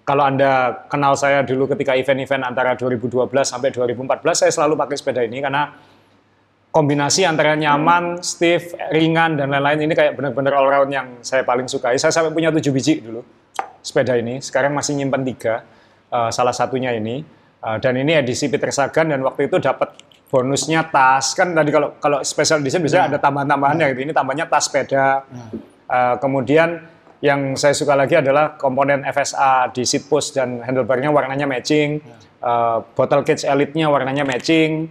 kalau 0.09 0.25
Anda 0.25 0.73
kenal 0.89 1.13
saya 1.13 1.45
dulu 1.45 1.69
ketika 1.69 1.93
event-event 1.93 2.49
antara 2.49 2.73
2012 2.73 3.29
sampai 3.45 3.69
2014, 3.69 4.33
saya 4.33 4.49
selalu 4.49 4.81
pakai 4.81 4.97
sepeda 4.97 5.21
ini 5.21 5.45
karena 5.45 5.77
kombinasi 6.69 7.25
antara 7.25 7.57
nyaman, 7.57 8.21
stiff, 8.21 8.77
ringan, 8.93 9.41
dan 9.41 9.49
lain-lain 9.49 9.89
ini 9.89 9.95
kayak 9.97 10.15
benar-benar 10.15 10.53
all 10.55 10.69
round 10.69 10.91
yang 10.93 11.09
saya 11.25 11.43
paling 11.43 11.67
sukai. 11.67 11.97
Saya 11.97 12.13
sampai 12.13 12.31
punya 12.31 12.53
7 12.53 12.61
biji 12.69 13.01
dulu 13.01 13.25
sepeda 13.81 14.15
ini, 14.21 14.45
sekarang 14.45 14.77
masih 14.77 14.95
nyimpan 15.01 15.23
tiga, 15.25 15.55
eh, 16.13 16.31
salah 16.31 16.53
satunya 16.53 16.93
ini. 16.93 17.25
Eh, 17.59 17.77
dan 17.83 17.99
ini 17.99 18.15
edisi 18.15 18.47
Peter 18.47 18.71
Sagan 18.71 19.11
dan 19.11 19.21
waktu 19.27 19.51
itu 19.51 19.59
dapat 19.59 19.97
bonusnya 20.29 20.87
tas. 20.87 21.35
Kan 21.35 21.57
tadi 21.57 21.73
kalau 21.73 21.97
kalau 21.99 22.21
special 22.23 22.61
edition 22.63 22.85
biasanya 22.85 23.17
ada 23.17 23.19
tambahan-tambahannya 23.19 23.87
gitu 23.97 24.01
ini 24.07 24.13
tambahnya 24.15 24.47
tas 24.47 24.69
sepeda. 24.69 25.25
Eh, 25.89 26.15
kemudian 26.21 26.85
yang 27.19 27.59
saya 27.59 27.75
suka 27.75 27.99
lagi 27.99 28.15
adalah 28.15 28.55
komponen 28.55 29.03
FSA 29.03 29.75
di 29.75 29.83
seat 29.83 30.07
post 30.07 30.39
dan 30.39 30.63
handlebarnya 30.63 31.11
warnanya 31.11 31.49
matching. 31.51 31.99
Eh, 32.39 32.79
bottle 32.95 33.27
cage 33.27 33.43
elite-nya 33.43 33.91
warnanya 33.91 34.23
matching 34.23 34.87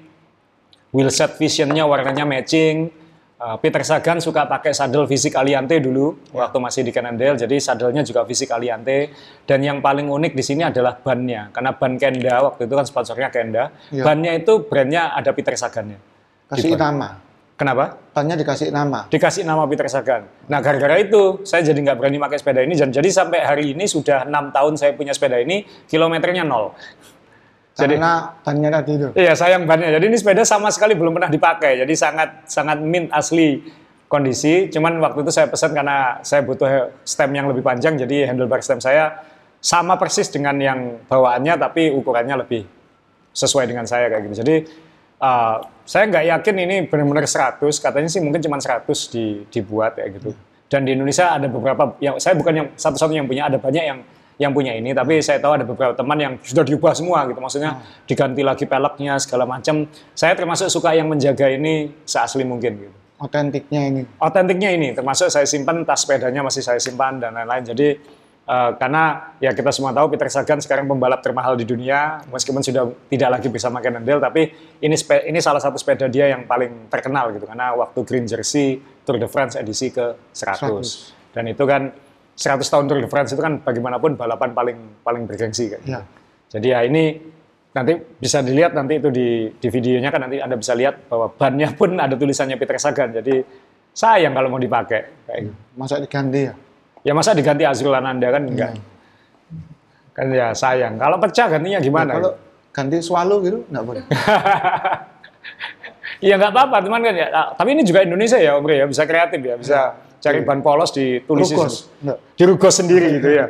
wheelset 0.98 1.38
visionnya 1.38 1.86
warnanya 1.86 2.26
matching. 2.26 2.90
Uh, 3.38 3.54
Peter 3.62 3.86
Sagan 3.86 4.18
suka 4.18 4.50
pakai 4.50 4.74
saddle 4.74 5.06
Fisik 5.06 5.38
Aliante 5.38 5.78
dulu 5.78 6.18
Ya. 6.34 6.50
waktu 6.50 6.58
masih 6.58 6.82
di 6.82 6.90
Cannondale, 6.90 7.38
jadi 7.38 7.54
saddlenya 7.62 8.02
juga 8.02 8.26
Fisik 8.26 8.50
Aliante. 8.50 9.14
Dan 9.46 9.62
yang 9.62 9.78
paling 9.78 10.10
unik 10.10 10.34
di 10.34 10.42
sini 10.42 10.66
adalah 10.66 10.98
bannya, 10.98 11.54
karena 11.54 11.78
ban 11.78 12.02
Kenda 12.02 12.42
waktu 12.42 12.66
itu 12.66 12.74
kan 12.74 12.86
sponsornya 12.90 13.30
Kenda. 13.30 13.70
Ya. 13.94 14.02
Bannya 14.02 14.42
itu 14.42 14.66
brandnya 14.66 15.14
ada 15.14 15.38
Peter 15.38 15.54
Sagannya. 15.54 16.02
Kasih 16.50 16.74
nama. 16.74 17.22
Kenapa? 17.58 17.98
Bannya 18.14 18.38
dikasih 18.38 18.70
nama. 18.70 19.06
dikasih 19.10 19.42
nama 19.42 19.66
Peter 19.66 19.90
Sagan. 19.90 20.26
Nah, 20.46 20.62
gara-gara 20.62 20.98
itu 21.02 21.42
saya 21.42 21.66
jadi 21.66 21.78
nggak 21.78 21.98
berani 21.98 22.18
pakai 22.22 22.38
sepeda 22.38 22.62
ini. 22.62 22.74
Dan 22.78 22.94
jadi 22.94 23.10
sampai 23.10 23.42
hari 23.42 23.74
ini 23.74 23.90
sudah 23.90 24.30
enam 24.30 24.54
tahun 24.54 24.78
saya 24.78 24.94
punya 24.94 25.14
sepeda 25.14 25.42
ini, 25.42 25.66
kilometernya 25.90 26.46
nol. 26.46 26.74
Jadi 27.78 27.96
Karena 28.02 28.34
bannya 28.42 28.70
tadi 28.74 28.92
itu. 28.98 29.08
iya 29.14 29.34
sayang 29.38 29.70
bannya. 29.70 29.94
Jadi 29.94 30.06
ini 30.10 30.18
sepeda 30.18 30.42
sama 30.42 30.74
sekali 30.74 30.98
belum 30.98 31.14
pernah 31.14 31.30
dipakai. 31.30 31.78
Jadi 31.86 31.94
sangat 31.94 32.50
sangat 32.50 32.82
mint 32.82 33.14
asli 33.14 33.62
kondisi. 34.10 34.66
Cuman 34.74 34.98
waktu 34.98 35.22
itu 35.22 35.30
saya 35.30 35.46
pesan 35.46 35.78
karena 35.78 36.18
saya 36.26 36.42
butuh 36.42 36.90
stem 37.06 37.32
yang 37.38 37.46
lebih 37.46 37.62
panjang. 37.62 37.94
Jadi 37.94 38.26
handlebar 38.26 38.66
stem 38.66 38.82
saya 38.82 39.22
sama 39.62 39.94
persis 40.02 40.26
dengan 40.34 40.58
yang 40.58 41.06
bawaannya, 41.06 41.54
tapi 41.62 41.94
ukurannya 41.94 42.42
lebih 42.42 42.66
sesuai 43.38 43.70
dengan 43.70 43.86
saya 43.86 44.10
kayak 44.10 44.26
gitu. 44.26 44.36
Jadi 44.42 44.56
uh, 45.22 45.62
saya 45.86 46.10
nggak 46.10 46.26
yakin 46.34 46.56
ini 46.58 46.76
benar-benar 46.90 47.30
100. 47.30 47.62
Katanya 47.62 48.10
sih 48.10 48.26
mungkin 48.26 48.42
cuma 48.42 48.58
100 48.58 48.90
di, 49.14 49.46
dibuat 49.54 50.02
kayak 50.02 50.18
gitu. 50.18 50.34
Dan 50.68 50.84
di 50.84 50.98
Indonesia 50.98 51.30
ada 51.30 51.46
beberapa 51.46 51.94
yang 52.02 52.18
saya 52.18 52.34
bukan 52.34 52.54
yang 52.58 52.68
satu-satunya 52.74 53.22
yang 53.22 53.30
punya, 53.30 53.44
ada 53.48 53.62
banyak 53.62 53.84
yang 53.86 54.00
yang 54.38 54.54
punya 54.54 54.74
ini. 54.74 54.94
Tapi 54.94 55.22
saya 55.22 55.42
tahu 55.42 55.58
ada 55.58 55.66
beberapa 55.66 55.94
teman 55.98 56.18
yang 56.18 56.34
sudah 56.42 56.66
diubah 56.66 56.94
semua 56.94 57.26
gitu. 57.30 57.38
Maksudnya 57.42 57.82
diganti 58.06 58.42
lagi 58.42 58.66
peleknya 58.70 59.18
segala 59.18 59.46
macam. 59.46 59.90
Saya 60.14 60.38
termasuk 60.38 60.70
suka 60.70 60.94
yang 60.94 61.10
menjaga 61.10 61.50
ini 61.50 61.90
seasli 62.06 62.46
mungkin 62.46 62.74
gitu 62.78 62.98
Otentiknya 63.18 63.82
ini. 63.90 64.02
otentiknya 64.22 64.70
ini 64.78 64.94
termasuk 64.94 65.34
saya 65.34 65.50
simpan 65.50 65.82
tas 65.82 66.06
sepedanya 66.06 66.46
masih 66.46 66.62
saya 66.62 66.78
simpan 66.78 67.18
dan 67.18 67.34
lain-lain 67.34 67.74
jadi 67.74 67.98
eh, 68.46 68.72
karena 68.78 69.34
ya 69.42 69.58
kita 69.58 69.74
semua 69.74 69.90
tahu 69.90 70.14
Peter 70.14 70.30
Sagan 70.30 70.62
sekarang 70.62 70.86
pembalap 70.86 71.26
termahal 71.26 71.58
di 71.58 71.66
dunia 71.66 72.22
meskipun 72.30 72.62
sudah 72.62 72.94
tidak 73.10 73.30
lagi 73.42 73.50
bersama 73.50 73.82
Cannondale 73.82 74.22
tapi 74.22 74.54
ini 74.86 74.94
ini 75.02 75.40
salah 75.42 75.58
satu 75.58 75.82
sepeda 75.82 76.06
dia 76.06 76.30
yang 76.30 76.46
paling 76.46 76.94
terkenal 76.94 77.34
gitu 77.34 77.50
karena 77.50 77.74
waktu 77.74 78.00
Green 78.06 78.30
Jersey 78.30 78.78
Tour 79.02 79.18
de 79.18 79.26
France 79.26 79.58
edisi 79.58 79.90
ke 79.90 80.14
100, 80.38 81.34
dan 81.34 81.50
itu 81.50 81.64
kan 81.66 81.90
100 82.38 82.62
tahun 82.62 82.86
Tour 82.86 83.02
de 83.02 83.10
France 83.10 83.34
itu 83.34 83.42
kan 83.42 83.58
bagaimanapun 83.66 84.14
balapan 84.14 84.54
paling 84.54 84.78
paling 85.02 85.26
bergengsi 85.26 85.74
kan 85.74 85.82
Ya. 85.84 86.00
jadi 86.54 86.68
ya 86.70 86.80
ini 86.86 87.04
nanti 87.78 87.94
bisa 88.18 88.42
dilihat 88.42 88.74
nanti 88.74 88.98
itu 88.98 89.14
di, 89.14 89.54
di 89.54 89.68
videonya 89.70 90.10
kan 90.10 90.26
nanti 90.26 90.42
Anda 90.42 90.58
bisa 90.58 90.74
lihat 90.74 91.06
bahwa 91.06 91.30
bannya 91.30 91.70
pun 91.78 91.94
ada 92.02 92.18
tulisannya 92.18 92.58
Peter 92.58 92.82
Sagan. 92.82 93.14
Jadi 93.22 93.46
sayang 93.94 94.34
kalau 94.34 94.50
mau 94.50 94.58
dipakai 94.58 95.30
kayak 95.30 95.40
gitu. 95.46 95.54
Masa 95.78 96.02
diganti 96.02 96.50
ya? 96.50 96.54
Ya 97.06 97.14
masa 97.14 97.38
diganti 97.38 97.70
Azrul 97.70 97.94
Ananda 97.94 98.34
kan 98.34 98.50
enggak. 98.50 98.72
Kan 100.18 100.34
ya 100.34 100.58
sayang. 100.58 100.98
Kalau 100.98 101.22
pecah 101.22 101.46
gantinya 101.54 101.78
gimana? 101.78 102.12
Kalau 102.18 102.32
ganti 102.74 102.98
swallow 103.06 103.46
gitu 103.46 103.62
nggak 103.70 103.84
boleh. 103.86 104.04
Iya 106.18 106.34
nggak 106.34 106.50
apa-apa, 106.50 106.82
teman 106.82 107.02
kan 107.06 107.14
ya. 107.14 107.28
Tapi 107.54 107.78
ini 107.78 107.86
juga 107.86 108.02
Indonesia 108.02 108.42
ya, 108.42 108.58
Om 108.58 108.66
ya 108.66 108.90
bisa 108.90 109.06
kreatif 109.06 109.38
ya, 109.38 109.54
bisa 109.54 109.94
cari 110.18 110.42
ban 110.42 110.60
polos 110.60 110.92
ditulis 110.92 111.48
di- 111.48 111.56
Rukos. 111.56 111.76
Nggak. 112.02 112.18
dirugos 112.36 112.76
sendiri 112.76 113.08
gitu 113.18 113.30
ya. 113.30 113.46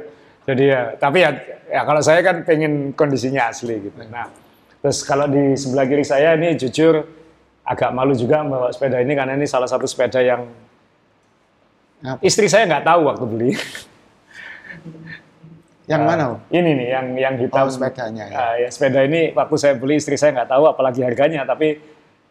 Jadi 0.47 0.63
ya, 0.63 0.82
tapi 0.95 1.18
ya, 1.22 1.32
ya 1.68 1.82
kalau 1.84 1.99
saya 1.99 2.24
kan 2.24 2.43
pengen 2.43 2.91
kondisinya 2.91 3.51
asli 3.51 3.84
gitu. 3.84 3.99
Nah, 4.07 4.32
terus 4.80 5.03
kalau 5.03 5.28
di 5.28 5.53
sebelah 5.53 5.84
kiri 5.84 6.03
saya 6.03 6.36
ini 6.36 6.55
jujur 6.55 7.03
agak 7.68 7.91
malu 7.91 8.15
juga 8.15 8.47
membawa 8.47 8.72
sepeda 8.72 9.03
ini 9.03 9.11
karena 9.11 9.36
ini 9.36 9.43
salah 9.43 9.68
satu 9.68 9.84
sepeda 9.84 10.24
yang 10.24 10.47
Apa? 11.99 12.24
istri 12.24 12.47
saya 12.47 12.63
nggak 12.63 12.86
tahu 12.86 13.01
waktu 13.05 13.26
beli. 13.28 13.51
Yang 15.88 16.03
mana? 16.03 16.24
Om? 16.36 16.39
Ini 16.51 16.70
nih 16.76 16.88
yang 16.91 17.07
yang 17.15 17.36
hitam. 17.39 17.63
Oh, 17.63 17.72
sepedanya, 17.72 18.24
ya. 18.28 18.36
Ah, 18.36 18.53
ya, 18.59 18.68
sepeda 18.68 19.07
ini 19.07 19.32
waktu 19.32 19.55
saya 19.55 19.74
beli 19.80 19.95
istri 19.95 20.20
saya 20.20 20.36
nggak 20.36 20.51
tahu 20.51 20.68
apalagi 20.68 20.99
harganya, 20.99 21.47
tapi 21.47 21.80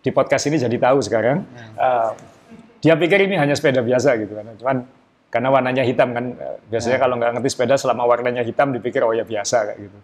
di 0.00 0.10
podcast 0.12 0.44
ini 0.48 0.60
jadi 0.60 0.76
tahu 0.76 1.00
sekarang. 1.00 1.40
Ah, 1.76 2.12
dia 2.86 2.94
pikir 2.94 3.26
ini 3.26 3.34
hanya 3.34 3.58
sepeda 3.58 3.82
biasa 3.82 4.14
gitu 4.22 4.38
kan, 4.38 4.46
cuman 4.54 4.76
karena 5.26 5.48
warnanya 5.50 5.82
hitam 5.82 6.14
kan, 6.14 6.38
eh, 6.38 6.38
Ya. 6.38 6.50
biasanya 6.70 6.98
kalau 7.02 7.14
nggak 7.18 7.30
ngerti 7.34 7.50
sepeda 7.50 7.74
selama 7.74 8.06
warnanya 8.06 8.46
hitam 8.46 8.70
dipikir 8.70 9.02
oh 9.02 9.10
ya 9.10 9.26
biasa 9.26 9.74
kayak 9.74 9.78
gitu. 9.90 9.98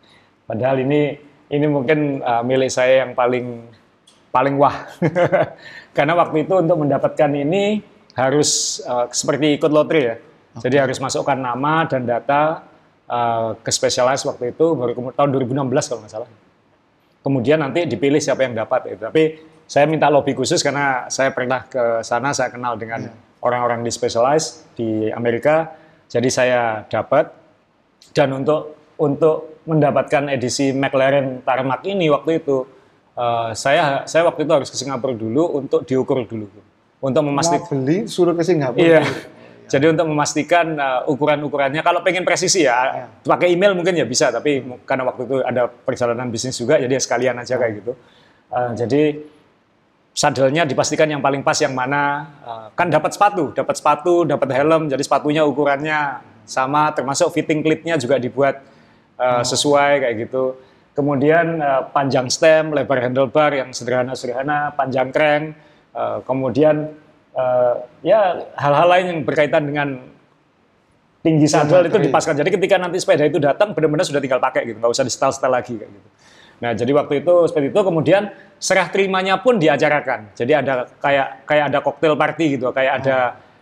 Padahal 0.50 0.82
ini 0.82 1.14
ini 1.46 1.66
mungkin 1.70 2.18
ah, 2.26 2.42
milik 2.42 2.74
saya 2.74 3.06
yang 3.06 3.14
paling 3.14 3.70
paling 4.34 4.58
wah, 4.58 4.90
karena 5.96 6.18
waktu 6.18 6.42
itu 6.42 6.58
untuk 6.58 6.82
mendapatkan 6.82 7.30
ini 7.30 7.78
harus 8.18 8.82
ah, 8.90 9.06
seperti 9.06 9.54
ikut 9.62 9.70
lotre 9.70 10.00
ya, 10.02 10.16
jadi 10.58 10.84
harus 10.84 10.98
masukkan 10.98 11.38
nama 11.38 11.86
dan 11.86 12.02
data 12.04 12.66
uh, 13.08 13.56
ke 13.60 13.70
Specialized 13.72 14.28
waktu 14.28 14.52
itu 14.52 14.66
baru 14.76 14.92
tahun 15.16 15.28
2016 15.32 15.88
kalau 15.88 16.00
nggak 16.04 16.12
salah. 16.12 16.28
Kemudian 17.22 17.58
nanti 17.62 17.86
dipilih 17.86 18.18
siapa 18.18 18.44
yang 18.44 18.52
dapat. 18.52 18.92
Gitu. 18.92 19.00
Tapi 19.00 19.24
saya 19.72 19.88
minta 19.88 20.12
lobby 20.12 20.36
khusus 20.36 20.60
karena 20.60 21.08
saya 21.08 21.32
pernah 21.32 21.64
ke 21.64 22.04
sana, 22.04 22.36
saya 22.36 22.52
kenal 22.52 22.76
dengan 22.76 23.08
orang-orang 23.40 23.80
di 23.80 23.88
Specialized 23.88 24.76
di 24.76 25.08
Amerika. 25.08 25.72
Jadi 26.12 26.28
saya 26.28 26.84
dapat 26.84 27.32
dan 28.12 28.36
untuk 28.36 28.76
untuk 29.00 29.64
mendapatkan 29.64 30.28
edisi 30.28 30.76
McLaren 30.76 31.40
Tarmac 31.40 31.88
ini 31.88 32.12
waktu 32.12 32.44
itu 32.44 32.68
uh, 33.16 33.56
saya 33.56 34.04
saya 34.04 34.28
waktu 34.28 34.44
itu 34.44 34.52
harus 34.52 34.68
ke 34.68 34.76
Singapura 34.76 35.16
dulu 35.16 35.56
untuk 35.56 35.88
diukur 35.88 36.20
dulu 36.28 36.52
untuk 37.00 37.22
memastikan 37.24 37.80
beli 37.80 38.04
suruh 38.04 38.36
ke 38.36 38.44
Singapura. 38.44 38.84
Iya. 38.84 39.02
Jadi 39.72 39.88
untuk 39.88 40.04
memastikan 40.04 40.76
uh, 40.76 41.08
ukuran-ukurannya, 41.08 41.80
kalau 41.80 42.04
pengen 42.04 42.28
presisi 42.28 42.68
ya, 42.68 43.08
pakai 43.24 43.56
email 43.56 43.72
mungkin 43.72 43.96
ya 43.96 44.04
bisa, 44.04 44.28
tapi 44.28 44.60
karena 44.84 45.08
waktu 45.08 45.24
itu 45.24 45.36
ada 45.40 45.64
perjalanan 45.64 46.28
bisnis 46.28 46.60
juga, 46.60 46.76
jadi 46.76 46.92
ya 46.92 47.00
sekalian 47.00 47.40
aja 47.40 47.56
kayak 47.56 47.80
gitu. 47.80 47.96
Uh, 48.52 48.76
jadi 48.76 49.24
sadelnya 50.12 50.68
dipastikan 50.68 51.08
yang 51.08 51.24
paling 51.24 51.40
pas 51.40 51.56
yang 51.60 51.72
mana. 51.72 52.28
Uh, 52.44 52.66
kan 52.76 52.92
dapat 52.92 53.16
sepatu, 53.16 53.52
dapat 53.56 53.74
sepatu, 53.76 54.28
dapat 54.28 54.48
helm, 54.52 54.88
jadi 54.92 55.00
sepatunya 55.00 55.42
ukurannya 55.44 56.20
sama, 56.44 56.92
termasuk 56.92 57.32
fitting 57.32 57.64
clipnya 57.64 57.96
juga 57.96 58.20
dibuat 58.20 58.60
uh, 59.16 59.40
sesuai 59.40 60.04
kayak 60.04 60.14
gitu. 60.28 60.56
Kemudian 60.92 61.56
uh, 61.64 61.88
panjang 61.88 62.28
stem, 62.28 62.76
lebar 62.76 63.00
handlebar 63.00 63.56
yang 63.56 63.72
sederhana-sederhana, 63.72 64.76
panjang 64.76 65.08
crank, 65.08 65.56
uh, 65.96 66.20
kemudian 66.28 66.92
uh, 67.32 67.74
ya 68.04 68.44
hal-hal 68.60 68.88
lain 68.92 69.06
yang 69.08 69.20
berkaitan 69.24 69.64
dengan 69.64 69.88
tinggi 71.24 71.48
sadel 71.48 71.88
itu 71.88 71.96
dipaskan. 71.96 72.36
Jadi 72.36 72.50
ketika 72.52 72.76
nanti 72.76 73.00
sepeda 73.00 73.24
itu 73.24 73.40
datang 73.40 73.72
benar-benar 73.72 74.04
sudah 74.04 74.20
tinggal 74.20 74.42
pakai 74.42 74.68
gitu, 74.68 74.76
nggak 74.76 74.92
usah 74.92 75.06
di 75.06 75.12
setel-setel 75.14 75.48
lagi 75.48 75.74
kayak 75.80 75.88
gitu. 75.88 76.08
Nah 76.62 76.70
jadi 76.78 76.94
waktu 76.94 77.26
itu 77.26 77.34
seperti 77.50 77.74
itu 77.74 77.80
kemudian 77.82 78.30
serah 78.62 78.86
terimanya 78.86 79.42
pun 79.42 79.58
diacarakan. 79.58 80.30
Jadi 80.38 80.52
ada 80.54 80.86
kayak 81.02 81.42
kayak 81.42 81.64
ada 81.74 81.78
koktail 81.82 82.14
party 82.14 82.44
gitu, 82.54 82.70
kayak 82.70 83.02
ada 83.02 83.16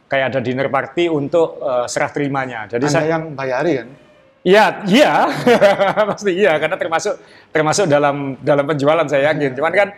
kayak 0.04 0.24
ada 0.36 0.38
dinner 0.44 0.68
party 0.68 1.08
untuk 1.08 1.56
uh, 1.64 1.88
serah 1.88 2.12
terimanya. 2.12 2.68
Jadi 2.68 2.84
Anda 2.84 2.96
saya 3.00 3.08
yang 3.16 3.24
bayari 3.32 3.72
kan? 3.80 3.88
Iya, 4.40 4.64
iya, 4.88 5.12
pasti 6.12 6.32
iya 6.32 6.56
karena 6.56 6.76
termasuk 6.80 7.14
termasuk 7.52 7.84
dalam 7.88 8.36
dalam 8.40 8.64
penjualan 8.68 9.04
saya 9.08 9.32
yakin. 9.32 9.52
Cuman 9.52 9.72
kan 9.72 9.88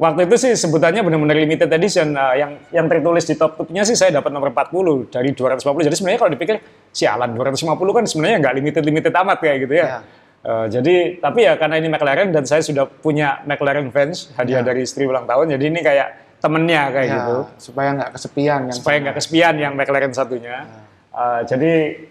waktu 0.00 0.24
itu 0.24 0.36
sih 0.40 0.52
sebutannya 0.56 1.04
benar-benar 1.04 1.36
limited 1.36 1.68
edition. 1.68 2.16
Nah, 2.16 2.32
yang 2.32 2.60
yang 2.72 2.88
tertulis 2.88 3.28
di 3.28 3.36
top 3.36 3.60
tube-nya 3.60 3.84
sih 3.84 3.96
saya 3.96 4.20
dapat 4.20 4.32
nomor 4.32 4.52
40 4.56 5.12
dari 5.12 5.36
250. 5.36 5.84
Jadi 5.84 5.96
sebenarnya 5.96 6.20
kalau 6.20 6.32
dipikir 6.32 6.56
sialan 6.92 7.36
250 7.36 7.96
kan 7.96 8.04
sebenarnya 8.08 8.36
nggak 8.40 8.54
limited 8.56 8.82
limited 8.88 9.12
amat 9.12 9.38
kayak 9.40 9.56
gitu 9.68 9.74
ya. 9.76 9.86
Ya. 9.86 10.00
Eh, 10.42 10.66
jadi 10.74 10.94
tapi 11.22 11.46
ya 11.46 11.54
karena 11.54 11.78
ini 11.78 11.86
McLaren 11.86 12.34
dan 12.34 12.42
saya 12.42 12.66
sudah 12.66 12.90
punya 12.90 13.46
McLaren 13.46 13.86
fans 13.94 14.34
hadiah 14.34 14.58
dari 14.66 14.82
istri 14.82 15.06
ulang 15.06 15.22
tahun. 15.22 15.54
Jadi 15.54 15.64
ini 15.70 15.80
kayak 15.80 16.08
temennya 16.42 16.90
kayak 16.90 17.06
Ya, 17.06 17.14
gitu 17.22 17.36
supaya 17.62 17.88
nggak 17.94 18.10
kesepian 18.18 18.60
yang 18.66 18.74
supaya 18.74 18.96
nggak 18.98 19.16
kesepian 19.22 19.54
yang 19.54 19.72
McLaren 19.78 20.10
satunya. 20.10 20.66
Uh, 21.14 21.46
jadi 21.46 22.02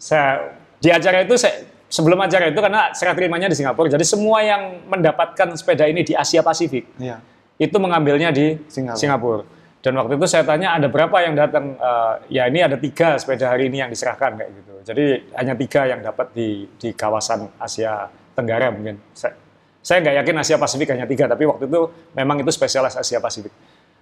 saya 0.00 0.56
di 0.80 0.88
acara 0.88 1.28
itu 1.28 1.36
saya 1.36 1.68
sebelum 1.92 2.16
acara 2.24 2.48
itu 2.48 2.56
karena 2.56 2.88
serah 2.96 3.12
terimanya 3.12 3.52
di 3.52 3.56
Singapura, 3.60 3.92
jadi 3.92 4.02
semua 4.08 4.40
yang 4.40 4.80
mendapatkan 4.88 5.52
sepeda 5.52 5.84
ini 5.84 6.00
di 6.02 6.16
Asia 6.16 6.40
Pasifik 6.40 6.88
Iya. 6.96 7.20
itu 7.60 7.76
mengambilnya 7.76 8.32
di 8.32 8.56
Singapura. 8.66 8.98
Singapura. 8.98 9.42
Dan 9.84 10.00
waktu 10.00 10.16
itu 10.16 10.24
saya 10.24 10.48
tanya 10.48 10.72
ada 10.72 10.88
berapa 10.88 11.12
yang 11.20 11.36
datang? 11.36 11.76
Uh, 11.76 12.16
ya 12.32 12.48
ini 12.48 12.64
ada 12.64 12.80
tiga 12.80 13.20
sepeda 13.20 13.52
hari 13.52 13.68
ini 13.68 13.84
yang 13.84 13.92
diserahkan 13.92 14.32
kayak 14.32 14.50
gitu. 14.56 14.72
Jadi 14.80 15.04
hanya 15.36 15.52
tiga 15.60 15.84
yang 15.84 16.00
dapat 16.00 16.32
di 16.32 16.64
di 16.80 16.96
kawasan 16.96 17.52
Asia 17.60 18.08
Tenggara 18.32 18.72
mungkin. 18.72 18.96
Saya, 19.12 19.36
saya 19.84 20.00
nggak 20.00 20.24
yakin 20.24 20.34
Asia 20.40 20.56
Pasifik 20.56 20.88
hanya 20.96 21.04
tiga, 21.04 21.28
tapi 21.28 21.44
waktu 21.44 21.68
itu 21.68 21.92
memang 22.16 22.40
itu 22.40 22.48
spesialis 22.48 22.96
Asia 22.96 23.20
Pasifik. 23.20 23.52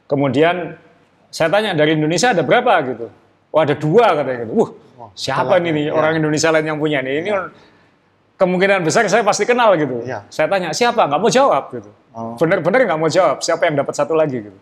Kemudian 0.07 0.79
saya 1.35 1.51
tanya 1.51 1.75
dari 1.75 1.99
Indonesia 1.99 2.31
ada 2.31 2.47
berapa 2.47 2.73
gitu? 2.87 3.11
Oh 3.51 3.59
ada 3.59 3.75
dua 3.75 4.23
katanya 4.23 4.47
gitu. 4.47 4.55
Wah 4.55 4.71
siapa 5.19 5.59
ini 5.59 5.71
nih 5.75 5.85
ya. 5.91 5.99
orang 5.99 6.15
Indonesia 6.23 6.49
lain 6.55 6.67
yang 6.71 6.79
punya 6.79 7.03
nih? 7.03 7.27
Ini 7.27 7.31
kemungkinan 8.39 8.87
besar 8.87 9.03
saya 9.11 9.27
pasti 9.27 9.43
kenal 9.51 9.75
gitu. 9.75 10.07
Iya. 10.07 10.31
Saya 10.31 10.47
tanya 10.47 10.71
siapa, 10.71 11.11
nggak 11.11 11.19
mau 11.19 11.31
jawab 11.31 11.75
gitu. 11.75 11.91
Oh. 12.15 12.39
Bener-bener 12.39 12.87
nggak 12.87 13.01
mau 13.03 13.11
jawab 13.11 13.43
siapa 13.43 13.67
yang 13.67 13.83
dapat 13.83 13.95
satu 13.99 14.15
lagi 14.15 14.47
gitu. 14.47 14.59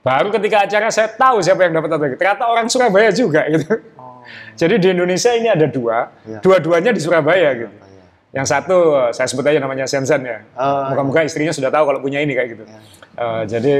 Baru 0.00 0.32
ketika 0.32 0.64
acara 0.64 0.88
saya 0.88 1.12
tahu 1.12 1.44
siapa 1.44 1.68
yang 1.68 1.76
dapat 1.76 1.92
lagi. 1.92 2.16
Ternyata 2.16 2.48
orang 2.48 2.66
Surabaya 2.72 3.12
juga 3.12 3.44
gitu. 3.48 3.68
Oh. 4.00 4.24
Jadi 4.56 4.80
di 4.80 4.88
Indonesia 4.92 5.30
ini 5.36 5.48
ada 5.52 5.66
dua, 5.68 6.08
Iya. 6.24 6.40
dua-duanya 6.40 6.90
di 6.96 7.00
Surabaya 7.04 7.52
gitu. 7.52 7.68
Iya. 7.68 8.04
Yang 8.40 8.46
satu 8.48 8.76
saya 9.12 9.28
sebut 9.28 9.44
aja 9.44 9.60
namanya 9.60 9.84
Sensen 9.84 10.24
ya. 10.24 10.40
Oh, 10.56 10.88
Moga-moga 10.94 11.20
istrinya 11.22 11.52
sudah 11.52 11.68
tahu 11.68 11.84
kalau 11.84 12.00
punya 12.00 12.24
ini 12.24 12.32
kayak 12.32 12.48
gitu. 12.56 12.64
Iya. 12.64 12.80
Eh, 13.20 13.42
jadi 13.44 13.72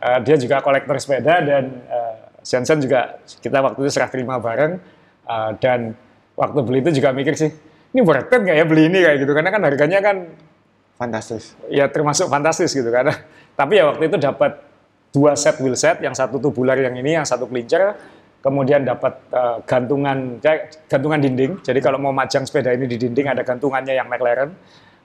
eh, 0.00 0.18
dia 0.24 0.36
juga 0.40 0.56
kolektor 0.64 0.96
sepeda 0.96 1.44
dan 1.44 1.64
eh, 1.84 2.14
Sensen 2.40 2.80
juga 2.80 3.20
kita 3.42 3.60
waktu 3.60 3.84
itu 3.84 3.90
serah 3.92 4.08
terima 4.08 4.40
bareng 4.40 4.80
Eh, 5.26 5.50
dan 5.58 5.90
waktu 6.38 6.58
beli 6.62 6.86
itu 6.86 7.02
juga 7.02 7.10
mikir 7.10 7.34
sih 7.34 7.50
ini 7.90 7.98
worth 7.98 8.30
it 8.30 8.38
nggak 8.38 8.54
ya 8.54 8.62
beli 8.62 8.86
ini 8.86 9.02
kayak 9.02 9.26
gitu 9.26 9.34
karena 9.34 9.50
kan 9.50 9.58
harganya 9.58 9.98
kan 9.98 10.16
Fantastis. 10.94 11.58
ya 11.66 11.90
termasuk 11.90 12.30
fantastis 12.30 12.70
gitu 12.70 12.86
karena 12.88 13.10
tapi 13.58 13.82
ya 13.82 13.90
waktu 13.90 14.06
itu 14.06 14.22
dapat 14.22 14.54
dua 15.14 15.32
set 15.38 15.58
wheel 15.62 15.76
set 15.78 16.02
yang 16.02 16.12
satu 16.12 16.38
tubular 16.40 16.76
yang 16.76 16.94
ini 16.98 17.16
yang 17.18 17.26
satu 17.26 17.48
kelincer 17.48 17.96
kemudian 18.46 18.86
dapat 18.86 19.18
eh, 19.34 19.58
gantungan 19.66 20.38
gantungan 20.86 21.18
dinding. 21.18 21.58
Jadi 21.66 21.78
kalau 21.82 21.98
mau 21.98 22.14
majang 22.14 22.46
sepeda 22.46 22.70
ini 22.70 22.86
di 22.86 22.94
dinding 22.94 23.26
ada 23.26 23.42
gantungannya 23.42 23.98
yang 23.98 24.06
McLaren. 24.06 24.54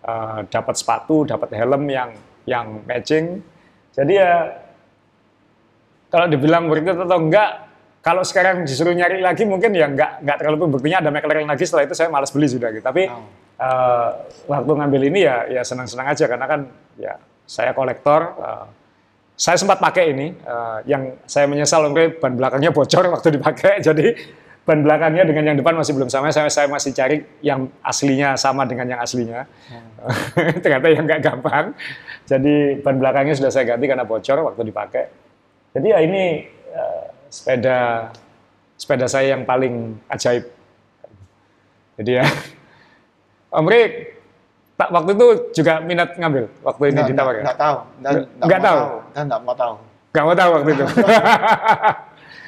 Eh, 0.02 0.40
dapat 0.50 0.76
sepatu 0.78 1.26
dapat 1.26 1.50
helm 1.58 1.90
yang 1.90 2.10
yang 2.46 2.86
matching. 2.86 3.42
Jadi 3.98 4.14
ya 4.18 4.62
kalau 6.14 6.28
dibilang 6.30 6.68
worth 6.68 6.86
it 6.86 6.98
atau 6.98 7.18
enggak 7.18 7.50
kalau 8.02 8.26
sekarang 8.26 8.66
disuruh 8.66 8.94
nyari 8.98 9.22
lagi 9.22 9.46
mungkin 9.46 9.74
ya 9.78 9.86
enggak 9.90 10.22
enggak 10.26 10.38
terlalu 10.42 10.78
buktinya 10.78 11.02
ada 11.02 11.10
McLaren 11.10 11.50
lagi. 11.50 11.66
Setelah 11.66 11.86
itu 11.90 11.96
saya 11.98 12.10
malas 12.14 12.30
beli 12.30 12.46
sudah 12.50 12.70
gitu. 12.74 12.84
Tapi 12.86 13.10
Oh. 13.10 13.26
eh, 13.62 14.10
waktu 14.50 14.72
ngambil 14.74 15.02
ini 15.10 15.20
ya 15.26 15.36
ya 15.50 15.62
senang-senang 15.66 16.14
aja. 16.14 16.26
Karena 16.30 16.46
kan 16.46 16.70
ya 16.98 17.18
saya 17.50 17.74
kolektor 17.74 18.22
eh, 18.38 18.66
saya 19.42 19.58
sempat 19.58 19.82
pakai 19.82 20.14
ini 20.14 20.38
eh, 20.38 20.78
yang 20.86 21.18
saya 21.26 21.50
menyesal 21.50 21.90
mungkin 21.90 22.14
ban 22.22 22.38
belakangnya 22.38 22.70
bocor 22.70 23.10
waktu 23.10 23.42
dipakai. 23.42 23.82
Jadi 23.90 24.14
ban 24.62 24.86
belakangnya 24.86 25.26
dengan 25.26 25.44
yang 25.50 25.58
depan 25.58 25.74
masih 25.74 25.98
belum 25.98 26.14
sama. 26.14 26.30
Saya 26.30 26.46
saya 26.54 26.70
masih 26.70 26.94
cari 26.94 27.26
yang 27.42 27.66
aslinya 27.82 28.38
sama 28.38 28.70
dengan 28.70 28.94
yang 28.94 29.02
aslinya. 29.02 29.50
Ternyata 30.62 30.86
yang 30.94 31.10
nggak 31.10 31.22
gampang. 31.26 31.74
Jadi 32.30 32.86
ban 32.86 33.02
belakangnya 33.02 33.34
sudah 33.34 33.50
saya 33.50 33.66
ganti 33.66 33.90
karena 33.90 34.06
bocor 34.06 34.46
waktu 34.46 34.62
dipakai. 34.62 35.10
Jadi 35.74 35.88
ya 35.90 36.00
ini 36.06 36.46
eh, 36.70 37.04
sepeda 37.34 38.14
sepeda 38.78 39.10
saya 39.10 39.34
yang 39.34 39.42
paling 39.42 39.98
ajaib. 40.06 40.46
Jadi 41.98 42.12
ya. 42.22 42.26
Om 43.58 43.68
tak 44.82 44.90
waktu 44.90 45.10
itu 45.14 45.26
juga 45.54 45.74
minat 45.80 46.18
ngambil 46.18 46.50
waktu 46.60 46.82
ini 46.84 46.94
Nggak- 46.96 47.10
ditawar 47.14 47.32
nggak- 47.32 47.46
nggak 47.46 47.60
tahu. 47.60 47.78
Dan 48.02 48.12
Nggak- 48.12 48.26
nggak 48.42 48.62
tahu? 48.62 48.80
Dan 49.14 49.24
nggak 49.30 49.42
mau 49.42 49.54
tahu. 49.56 49.74
Gak 50.12 50.24
mau 50.26 50.36
tahu 50.36 50.50
waktu 50.52 50.70
itu. 50.74 50.84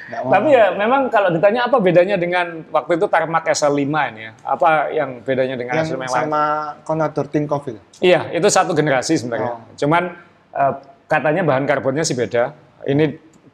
Nggak 0.04 0.20
mau. 0.20 0.30
Tapi 0.36 0.48
ya 0.50 0.66
memang 0.74 1.00
kalau 1.08 1.28
ditanya 1.30 1.60
apa 1.64 1.76
bedanya 1.80 2.16
dengan 2.18 2.60
waktu 2.68 2.92
itu 2.98 3.06
Tarmac 3.08 3.44
SL5 3.46 3.80
ini 4.12 4.20
ya? 4.20 4.32
Apa 4.44 4.90
yang 4.90 5.22
bedanya 5.22 5.56
dengan 5.56 5.80
yang 5.80 5.86
SL5 5.86 5.96
yang 5.96 6.12
lain? 6.12 6.22
sama 6.28 6.42
Conator 6.82 7.24
Tinkoff 7.24 7.64
itu. 7.70 7.80
Iya, 8.02 8.28
itu 8.30 8.44
satu 8.50 8.76
generasi 8.76 9.16
sebenarnya. 9.16 9.52
Oh. 9.54 9.64
Cuman 9.78 10.12
eh, 10.52 10.72
katanya 11.08 11.40
bahan 11.40 11.64
karbonnya 11.64 12.04
sih 12.04 12.12
beda. 12.12 12.52
Ini 12.84 13.04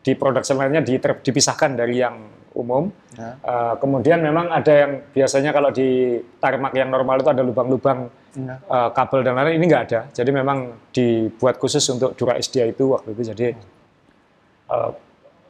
di 0.01 0.13
production 0.17 0.59
line-nya 0.59 0.83
di- 0.83 0.99
dipisahkan 0.99 1.77
dari 1.77 2.03
yang 2.03 2.17
umum. 2.55 2.91
Ya. 3.15 3.39
Eh, 3.39 3.75
kemudian 3.79 4.19
memang 4.19 4.51
ada 4.51 4.73
yang 4.73 4.93
biasanya 5.15 5.51
kalau 5.55 5.71
di 5.71 6.19
tarmac 6.43 6.75
yang 6.75 6.91
normal 6.91 7.23
itu 7.23 7.31
ada 7.31 7.43
lubang-lubang 7.43 8.11
Ya. 8.31 8.63
eh, 8.63 8.89
kabel 8.95 9.27
dan 9.27 9.35
lain-lain 9.35 9.59
ini 9.59 9.67
nggak 9.67 9.85
ada. 9.91 10.01
Jadi 10.15 10.31
memang 10.31 10.71
dibuat 10.95 11.59
khusus 11.59 11.83
untuk 11.91 12.15
Dura 12.15 12.39
SDA 12.39 12.71
itu 12.71 12.95
waktu 12.95 13.11
itu. 13.11 13.23
Jadi 13.35 13.47
eh, 14.71 14.91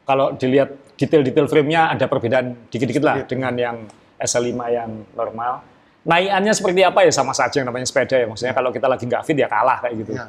kalau 0.09 0.33
dilihat 0.35 0.97
detail-detail 0.97 1.47
frame-nya 1.49 1.93
ada 1.93 2.09
perbedaan 2.09 2.57
dikit-dikit 2.73 3.05
lah 3.05 3.17
dengan 3.25 3.53
yang 3.57 3.77
SL5 4.21 4.53
yang 4.73 4.91
normal. 5.17 5.65
Naikannya 6.05 6.53
seperti 6.57 6.81
apa 6.81 7.05
ya 7.05 7.13
sama 7.13 7.37
saja 7.37 7.61
yang 7.61 7.69
namanya 7.69 7.85
sepeda 7.85 8.17
ya. 8.17 8.25
Maksudnya 8.29 8.57
kalau 8.57 8.73
kita 8.73 8.89
lagi 8.89 9.05
nggak 9.05 9.23
fit 9.29 9.37
ya 9.37 9.49
kalah 9.49 9.79
kayak 9.85 9.95
gitu. 10.01 10.13
Ya. 10.17 10.27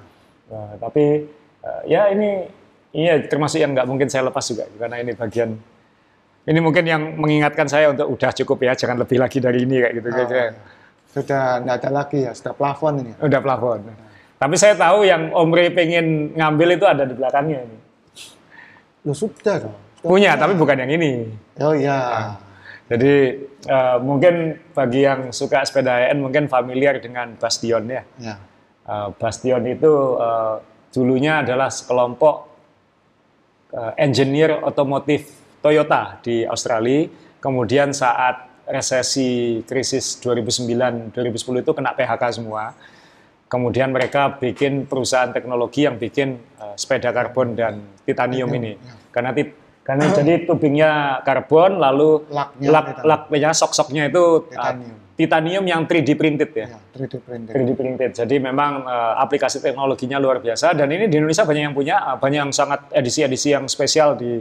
Nah, 0.52 0.76
tapi 0.76 1.28
eh, 1.64 1.82
ya 1.88 2.12
ini 2.12 2.44
iya 2.92 3.16
termasuk 3.24 3.64
yang 3.64 3.72
nggak 3.72 3.88
mungkin 3.88 4.12
saya 4.12 4.28
lepas 4.28 4.44
juga 4.44 4.68
karena 4.76 5.00
ini 5.00 5.16
bagian 5.16 5.56
ini 6.42 6.60
mungkin 6.60 6.84
yang 6.90 7.02
mengingatkan 7.22 7.70
saya 7.70 7.94
untuk 7.94 8.10
udah 8.18 8.32
cukup 8.34 8.66
ya 8.66 8.74
jangan 8.74 8.98
lebih 8.98 9.22
lagi 9.22 9.38
dari 9.38 9.62
ini 9.62 9.78
kayak 9.78 9.94
gitu 10.02 10.08
Oh, 10.10 10.26
ya. 10.26 10.50
Sudah 11.12 11.44
nggak 11.60 11.76
ada 11.84 11.90
lagi 11.92 12.20
ya, 12.24 12.32
sudah 12.32 12.56
plafon 12.56 13.04
ini. 13.04 13.12
Udah 13.20 13.40
plafon. 13.44 13.84
Tapi 14.42 14.56
saya 14.58 14.74
tahu 14.74 15.04
yang 15.06 15.30
Om 15.36 15.52
Rey 15.54 15.70
pengen 15.70 16.34
ngambil 16.34 16.80
itu 16.80 16.86
ada 16.88 17.04
di 17.04 17.14
belakangnya 17.14 17.68
ini. 17.68 17.78
Lu 19.06 19.14
sudah 19.14 19.60
dong. 19.60 19.76
Punya, 20.02 20.34
tapi 20.34 20.58
bukan 20.58 20.82
yang 20.82 20.92
ini. 20.98 21.30
Oh 21.62 21.76
iya. 21.76 22.32
Jadi 22.90 23.44
eh, 23.48 23.98
mungkin 24.02 24.58
bagi 24.74 25.04
yang 25.06 25.30
suka 25.36 25.62
sepeda 25.68 26.10
HN 26.10 26.18
mungkin 26.24 26.50
familiar 26.50 26.98
dengan 26.98 27.38
Bastion 27.38 27.86
ya. 27.86 28.02
Ya. 28.18 28.36
Eh, 28.88 29.08
Bastion 29.20 29.62
itu 29.68 29.92
eh, 30.18 30.56
dulunya 30.96 31.44
adalah 31.44 31.70
sekelompok 31.70 32.36
eh, 33.78 33.92
engineer 34.00 34.58
otomotif 34.64 35.41
Toyota 35.62 36.20
di 36.20 36.44
Australia. 36.44 37.08
Kemudian 37.38 37.90
saat 37.90 38.50
resesi 38.66 39.62
krisis 39.66 40.22
2009-2010 40.22 41.64
itu 41.64 41.72
kena 41.72 41.94
PHK 41.94 42.24
semua. 42.38 42.74
Kemudian 43.46 43.92
mereka 43.92 44.40
bikin 44.40 44.88
perusahaan 44.88 45.28
teknologi 45.30 45.84
yang 45.84 46.00
bikin 46.00 46.40
eh, 46.40 46.76
sepeda 46.76 47.12
karbon 47.12 47.54
dan 47.54 47.84
titanium 48.04 48.48
ini. 48.52 48.80
Karena 49.12 49.36
tit- 49.36 49.60
karena 49.82 50.08
jadi 50.08 50.46
tubingnya 50.46 50.92
karbon 51.26 51.82
lalu 51.82 52.22
Laknya 52.30 52.70
lak 52.70 52.88
laknya 53.02 53.52
sok-soknya 53.52 54.08
itu 54.08 54.46
eh, 54.48 54.56
Titanium. 54.56 54.96
titanium 55.18 55.64
yang 55.68 55.82
3D 55.84 56.10
printed 56.16 56.52
ya. 56.56 56.68
Ya, 56.70 56.80
3D 56.96 57.14
printing. 57.20 57.52
3D 57.52 57.70
printed. 57.76 58.12
Jadi 58.16 58.36
memang 58.40 58.88
eh, 58.88 59.14
aplikasi 59.20 59.60
teknologinya 59.60 60.16
luar 60.16 60.40
biasa 60.40 60.72
dan 60.72 60.88
ini 60.88 61.12
di 61.12 61.20
Indonesia 61.20 61.44
banyak 61.44 61.64
yang 61.66 61.76
punya, 61.76 61.96
eh, 62.08 62.18
banyak 62.24 62.40
yang 62.48 62.54
sangat 62.56 62.88
edisi-edisi 62.94 63.52
yang 63.52 63.68
spesial 63.68 64.16
di 64.16 64.40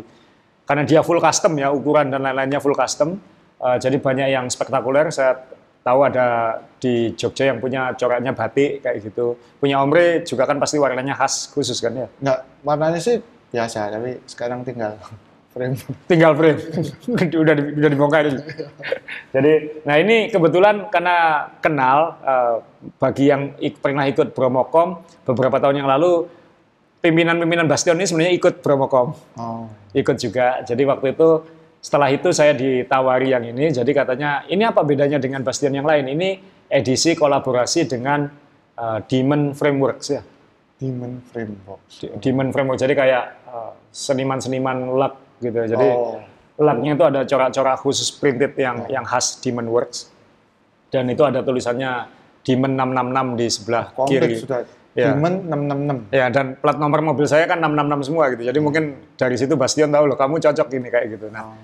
karena 0.70 0.86
dia 0.86 1.02
full 1.02 1.18
custom 1.18 1.58
ya, 1.58 1.74
ukuran 1.74 2.14
dan 2.14 2.22
lain-lainnya 2.22 2.62
full 2.62 2.78
custom. 2.78 3.18
Eh, 3.58 3.76
jadi 3.82 3.98
banyak 3.98 4.28
yang 4.30 4.46
spektakuler. 4.46 5.10
Saya 5.10 5.34
tahu 5.82 6.06
ada 6.06 6.60
di 6.78 7.10
Jogja 7.18 7.50
yang 7.50 7.58
punya 7.58 7.90
coraknya 7.98 8.30
batik 8.30 8.78
kayak 8.78 9.02
gitu. 9.02 9.34
Punya 9.58 9.82
Omre 9.82 10.22
juga 10.22 10.46
kan 10.46 10.62
pasti 10.62 10.78
warnanya 10.78 11.18
khas 11.18 11.50
khusus 11.50 11.82
kan 11.82 11.90
ya. 11.90 12.06
Nggak, 12.22 12.38
warnanya 12.62 13.02
sih 13.02 13.18
biasa, 13.50 13.90
tapi 13.90 14.22
sekarang 14.30 14.62
tinggal 14.62 14.94
frame. 15.50 15.74
Tinggal 16.06 16.32
frame. 16.38 16.60
udah 17.42 17.54
di- 17.58 17.74
udah 17.74 17.90
dibongkar. 17.90 18.30
Jadi, 19.34 19.52
nah 19.82 19.98
ini 19.98 20.30
kebetulan 20.30 20.86
karena 20.86 21.50
kenal 21.58 21.98
eh, 22.22 22.56
bagi 23.02 23.26
yang 23.26 23.58
ik- 23.58 23.82
pernah 23.82 24.06
ikut 24.06 24.30
Bromocom 24.30 25.02
beberapa 25.26 25.58
tahun 25.58 25.82
yang 25.82 25.90
lalu 25.90 26.30
pimpinan-pimpinan 27.00 27.66
Bastion 27.66 27.96
ini 27.96 28.06
sebenarnya 28.06 28.34
ikut 28.36 28.54
Bromocom, 28.60 29.08
Oh. 29.36 29.66
ikut 29.92 30.16
juga. 30.16 30.60
Jadi 30.62 30.82
waktu 30.84 31.16
itu 31.16 31.28
setelah 31.80 32.12
itu 32.12 32.28
saya 32.30 32.52
ditawari 32.52 33.32
yang 33.32 33.42
ini. 33.42 33.72
Jadi 33.72 33.90
katanya 33.90 34.44
ini 34.46 34.62
apa 34.62 34.84
bedanya 34.84 35.16
dengan 35.16 35.40
Bastion 35.40 35.72
yang 35.72 35.84
lain? 35.84 36.06
Ini 36.06 36.28
edisi 36.68 37.16
kolaborasi 37.16 37.88
dengan 37.88 38.28
eh, 38.76 38.98
Demon 39.04 39.52
Frameworks 39.52 40.08
ya. 40.08 40.22
Demon 40.76 41.20
frame 41.20 41.60
box. 41.60 42.00
Di- 42.00 42.08
Demon 42.16 42.48
Framework. 42.48 42.80
Jadi 42.80 42.96
kayak 42.96 43.24
eh, 43.44 43.72
seniman-seniman 43.92 44.96
lak 44.96 45.14
gitu. 45.38 45.60
Jadi 45.68 45.84
Oh. 45.86 46.16
laknya 46.56 46.92
itu 46.92 47.04
ada 47.04 47.20
corak-corak 47.24 47.76
khusus 47.80 48.08
printed 48.08 48.52
yang 48.56 48.88
yang 48.88 49.04
khas 49.04 49.40
Demon 49.40 49.68
Works. 49.68 50.08
Dan 50.88 51.08
itu 51.08 51.20
ada 51.20 51.40
tulisannya 51.40 52.08
Demon 52.40 52.72
666 52.72 53.36
di 53.36 53.46
sebelah 53.46 53.84
Komplit 53.92 54.20
kiri. 54.22 54.36
sudah. 54.36 54.58
Ya. 54.98 55.14
Demon 55.14 55.46
666. 55.46 56.10
Ya, 56.10 56.26
dan 56.34 56.58
plat 56.58 56.74
nomor 56.74 56.98
mobil 56.98 57.22
saya 57.30 57.46
kan 57.46 57.62
666 57.62 58.10
semua 58.10 58.24
gitu. 58.34 58.42
Jadi 58.42 58.58
mungkin 58.58 58.84
dari 59.14 59.38
situ 59.38 59.54
Bastion 59.54 59.90
tahu 59.94 60.10
loh, 60.10 60.18
kamu 60.18 60.42
cocok 60.42 60.66
ini 60.74 60.88
kayak 60.90 61.06
gitu. 61.14 61.26
Nah, 61.30 61.46
Oh. 61.46 61.54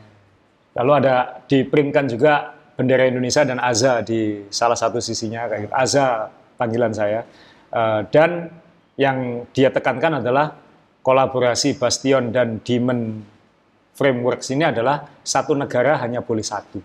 lalu 0.78 0.92
ada 1.02 1.42
diprintkan 1.50 2.06
juga 2.06 2.54
bendera 2.78 3.08
Indonesia 3.08 3.42
dan 3.42 3.58
Aza 3.58 4.04
di 4.06 4.46
salah 4.52 4.78
satu 4.78 5.02
sisinya 5.02 5.48
kayak 5.50 5.60
gitu. 5.66 5.74
Aza 5.74 6.30
panggilan 6.54 6.92
saya. 6.94 7.26
Eh, 7.72 8.00
dan 8.14 8.46
yang 8.94 9.42
dia 9.50 9.74
tekankan 9.74 10.22
adalah 10.22 10.54
kolaborasi 11.02 11.78
Bastion 11.82 12.30
dan 12.30 12.62
Demon 12.62 13.26
Frameworks 13.96 14.52
ini 14.52 14.68
adalah 14.68 15.02
satu 15.24 15.56
negara 15.56 15.96
hanya 15.98 16.20
boleh 16.20 16.44
satu. 16.44 16.78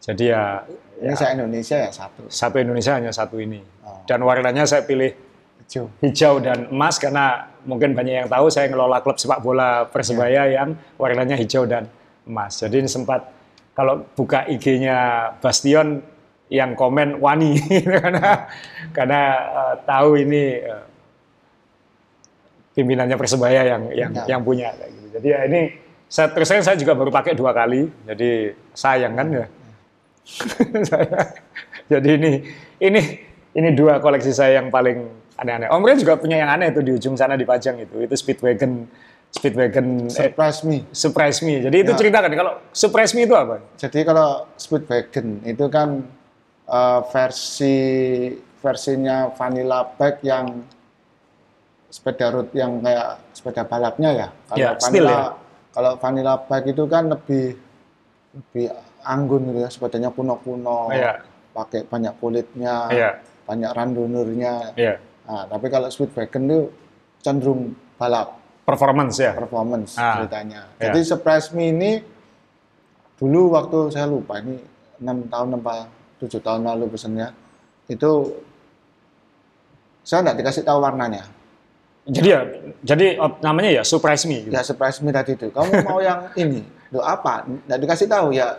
Jadi 0.00 0.24
ya 0.30 0.62
Ini 0.96 1.14
saya 1.14 1.36
Indonesia 1.36 1.76
ya 1.76 1.90
satu. 1.92 2.24
satu 2.28 2.56
Indonesia 2.56 2.92
hanya 2.96 3.12
satu 3.12 3.36
ini. 3.36 3.60
Oh. 3.84 4.00
Dan 4.08 4.24
warnanya 4.24 4.64
saya 4.64 4.82
pilih 4.84 5.12
Hijau. 5.66 5.90
hijau 5.98 6.34
dan 6.38 6.70
emas 6.70 6.94
karena 6.96 7.50
mungkin 7.66 7.90
banyak 7.92 8.24
yang 8.24 8.28
tahu 8.30 8.46
saya 8.48 8.70
ngelola 8.70 9.02
klub 9.02 9.18
sepak 9.18 9.42
bola 9.42 9.82
Persebaya 9.90 10.46
yang 10.46 10.78
warnanya 10.94 11.34
hijau 11.34 11.66
dan 11.66 11.90
emas. 12.22 12.62
Jadi 12.62 12.86
ini 12.86 12.88
sempat 12.88 13.26
kalau 13.74 14.06
buka 14.14 14.46
IG-nya 14.46 15.30
Bastion 15.42 16.00
yang 16.46 16.78
komen 16.78 17.18
wani 17.18 17.58
karena 17.98 18.46
karena 18.94 19.20
uh, 19.50 19.74
tahu 19.82 20.22
ini 20.22 20.62
uh, 20.62 20.86
pimpinannya 22.78 23.16
persebaya 23.18 23.66
yang 23.66 23.82
yang 23.90 24.10
Ya. 24.14 24.38
yang 24.38 24.40
punya. 24.46 24.70
Jadi 25.16 25.28
ya 25.32 25.40
ini 25.50 25.60
saya 26.06 26.30
terus 26.30 26.46
saya 26.46 26.78
juga 26.78 26.94
baru 26.94 27.10
pakai 27.10 27.34
dua 27.34 27.50
kali, 27.50 27.90
jadi 28.06 28.54
sayang 28.70 29.18
kan 29.18 29.26
ya. 29.34 29.46
Saya- 30.26 31.32
jadi 31.92 32.08
ini 32.18 32.32
ini 32.82 33.00
ini 33.54 33.68
dua 33.72 34.02
koleksi 34.02 34.34
saya 34.34 34.58
yang 34.60 34.68
paling 34.68 35.06
aneh-aneh. 35.38 35.70
Om 35.70 35.82
Ren 35.86 35.96
juga 35.96 36.18
punya 36.18 36.36
yang 36.42 36.50
aneh 36.50 36.74
itu 36.74 36.80
di 36.82 36.92
ujung 36.92 37.14
sana 37.14 37.38
dipajang 37.38 37.78
itu. 37.80 38.02
Itu 38.04 38.14
Speedwagon 38.18 38.90
Speedwagon 39.30 40.08
eh, 40.08 40.12
Surprise 40.12 40.60
me. 40.64 40.78
Surprise 40.92 41.38
Me. 41.40 41.60
Jadi 41.62 41.76
itu 41.86 41.92
Ya. 41.92 41.98
ceritakan 41.98 42.30
kalau 42.34 42.52
Surprise 42.72 43.12
Me 43.14 43.24
itu 43.24 43.34
apa? 43.36 43.62
Jadi 43.78 44.00
kalau 44.02 44.48
Speedwagon 44.56 45.44
itu 45.44 45.64
kan 45.70 45.88
eh, 46.66 47.00
versi 47.14 47.76
versinya 48.60 49.30
vanilla 49.30 49.86
bike 49.86 50.20
yang 50.26 50.46
sepeda 51.86 52.34
road 52.34 52.48
yang 52.52 52.82
kayak 52.82 53.22
sepeda 53.32 53.62
balapnya 53.62 54.10
ya. 54.12 54.28
Kalau 54.50 54.58
Ya, 54.58 54.70
vanilla, 54.76 55.12
ya. 55.12 55.24
Kalau 55.70 55.92
vanilla 56.00 56.34
bike 56.40 56.68
itu 56.72 56.84
kan 56.88 57.04
lebih 57.08 57.44
lebih 58.34 58.64
anggun 59.06 59.46
gitu 59.48 59.58
ya, 59.62 59.70
sepedanya 59.70 60.10
kuno-kuno, 60.10 60.90
Iya. 60.90 61.22
pakai 61.54 61.86
banyak 61.86 62.14
kulitnya, 62.18 62.90
Iya. 62.90 63.10
banyak 63.46 63.70
randonurnya. 63.70 64.74
Iya. 64.74 64.98
Nah, 65.26 65.46
tapi 65.46 65.66
kalau 65.68 65.86
Speedwagon 65.86 66.42
itu 66.46 66.60
cenderung 67.22 67.74
balap 67.96 68.38
Performance 68.62 69.14
ya. 69.16 69.30
performance 69.32 69.94
Ah, 69.94 70.18
ceritanya. 70.18 70.66
ya. 70.76 70.90
Jadi 70.90 70.98
Surprise 71.02 71.50
Me 71.50 71.70
ini 71.70 71.90
dulu 73.16 73.54
waktu 73.54 73.90
saya 73.90 74.06
lupa 74.06 74.38
ini 74.38 74.58
enam 74.98 75.26
tahun 75.26 75.62
apa 75.62 75.86
tujuh 76.18 76.42
tahun 76.42 76.66
lalu 76.66 76.90
pesennya 76.90 77.30
itu 77.86 78.10
saya 80.02 80.22
nggak 80.22 80.38
dikasih 80.38 80.62
tahu 80.62 80.78
warnanya. 80.78 81.26
Jadi 82.06 82.28
ya, 82.30 82.40
jadi 82.86 83.06
namanya 83.42 83.70
ya 83.72 83.82
Surprise 83.82 84.22
Me. 84.26 84.46
Gitu. 84.46 84.54
Ya 84.54 84.62
Surprise 84.62 85.02
Me 85.02 85.10
tadi 85.10 85.34
itu. 85.34 85.50
Kamu 85.50 85.82
mau 85.82 85.98
yang 85.98 86.30
ini? 86.34 86.62
Lo 86.94 87.02
apa? 87.02 87.42
Nggak 87.66 87.78
dikasih 87.82 88.06
tahu 88.06 88.30
ya. 88.30 88.54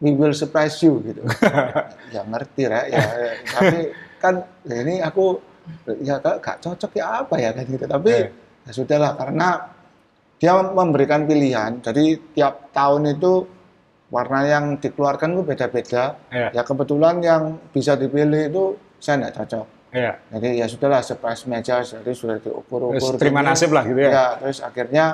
We 0.00 0.16
will 0.16 0.32
surprise 0.32 0.80
you 0.80 1.00
gitu. 1.04 1.20
ya 2.14 2.24
ngerti 2.24 2.64
ya. 2.64 2.88
ya, 2.88 3.00
ya. 3.04 3.32
Tapi 3.44 3.78
kan 4.16 4.34
ya 4.64 4.76
ini 4.80 4.94
aku 5.04 5.36
ya 6.00 6.16
gak, 6.20 6.64
cocok 6.64 6.92
ya 6.96 7.24
apa 7.24 7.36
ya 7.36 7.52
kan 7.52 7.64
gitu. 7.68 7.84
Tapi 7.84 8.12
Eh. 8.12 8.28
ya 8.64 8.72
sudahlah 8.72 9.12
karena 9.20 9.48
dia 10.40 10.56
memberikan 10.56 11.28
pilihan. 11.28 11.84
Jadi 11.84 12.16
tiap 12.32 12.72
tahun 12.72 13.12
itu 13.12 13.44
warna 14.08 14.48
yang 14.48 14.64
dikeluarkan 14.80 15.36
itu 15.36 15.42
beda-beda. 15.44 16.16
Iya. 16.32 16.48
Ya 16.56 16.62
kebetulan 16.64 17.20
yang 17.20 17.42
bisa 17.70 17.94
dipilih 17.94 18.48
itu 18.48 18.64
saya 18.98 19.28
nggak 19.28 19.36
cocok. 19.36 19.66
Iya. 19.90 20.12
Jadi 20.30 20.48
ya 20.62 20.66
sudahlah 20.70 21.02
surprise 21.02 21.42
meja, 21.50 21.82
jadi 21.82 22.10
sudah 22.14 22.38
diukur-ukur. 22.38 23.18
Terima 23.18 23.42
gini. 23.42 23.48
nasib 23.50 23.70
lah 23.74 23.82
gitu 23.82 23.98
ya. 23.98 24.10
Ya, 24.10 24.26
terus 24.38 24.58
akhirnya 24.62 25.04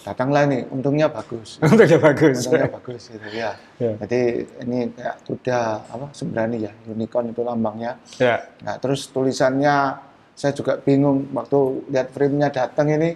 datanglah 0.00 0.48
ini, 0.48 0.64
untungnya 0.72 1.12
bagus. 1.12 1.56
Untuknya 1.64 2.00
bagus. 2.00 2.48
Untungnya 2.48 2.72
bagus 2.72 3.02
gitu 3.12 3.28
ya. 3.28 3.52
Ya. 3.76 3.92
Jadi 4.00 4.20
ini 4.64 4.88
kayak 4.96 5.16
kuda 5.28 5.60
apa 5.84 6.06
sembrani 6.16 6.64
ya, 6.64 6.72
unicorn 6.88 7.36
itu 7.36 7.44
lambangnya. 7.44 8.00
Ya. 8.16 8.48
Nah, 8.64 8.80
terus 8.80 9.04
tulisannya 9.12 10.00
saya 10.32 10.52
juga 10.56 10.80
bingung 10.80 11.28
waktu 11.36 11.84
lihat 11.92 12.08
frame-nya 12.10 12.48
datang 12.48 12.90
ini. 12.96 13.12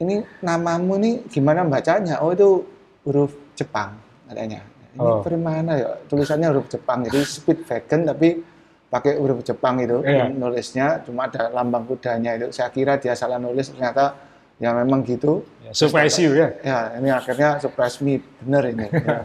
Ini 0.00 0.42
namamu 0.42 0.96
nih 0.96 1.14
gimana 1.28 1.60
bacanya? 1.62 2.24
Oh, 2.24 2.32
itu 2.32 2.64
huruf 3.04 3.36
Jepang 3.54 3.94
katanya. 4.26 4.64
Ini 4.90 4.98
Oh. 4.98 5.22
frame 5.22 5.44
mana 5.44 5.72
ya? 5.78 5.92
Tulisannya 6.08 6.50
huruf 6.50 6.66
Jepang. 6.66 7.04
Jadi 7.06 7.20
speed 7.22 7.62
wagon 7.68 8.08
tapi 8.08 8.42
pakai 8.90 9.16
huruf 9.16 9.40
Jepang 9.40 9.78
itu 9.78 10.02
Iya. 10.02 10.26
nulisnya 10.28 11.00
cuma 11.00 11.24
ada 11.24 11.46
lambang 11.48 11.86
kudanya 11.86 12.34
itu. 12.34 12.50
Saya 12.50 12.68
kira 12.68 12.98
dia 12.98 13.14
salah 13.14 13.38
nulis 13.38 13.70
ternyata 13.70 14.18
ya 14.58 14.74
memang 14.74 15.00
gitu. 15.00 15.46
Ya, 15.62 15.70
Surprise 15.70 16.18
you 16.18 16.34
ya. 16.34 16.48
Ya, 16.60 16.78
ini 16.98 17.08
akhirnya 17.08 17.56
surprise 17.56 17.98
me 17.98 18.18
bener 18.38 18.62
ini. 18.68 18.86
Ya. 19.00 19.24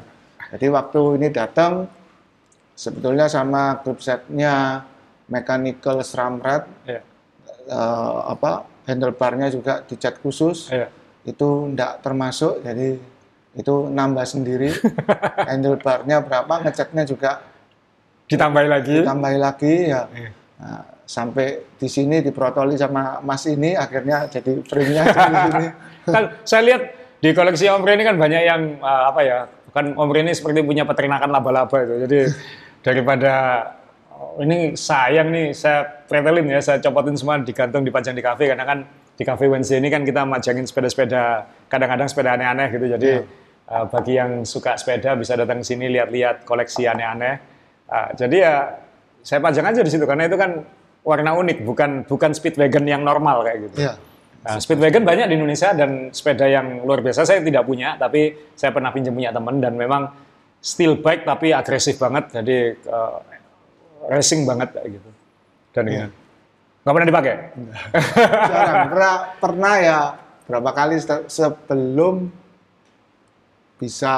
Jadi 0.54 0.70
waktu 0.70 1.02
ini 1.18 1.28
datang 1.28 1.90
sebetulnya 2.72 3.26
sama 3.26 3.82
grup 3.82 3.98
setnya 4.00 4.86
mechanical 5.26 5.98
SRAM 6.00 6.38
red 6.38 6.64
Ya. 6.86 7.02
eh, 7.66 8.20
apa 8.28 8.64
handlebarnya 8.86 9.50
juga 9.50 9.82
dicat 9.82 10.22
khusus 10.22 10.70
Ya. 10.70 10.94
itu 11.26 11.66
enggak 11.66 12.00
termasuk 12.00 12.62
jadi 12.62 13.02
itu 13.56 13.74
nambah 13.90 14.22
sendiri 14.24 14.70
handlebarnya 15.50 16.22
berapa 16.22 16.54
ngecatnya 16.62 17.04
juga 17.04 17.42
Ditambahin 18.26 18.70
lagi. 18.70 18.98
tambahin 19.06 19.42
lagi 19.42 19.74
ya. 19.94 20.10
Nah, 20.56 20.82
sampai 21.06 21.78
di 21.78 21.86
sini 21.86 22.26
diprotoli 22.26 22.74
sama 22.76 23.22
Mas 23.22 23.46
ini 23.46 23.78
akhirnya 23.78 24.26
jadi 24.26 24.66
frame-nya 24.66 25.04
di 25.06 25.20
sini. 25.22 25.66
Kan 26.14 26.24
saya 26.46 26.62
lihat 26.66 26.82
di 27.22 27.34
koleksi 27.34 27.66
Om 27.66 27.82
ini 27.90 28.06
kan 28.06 28.22
banyak 28.22 28.42
yang 28.46 28.78
uh, 28.78 29.10
apa 29.10 29.22
ya 29.26 29.38
kan 29.74 29.98
Om 29.98 30.10
ini 30.14 30.38
seperti 30.38 30.62
punya 30.62 30.86
peternakan 30.86 31.34
laba-laba 31.34 31.78
itu. 31.82 32.06
Jadi 32.06 32.20
daripada 32.86 33.34
oh, 34.14 34.38
ini 34.46 34.78
sayang 34.78 35.34
nih 35.34 35.50
saya 35.58 36.06
pretelin 36.06 36.46
ya 36.46 36.62
saya 36.62 36.78
copotin 36.78 37.18
semua 37.18 37.42
digantung 37.42 37.82
dipajang 37.82 38.14
di 38.14 38.22
kafe. 38.22 38.54
Karena 38.54 38.70
kan 38.70 38.86
di 39.18 39.24
kafe 39.26 39.50
Wednesday 39.50 39.82
ini 39.82 39.90
kan 39.90 40.06
kita 40.06 40.30
majangin 40.30 40.70
sepeda-sepeda 40.70 41.50
kadang-kadang 41.66 42.06
sepeda 42.06 42.38
aneh-aneh 42.38 42.68
gitu. 42.70 42.86
Jadi 42.86 43.10
uh, 43.74 43.86
bagi 43.90 44.14
yang 44.22 44.46
suka 44.46 44.78
sepeda 44.78 45.18
bisa 45.18 45.34
datang 45.34 45.62
ke 45.62 45.66
sini 45.66 45.90
lihat-lihat 45.90 46.46
koleksi 46.46 46.86
aneh-aneh 46.86 47.55
Uh, 47.86 48.10
jadi 48.18 48.36
ya 48.36 48.56
saya 49.22 49.40
pajang 49.40 49.66
aja 49.70 49.82
di 49.82 49.92
situ 49.94 50.06
karena 50.06 50.26
itu 50.26 50.34
kan 50.36 50.66
warna 51.06 51.38
unik 51.38 51.58
bukan 51.62 51.92
bukan 52.06 52.34
speedwagon 52.34 52.86
yang 52.86 53.06
normal 53.06 53.46
kayak 53.46 53.70
gitu 53.70 53.78
ya 53.86 53.94
Nah, 54.46 54.62
Speedwagon 54.62 55.02
banyak 55.10 55.26
di 55.26 55.42
Indonesia 55.42 55.74
dan 55.74 56.14
sepeda 56.14 56.46
yang 56.46 56.86
luar 56.86 57.02
biasa 57.02 57.26
saya 57.26 57.42
tidak 57.42 57.66
punya, 57.66 57.98
tapi 57.98 58.54
saya 58.54 58.70
pernah 58.70 58.94
pinjam 58.94 59.18
punya 59.18 59.34
teman 59.34 59.58
dan 59.58 59.74
memang 59.74 60.14
steel 60.62 61.02
bike 61.02 61.26
tapi 61.26 61.50
agresif 61.50 61.98
banget, 61.98 62.30
jadi 62.30 62.78
eh, 62.78 63.18
racing 64.06 64.46
banget 64.46 64.70
kayak 64.78 65.02
gitu. 65.02 65.10
Dan 65.74 65.84
Iya. 65.90 66.06
nggak 66.86 66.94
pernah 66.94 67.10
dipakai. 67.10 67.34
jarang 68.54 68.86
pernah 68.86 69.14
pernah 69.42 69.74
ya 69.82 70.00
berapa 70.46 70.70
kali 70.78 70.96
se- 71.02 71.26
sebelum 71.26 72.30
bisa 73.82 74.14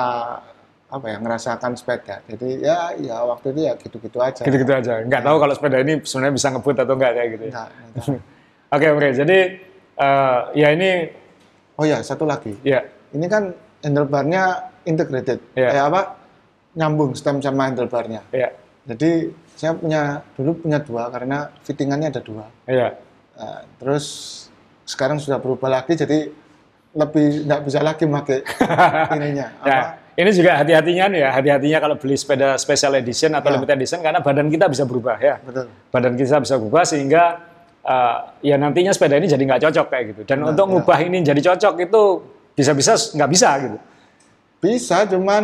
apa 0.87 1.05
ya 1.11 1.17
ngerasakan 1.19 1.75
sepeda 1.75 2.23
jadi 2.31 2.49
ya 2.63 2.77
ya 2.95 3.17
waktu 3.21 3.51
itu 3.51 3.61
ya 3.67 3.73
gitu-gitu 3.75 4.17
aja 4.17 4.41
Gitu-gitu 4.41 4.71
aja. 4.71 5.03
Nggak 5.03 5.19
tahu 5.19 5.35
kalau 5.37 5.53
sepeda 5.53 5.77
ini 5.83 5.99
sebenarnya 5.99 6.33
bisa 6.33 6.47
ngebut 6.47 6.75
atau 6.79 6.95
enggak 6.95 7.11
kayak 7.13 7.29
gitu. 7.35 7.43
ya. 7.47 7.63
Oke, 8.75 8.87
oke. 8.89 9.07
Jadi 9.11 9.37
eh, 9.95 10.39
ya 10.55 10.67
ini 10.71 10.89
oh 11.75 11.83
ya 11.83 11.99
satu 11.99 12.23
lagi 12.23 12.55
ya 12.61 12.83
ini 13.11 13.27
kan 13.27 13.51
handlebarnya 13.79 14.43
integrated 14.83 15.39
Iya. 15.53 15.69
kayak 15.71 15.85
apa 15.87 16.01
nyambung 16.73 17.11
stem 17.13 17.37
sama 17.37 17.67
handlebarnya 17.67 18.21
ya 18.29 18.49
jadi 18.83 19.29
saya 19.53 19.73
punya 19.73 20.01
dulu 20.33 20.57
punya 20.61 20.79
dua 20.79 21.09
karena 21.09 21.49
fittingannya 21.61 22.07
ada 22.09 22.21
dua 22.21 22.45
ya. 22.65 22.95
Nah, 23.35 23.61
terus 23.77 24.05
sekarang 24.83 25.17
sudah 25.17 25.37
berubah 25.37 25.69
lagi 25.69 25.93
jadi 25.93 26.27
lebih 26.91 27.45
nggak 27.45 27.61
bisa 27.63 27.79
lagi 27.79 28.03
pakai 28.03 28.39
ininya 29.15 29.47
apa 29.59 29.69
Ya, 29.69 29.81
ini 30.17 30.29
juga 30.33 30.57
hati-hatinya 30.57 31.05
nih 31.07 31.19
ya, 31.21 31.29
hati-hatinya 31.31 31.77
kalau 31.79 31.95
beli 31.95 32.17
sepeda 32.17 32.57
special 32.57 32.97
edition 32.97 33.31
atau 33.31 33.47
Ya. 33.47 33.55
limited 33.55 33.75
edition 33.77 34.01
karena 34.01 34.19
badan 34.19 34.49
kita 34.49 34.65
bisa 34.65 34.83
berubah 34.83 35.15
ya. 35.17 35.37
betul 35.39 35.69
badan 35.87 36.13
kita 36.13 36.41
bisa 36.41 36.55
berubah 36.57 36.83
sehingga 36.83 37.23
uh, 37.85 38.17
ya 38.41 38.57
nantinya 38.57 38.89
sepeda 38.89 39.15
ini 39.15 39.25
jadi 39.25 39.39
nggak 39.39 39.61
cocok 39.63 39.85
kayak 39.87 40.03
gitu. 40.11 40.21
Dan 40.25 40.41
Nah, 40.41 40.51
untuk 40.51 40.65
ya. 40.65 40.71
ngubah 40.73 40.99
ini 40.99 41.17
jadi 41.21 41.41
cocok 41.45 41.73
itu 41.79 42.01
bisa-bisa 42.51 42.97
nggak 43.13 43.29
bisa 43.29 43.49
gitu. 43.61 43.77
bisa 44.57 45.05
cuman 45.05 45.43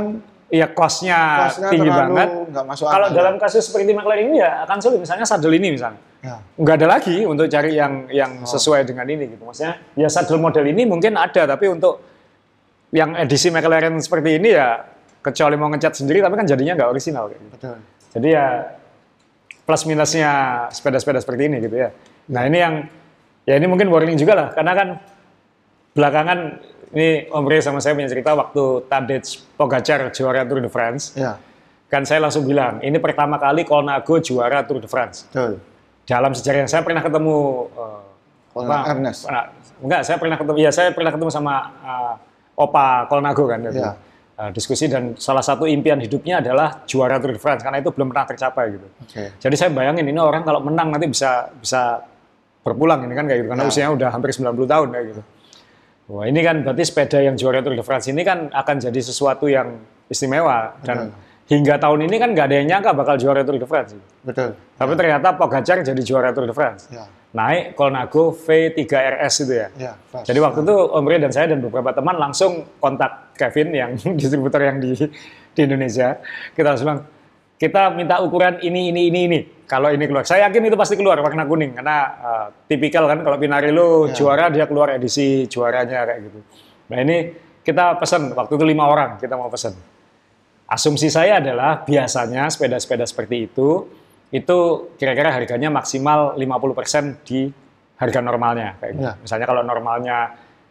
Iya 0.49 0.69
costnya 0.69 1.49
Costnya 1.49 1.69
tinggi 1.73 1.89
banget. 1.89 2.29
Kalau 2.77 3.09
dalam 3.09 3.41
kasus 3.41 3.65
seperti 3.65 3.89
McLaren 3.89 4.29
ini 4.29 4.37
ya 4.37 4.61
akan 4.61 4.77
sulit. 4.77 5.01
Misalnya 5.01 5.25
saddle 5.25 5.49
ini 5.49 5.73
misalnya 5.73 5.97
ya 6.21 6.37
nggak 6.55 6.75
ada 6.77 6.87
lagi 6.93 7.25
untuk 7.25 7.49
cari 7.49 7.73
yang 7.73 8.05
yang 8.13 8.37
Oh. 8.37 8.45
sesuai 8.45 8.85
dengan 8.85 9.01
ini 9.05 9.33
gitu. 9.33 9.41
Maksudnya 9.41 9.81
ya 9.97 10.05
saddle 10.05 10.37
model 10.37 10.61
ini 10.63 10.85
mungkin 10.85 11.17
ada 11.17 11.49
tapi 11.49 11.65
untuk 11.65 12.12
yang 12.93 13.17
edisi 13.17 13.49
McLaren 13.49 13.97
seperti 13.97 14.37
ini 14.37 14.53
ya 14.53 14.85
kecuali 15.25 15.57
mau 15.57 15.67
ngecat 15.73 15.97
sendiri 15.97 16.21
tapi 16.21 16.37
kan 16.37 16.45
jadinya 16.45 16.77
nggak 16.77 16.89
orisinal 16.93 17.25
kayak 17.31 17.41
gitu. 17.41 17.55
betul 17.57 17.77
Jadi 18.13 18.27
ya 18.29 18.45
plus 19.65 19.83
minusnya 19.89 20.31
sepeda-sepeda 20.69 21.17
seperti 21.17 21.49
ini 21.49 21.57
gitu 21.65 21.73
ya. 21.73 21.89
Nah 22.29 22.45
ini 22.45 22.57
yang 22.61 22.73
ya 23.49 23.57
ini 23.57 23.65
mungkin 23.65 23.89
warning 23.89 24.15
juga 24.15 24.33
lah 24.37 24.47
karena 24.53 24.73
kan 24.77 24.87
belakangan 25.97 26.39
ini 26.93 27.27
Om 27.33 27.45
Rey 27.49 27.59
sama 27.65 27.81
saya 27.81 27.97
punya 27.97 28.07
cerita 28.07 28.37
waktu 28.37 28.85
Tadej 28.85 29.41
Pogacar 29.57 30.13
juara 30.13 30.45
Tour 30.45 30.61
de 30.61 30.69
France 30.69 31.17
ya 31.17 31.35
kan 31.89 32.05
saya 32.05 32.21
langsung 32.21 32.45
bilang 32.45 32.81
ini 32.85 32.97
pertama 33.01 33.41
kali 33.41 33.65
Colnago 33.65 34.21
juara 34.21 34.61
Tour 34.65 34.79
de 34.79 34.89
France 34.89 35.25
betul 35.29 35.57
dalam 36.05 36.31
sejarah 36.35 36.59
yang 36.65 36.71
saya 36.71 36.81
pernah 36.85 37.01
ketemu 37.01 37.37
Colna 38.53 38.85
apa, 38.85 38.91
Ernest. 38.93 39.21
enggak 39.81 40.01
saya 40.05 40.17
pernah 40.21 40.37
ketemu 40.37 40.57
ya 40.61 40.71
saya 40.71 40.89
pernah 40.93 41.11
ketemu 41.11 41.31
sama 41.33 41.53
eh, 41.81 42.13
Opa 42.53 43.09
Colnago 43.09 43.45
kan. 43.49 43.59
Ya. 43.65 43.97
uh, 44.33 44.49
diskusi 44.49 44.89
dan 44.89 45.13
salah 45.17 45.41
satu 45.41 45.65
impian 45.65 45.97
hidupnya 45.97 46.41
adalah 46.41 46.81
juara 46.85 47.17
Tour 47.17 47.33
de 47.33 47.41
France 47.41 47.61
karena 47.61 47.77
itu 47.77 47.89
belum 47.93 48.09
pernah 48.09 48.25
tercapai 48.25 48.65
gitu. 48.73 48.87
Oke. 49.01 49.23
Jadi 49.37 49.55
saya 49.57 49.69
bayangin 49.69 50.05
ini 50.05 50.17
orang 50.17 50.41
kalau 50.41 50.61
menang 50.61 50.89
nanti 50.89 51.05
bisa 51.05 51.49
bisa 51.53 52.01
berpulang 52.63 53.03
ini 53.05 53.13
kan 53.13 53.25
kayak 53.27 53.39
gitu 53.43 53.49
karena 53.53 53.63
Ya. 53.65 53.69
usianya 53.69 53.91
udah 53.93 54.09
hampir 54.09 54.29
90 54.31 54.65
tahun 54.65 54.87
kayak 54.89 55.05
gitu. 55.13 55.21
Wah 56.03 56.25
ini 56.27 56.39
kan 56.43 56.55
berarti 56.61 56.83
sepeda 56.83 57.19
yang 57.21 57.35
juara 57.35 57.63
Tour 57.63 57.73
de 57.73 57.83
France 57.85 58.09
ini 58.09 58.21
kan 58.21 58.51
akan 58.51 58.75
jadi 58.79 58.99
sesuatu 58.99 59.47
yang 59.47 59.79
istimewa 60.09 60.75
dan 60.83 61.09
hingga 61.47 61.75
tahun 61.75 62.07
ini 62.07 62.15
kan 62.17 62.29
nggak 62.31 62.45
ada 62.47 62.55
yang 62.63 62.67
nyangka 62.71 62.91
bakal 62.95 63.15
juara 63.19 63.43
Tour 63.43 63.59
de 63.59 63.67
France. 63.67 63.91
Betul. 64.23 64.55
Tapi 64.79 64.91
ternyata 64.95 65.35
Pogacar 65.35 65.83
jadi 65.83 66.01
juara 66.01 66.31
Tour 66.31 66.47
de 66.47 66.55
France. 66.55 66.87
Ya. 66.87 67.03
Naik 67.33 67.73
Colnago 67.73 68.29
V3 68.29 68.85
RS 68.85 69.33
itu 69.43 69.53
ya. 69.57 69.67
Ya. 69.75 69.93
Jadi 70.21 70.37
waktu 70.37 70.61
itu 70.61 70.75
Om 70.77 71.05
Ray 71.09 71.17
dan 71.17 71.33
saya 71.33 71.49
dan 71.49 71.65
beberapa 71.65 71.89
teman 71.89 72.15
langsung 72.21 72.61
kontak 72.77 73.33
Kevin 73.33 73.73
yang 73.73 73.89
distributor 74.21 74.61
yang 74.61 74.77
di 74.77 74.93
di 75.53 75.61
Indonesia. 75.65 76.21
Kita 76.53 76.73
langsung 76.73 76.85
bilang, 76.93 77.01
kita 77.57 77.89
minta 77.93 78.21
ukuran 78.21 78.61
ini 78.61 78.93
ini 78.93 79.09
ini 79.09 79.19
ini. 79.25 79.39
Kalau 79.65 79.89
ini 79.89 80.05
keluar, 80.05 80.21
saya 80.27 80.45
yakin 80.45 80.69
itu 80.69 80.77
pasti 80.77 80.93
keluar 80.93 81.17
warna 81.17 81.49
kuning 81.49 81.73
karena 81.73 81.97
uh, 82.21 82.47
tipikal 82.69 83.09
kan 83.09 83.25
kalau 83.25 83.41
Pinarello 83.41 84.05
Ya. 84.05 84.13
juara 84.13 84.45
dia 84.53 84.69
keluar 84.69 84.93
edisi 84.93 85.49
juaranya 85.49 86.05
kayak 86.05 86.19
gitu. 86.29 86.39
Nah 86.93 86.97
ini 87.01 87.17
kita 87.65 87.97
pesan 87.97 88.29
waktu 88.37 88.53
itu 88.53 88.65
lima 88.67 88.85
orang 88.85 89.17
kita 89.17 89.33
mau 89.33 89.49
pesan. 89.49 89.73
Asumsi 90.73 91.13
saya 91.13 91.37
adalah 91.37 91.85
biasanya 91.85 92.49
sepeda-sepeda 92.49 93.05
seperti 93.05 93.45
itu 93.45 93.85
itu 94.33 94.89
kira-kira 94.97 95.29
harganya 95.29 95.69
maksimal 95.69 96.33
50% 96.33 97.21
di 97.21 97.53
harga 98.01 98.19
normalnya 98.25 98.81
kayak 98.81 98.91
gitu. 98.97 99.05
Ya. 99.05 99.13
Misalnya 99.21 99.45
kalau 99.45 99.61
normalnya 99.61 100.17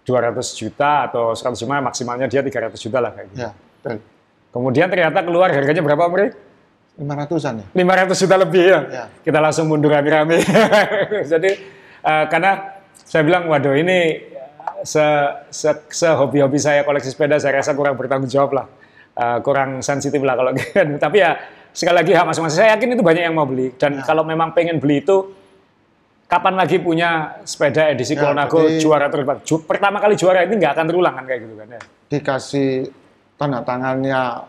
200 0.02 0.42
juta 0.58 1.06
atau 1.06 1.38
100 1.38 1.54
juta 1.54 1.78
maksimalnya 1.78 2.26
dia 2.26 2.42
300 2.42 2.74
juta 2.74 2.98
lah 2.98 3.14
kayak 3.14 3.26
gitu. 3.30 3.38
Ya, 3.46 3.50
betul. 3.54 4.02
Kemudian 4.50 4.90
ternyata 4.90 5.22
keluar 5.22 5.48
harganya 5.54 5.80
berapa, 5.86 6.02
Ray? 6.10 6.34
500-an 6.98 7.54
ya? 7.62 7.66
500 7.72 8.22
juta 8.26 8.36
lebih 8.36 8.64
ya. 8.66 8.80
Ya. 8.90 9.04
Kita 9.22 9.38
langsung 9.38 9.70
mundur 9.70 9.94
rame-rame. 9.94 10.42
Jadi 11.32 11.50
eh, 12.02 12.24
karena 12.26 12.82
saya 13.06 13.22
bilang 13.22 13.46
waduh 13.46 13.72
ini 13.78 14.28
se, 14.82 15.04
se, 15.48 15.70
se 15.88 16.08
hobi-hobi 16.10 16.58
saya 16.58 16.82
koleksi 16.82 17.14
sepeda 17.14 17.38
saya 17.38 17.62
rasa 17.62 17.72
kurang 17.72 17.94
bertanggung 17.94 18.28
jawab 18.28 18.50
lah. 18.58 18.66
Eh, 19.12 19.38
kurang 19.40 19.80
sensitif 19.80 20.18
lah 20.18 20.32
kalau 20.32 20.50
gitu. 20.56 20.72
Tapi 20.96 21.16
ya 21.18 21.36
sekali 21.68 21.96
lagi 22.00 22.12
hak 22.12 22.24
masing-masing. 22.24 22.58
Saya 22.58 22.72
yakin 22.72 22.96
itu 22.96 23.04
banyak 23.04 23.22
yang 23.22 23.36
mau 23.36 23.44
beli 23.44 23.68
dan 23.76 24.00
kalau 24.00 24.24
memang 24.24 24.50
pengen 24.50 24.80
beli 24.80 25.00
itu 25.00 25.36
kapan 26.24 26.56
lagi 26.56 26.80
punya 26.80 27.36
sepeda 27.44 27.92
edisi 27.92 28.16
Ya, 28.16 28.24
Colnago 28.24 28.64
jadi- 28.64 28.80
juara 28.80 29.06
terdepan. 29.06 29.44
Ju- 29.44 29.60
pertama 29.60 30.00
kali 30.00 30.16
juara 30.16 30.40
ini 30.42 30.56
nggak 30.56 30.72
akan 30.72 30.86
terulang 30.86 31.14
kan 31.14 31.24
kayak 31.24 31.40
gitu 31.44 31.54
kan 31.54 31.68
ya. 31.68 31.80
Dikasih 32.08 32.70
tanda 33.36 33.60
tangannya 33.60 34.48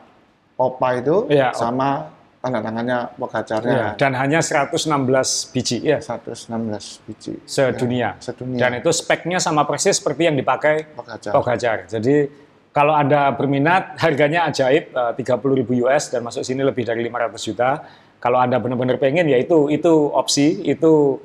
Opa 0.53 0.95
itu 0.95 1.28
Iya, 1.28 1.51
sama 1.51 2.07
tanda 2.39 2.64
tangannya 2.64 3.11
Pogacarnya. 3.16 3.76
Ya, 3.76 3.88
dan 3.99 4.16
hanya 4.16 4.39
116 4.39 5.51
biji 5.51 5.82
ya 5.82 5.99
116 5.99 7.03
biji. 7.03 7.36
sedunia. 7.43 8.16
Sedunia. 8.16 8.59
Dan 8.64 8.80
itu 8.80 8.95
speknya 8.95 9.43
sama 9.43 9.64
persis 9.64 9.99
seperti 9.99 10.32
yang 10.32 10.36
dipakai 10.36 10.88
Pogacar. 10.88 11.32
Pogacar. 11.36 11.78
Jadi 11.89 12.43
kalau 12.74 12.98
Anda 12.98 13.30
berminat, 13.38 14.02
harganya 14.02 14.50
ajaib, 14.50 14.90
eh, 14.92 15.12
30.000 15.14 15.78
US 15.86 16.10
dan 16.10 16.26
masuk 16.26 16.42
sini 16.42 16.66
lebih 16.66 16.84
dari 16.84 17.06
500 17.06 17.46
juta. 17.46 17.86
Kalau 18.18 18.42
Anda 18.42 18.58
benar-benar 18.58 18.98
pengen, 18.98 19.30
ya 19.30 19.38
itu 19.38 19.70
itu 19.70 20.10
opsi, 20.10 20.66
itu 20.66 21.22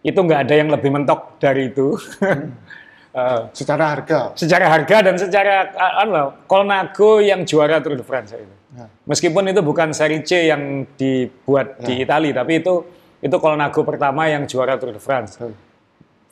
itu 0.00 0.16
nggak 0.16 0.48
ada 0.48 0.54
yang 0.56 0.72
lebih 0.72 0.90
mentok 0.90 1.36
dari 1.38 1.70
itu. 1.70 1.94
Eh, 3.08 3.40
Secara 3.56 3.96
harga. 3.96 4.36
secara 4.36 4.68
harga 4.68 5.00
dan 5.00 5.16
secara 5.16 5.72
uh, 5.74 6.28
Colnago 6.44 7.18
yang 7.24 7.42
juara 7.42 7.80
Tour 7.80 7.96
de 7.96 8.04
France 8.04 8.36
itu. 8.36 8.54
Ya. 8.76 8.86
Meskipun 9.08 9.48
itu 9.48 9.64
bukan 9.64 9.90
seri 9.96 10.20
C 10.22 10.46
yang 10.46 10.84
dibuat 10.94 11.80
di 11.82 12.04
Italia, 12.04 12.44
tapi 12.44 12.60
itu 12.60 12.84
itu 13.18 13.36
Colnago 13.40 13.80
pertama 13.82 14.28
yang 14.28 14.44
juara 14.44 14.76
Tour 14.78 14.92
de 14.94 15.00
France. 15.02 15.34
Betul. 15.40 15.56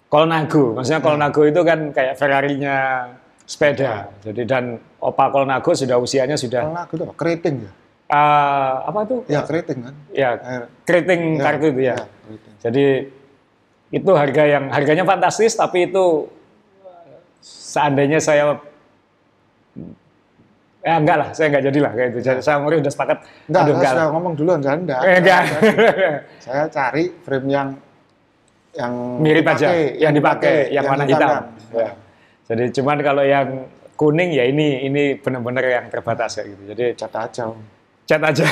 Colnago, 0.07 0.79
maksudnya 0.79 1.03
Colnago 1.03 1.43
itu 1.49 1.61
kan 1.67 1.91
kayak 1.91 2.15
Ferrari-nya 2.21 2.77
sepeda. 3.47 4.11
Jadi 4.21 4.43
dan 4.43 4.65
Opa 4.99 5.31
Colnago 5.31 5.71
sudah 5.71 5.97
usianya 5.97 6.35
sudah 6.35 6.67
Kalau 6.67 6.83
aku 6.83 6.95
tuh 6.99 7.07
keriting 7.15 7.57
ya? 7.63 7.71
eh, 8.07 8.75
apa 8.85 8.99
itu? 9.03 9.17
Ya 9.27 9.41
keriting 9.43 9.79
kan? 9.81 9.95
Ya, 10.11 10.31
keriting 10.83 11.21
Ya, 11.33 11.43
kartu 11.43 11.67
itu 11.71 11.81
ya. 11.83 11.97
keriting. 11.97 12.55
Jadi 12.59 12.85
itu 13.89 14.11
harga 14.13 14.43
yang 14.45 14.65
harganya 14.69 15.05
fantastis, 15.07 15.55
tapi 15.55 15.87
itu 15.87 16.27
eh, 16.83 17.19
seandainya 17.41 18.19
saya 18.19 18.59
ya 20.83 20.95
enggak 20.99 21.17
lah, 21.19 21.29
saya 21.35 21.47
enggak 21.51 21.65
jadilah 21.67 21.93
kayak 21.93 22.09
itu. 22.11 22.19
Jadi 22.23 22.41
saya 22.43 22.57
umurnya 22.59 22.79
udah 22.83 22.93
sepakat. 22.95 23.17
Enggak, 23.47 23.61
aduh, 23.63 23.67
saya 23.67 23.79
enggak 23.79 23.93
sudah 23.95 24.07
ngomong 24.11 24.33
duluan, 24.35 24.59
saya 24.63 24.77
enggak. 24.77 25.01
Eh, 25.03 25.17
enggak. 25.19 25.43
Saya 26.43 26.63
cari 26.71 27.05
frame 27.27 27.49
yang 27.51 27.69
yang 28.77 28.93
Mirip 29.19 29.41
aja, 29.43 29.73
dipakai, 29.73 29.81
yang 29.97 30.13
dipakai, 30.13 30.57
yang, 30.69 30.85
warna 30.85 31.05
hitam. 31.09 31.31
hitam. 31.31 31.43
Ya. 31.73 31.91
Jadi 32.47 32.65
cuman 32.79 32.99
kalau 33.03 33.25
yang 33.27 33.67
kuning 33.99 34.31
ya 34.37 34.45
ini 34.47 34.87
ini 34.87 35.03
benar-benar 35.19 35.65
yang 35.67 35.87
terbatas 35.91 36.39
kayak 36.39 36.55
gitu. 36.55 36.63
Jadi 36.75 36.85
Cat 36.95 37.15
aja. 37.15 37.45
Om. 37.51 37.77
chat 38.07 38.23
aja, 38.23 38.47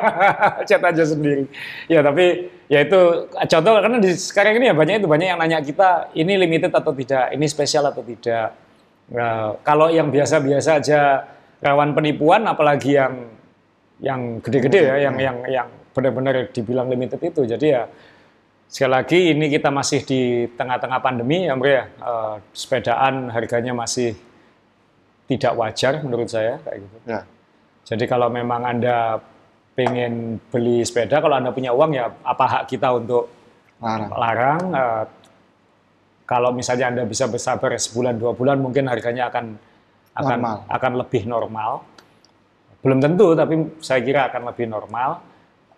chat 0.68 0.80
aja 0.80 1.04
sendiri. 1.04 1.44
Ya 1.84 2.00
tapi 2.00 2.48
ya 2.64 2.80
itu 2.80 3.28
contoh 3.28 3.76
karena 3.76 4.00
di 4.00 4.16
sekarang 4.16 4.56
ini 4.56 4.72
ya 4.72 4.74
banyak 4.74 5.04
itu 5.04 5.08
banyak 5.08 5.26
yang 5.36 5.38
nanya 5.38 5.60
kita 5.60 6.08
ini 6.16 6.40
limited 6.40 6.72
atau 6.72 6.96
tidak, 6.96 7.28
ini 7.36 7.44
spesial 7.44 7.84
atau 7.92 8.00
tidak. 8.00 8.56
Nah, 9.12 9.60
kalau 9.62 9.92
yang 9.92 10.08
biasa-biasa 10.08 10.80
aja 10.80 11.28
rawan 11.60 11.92
penipuan, 11.92 12.48
apalagi 12.48 12.96
yang 12.96 13.14
yang 14.00 14.40
gede-gede 14.40 14.80
ya, 14.80 14.96
yang 15.08 15.16
yang 15.20 15.36
yang 15.44 15.68
benar-benar 15.92 16.48
dibilang 16.50 16.88
limited 16.88 17.20
itu. 17.20 17.44
Jadi 17.44 17.66
ya 17.76 17.84
sekali 18.66 18.92
lagi 18.92 19.20
ini 19.32 19.46
kita 19.48 19.70
masih 19.70 20.00
di 20.02 20.20
tengah-tengah 20.54 21.00
pandemi 21.00 21.46
ya, 21.46 21.54
Mbak 21.54 21.70
ya. 21.70 21.84
Eh, 21.86 22.34
sepedaan 22.52 23.30
harganya 23.30 23.72
masih 23.72 24.14
tidak 25.26 25.52
wajar 25.58 25.98
menurut 26.02 26.30
saya 26.30 26.58
kayak 26.62 26.78
gitu. 26.86 26.96
Ya. 27.06 27.20
Jadi 27.86 28.04
kalau 28.06 28.30
memang 28.30 28.62
Anda 28.66 29.18
pengen 29.78 30.42
beli 30.50 30.82
sepeda, 30.82 31.18
kalau 31.22 31.38
Anda 31.38 31.50
punya 31.54 31.70
uang 31.74 31.92
ya 31.94 32.10
apa 32.22 32.44
hak 32.46 32.64
kita 32.70 32.94
untuk 32.94 33.30
Larang. 33.78 34.10
larang. 34.14 34.62
Eh, 34.72 35.04
kalau 36.26 36.50
misalnya 36.50 36.90
Anda 36.90 37.02
bisa 37.06 37.30
bersabar 37.30 37.70
sebulan 37.78 38.18
dua 38.18 38.34
bulan, 38.34 38.58
mungkin 38.58 38.90
harganya 38.90 39.30
akan 39.30 39.54
akan 40.16 40.38
Normal. 40.40 40.56
akan 40.72 40.92
lebih 40.96 41.22
normal. 41.28 41.70
Belum 42.80 42.98
tentu, 43.04 43.36
tapi 43.36 43.54
saya 43.84 44.00
kira 44.00 44.26
akan 44.32 44.48
lebih 44.48 44.66
normal. 44.66 45.20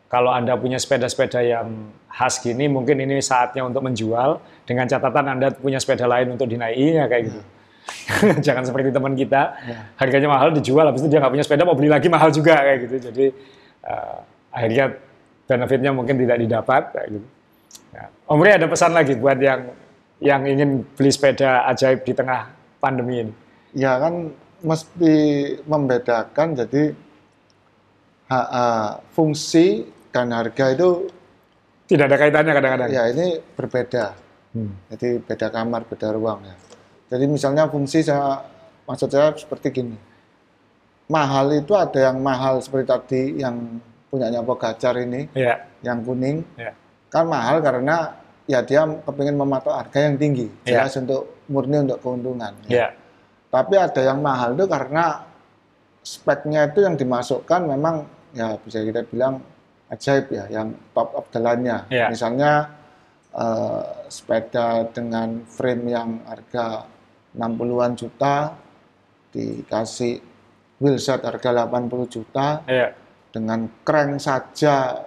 Kalau 0.08 0.32
Anda 0.32 0.56
punya 0.56 0.80
sepeda-sepeda 0.80 1.44
yang 1.44 1.92
khas 2.08 2.40
gini, 2.40 2.64
mungkin 2.64 2.96
ini 2.96 3.20
saatnya 3.20 3.60
untuk 3.60 3.84
menjual. 3.84 4.40
Dengan 4.64 4.88
catatan 4.88 5.36
Anda 5.36 5.52
punya 5.52 5.76
sepeda 5.76 6.08
lain 6.08 6.32
untuk 6.32 6.48
dinaiki, 6.48 6.96
ya 6.96 7.04
kayak 7.04 7.22
gitu. 7.28 7.40
Jangan 8.46 8.64
seperti 8.64 8.88
teman 8.88 9.12
kita, 9.12 9.56
harganya 10.00 10.28
mahal 10.28 10.48
dijual, 10.52 10.88
habis 10.88 11.04
itu 11.04 11.12
dia 11.12 11.20
nggak 11.20 11.32
punya 11.32 11.44
sepeda 11.44 11.62
mau 11.68 11.76
beli 11.76 11.92
lagi 11.92 12.08
mahal 12.08 12.32
juga 12.32 12.56
kayak 12.56 12.78
gitu. 12.88 12.96
Jadi 13.12 13.26
eh, 13.84 14.16
akhirnya 14.52 14.84
benefitnya 15.48 15.90
mungkin 15.92 16.16
tidak 16.16 16.36
didapat 16.40 16.82
kayak 16.92 17.08
gitu. 17.20 17.28
Nah, 17.92 18.08
Om 18.28 18.40
ada 18.44 18.68
pesan 18.68 18.92
lagi 18.92 19.16
buat 19.16 19.40
yang 19.40 19.72
yang 20.20 20.44
ingin 20.44 20.84
beli 20.96 21.10
sepeda 21.12 21.64
ajaib 21.68 22.04
di 22.04 22.12
tengah 22.12 22.52
pandemi 22.80 23.28
ini. 23.28 23.32
Ya 23.72 23.96
kan 24.00 24.32
mesti 24.60 25.14
membedakan 25.64 26.58
jadi 26.58 26.92
ha- 28.28 28.50
ah, 28.50 28.88
fungsi 29.14 29.86
dan 30.10 30.32
harga 30.32 30.64
itu 30.72 31.08
Tidak 31.88 32.04
ada 32.04 32.16
kaitannya 32.16 32.52
kadang-kadang. 32.52 32.88
ya 32.92 33.02
ini 33.08 33.26
berbeda. 33.56 34.04
Hmm. 34.52 34.72
Jadi 34.92 35.20
beda 35.20 35.48
kamar, 35.48 35.84
beda 35.84 36.12
ruang 36.12 36.44
ya. 36.44 36.56
Jadi 37.08 37.24
misalnya 37.24 37.64
fungsi 37.64 38.04
saya 38.04 38.44
maksud 38.84 39.08
saya 39.08 39.32
seperti 39.32 39.72
gini. 39.72 39.96
Mahal 41.08 41.56
itu 41.56 41.72
ada 41.72 41.96
yang 42.12 42.20
mahal 42.20 42.60
seperti 42.60 42.84
tadi 42.84 43.20
yang 43.40 43.80
punyanya 44.12 44.44
Pogacar 44.44 45.00
ini, 45.00 45.24
Ya, 45.32 45.64
yang 45.80 46.04
kuning. 46.04 46.44
ya, 46.60 46.76
Kan 47.08 47.28
mahal 47.28 47.64
karena 47.64 48.12
ya 48.44 48.60
dia 48.60 48.84
kepingin 48.84 49.36
mematok 49.36 49.72
harga 49.72 49.98
yang 50.04 50.20
tinggi. 50.20 50.48
Ya. 50.68 50.84
Jelas 50.84 51.00
untuk 51.00 51.40
murni 51.48 51.80
untuk 51.80 51.96
keuntungan. 52.04 52.52
ya, 52.68 52.92
Tapi 53.48 53.74
ada 53.80 54.00
yang 54.04 54.20
mahal 54.20 54.52
itu 54.52 54.68
karena 54.68 55.24
speknya 56.04 56.68
itu 56.68 56.84
yang 56.84 56.96
dimasukkan 56.96 57.64
memang 57.64 58.04
ya 58.32 58.60
bisa 58.60 58.84
kita 58.84 59.00
bilang 59.08 59.40
ajaib 59.88 60.26
ya, 60.28 60.44
yang 60.48 60.76
top 60.92 61.16
of 61.16 61.24
the 61.32 61.40
line-nya. 61.40 61.88
Ya. 61.88 62.08
Misalnya 62.08 62.68
eh, 63.32 63.84
sepeda 64.08 64.84
dengan 64.90 65.44
frame 65.44 65.84
yang 65.88 66.10
harga 66.24 66.84
60-an 67.32 67.92
juta 67.94 68.56
dikasih 69.28 70.18
wheelset 70.80 71.20
harga 71.20 71.68
80 71.68 72.08
juta 72.08 72.64
ya, 72.64 72.92
dengan 73.28 73.68
crank 73.84 74.16
saja 74.18 75.04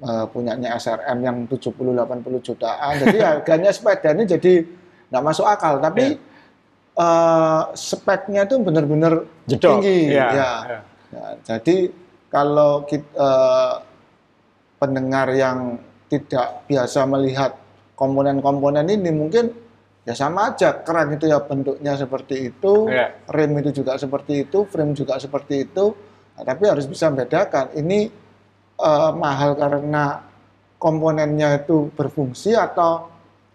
eh, 0.00 0.24
punyanya 0.28 0.76
SRM 0.76 1.18
yang 1.20 1.36
70-80 1.48 1.76
jutaan. 2.42 2.92
Jadi 3.04 3.18
harganya 3.28 3.70
sepeda 3.72 4.12
ini 4.12 4.24
jadi 4.24 4.64
nggak 5.12 5.24
masuk 5.24 5.44
akal. 5.44 5.76
Tapi 5.80 6.16
eh, 6.96 7.62
speknya 7.72 8.44
itu 8.44 8.56
benar-benar 8.60 9.24
tinggi. 9.46 10.12
Iya, 10.12 10.26
Ya. 10.32 10.50
iya. 10.64 10.80
Ya, 11.06 11.26
jadi 11.46 11.94
kalau 12.26 12.82
kita, 12.84 13.30
pendengar 14.76 15.32
yang 15.32 15.80
tidak 16.06 16.64
biasa 16.66 17.02
melihat 17.08 17.56
komponen-komponen 17.96 18.86
ini 18.86 19.10
mungkin 19.10 19.50
ya 20.06 20.14
sama 20.14 20.52
aja 20.54 20.84
keran 20.84 21.16
itu 21.16 21.26
ya 21.26 21.42
bentuknya 21.42 21.98
seperti 21.98 22.52
itu, 22.54 22.86
Iya. 22.86 23.16
rem 23.26 23.58
itu 23.58 23.82
juga 23.82 23.98
seperti 23.98 24.46
itu, 24.46 24.62
frame 24.68 24.94
juga 24.94 25.18
seperti 25.18 25.66
itu. 25.66 25.96
Nah, 26.36 26.44
tapi 26.44 26.68
harus 26.68 26.86
bisa 26.86 27.08
membedakan 27.10 27.72
ini 27.74 28.06
eh, 28.76 29.10
mahal 29.16 29.56
karena 29.56 30.20
komponennya 30.76 31.64
itu 31.64 31.88
berfungsi 31.96 32.52
atau 32.52 33.08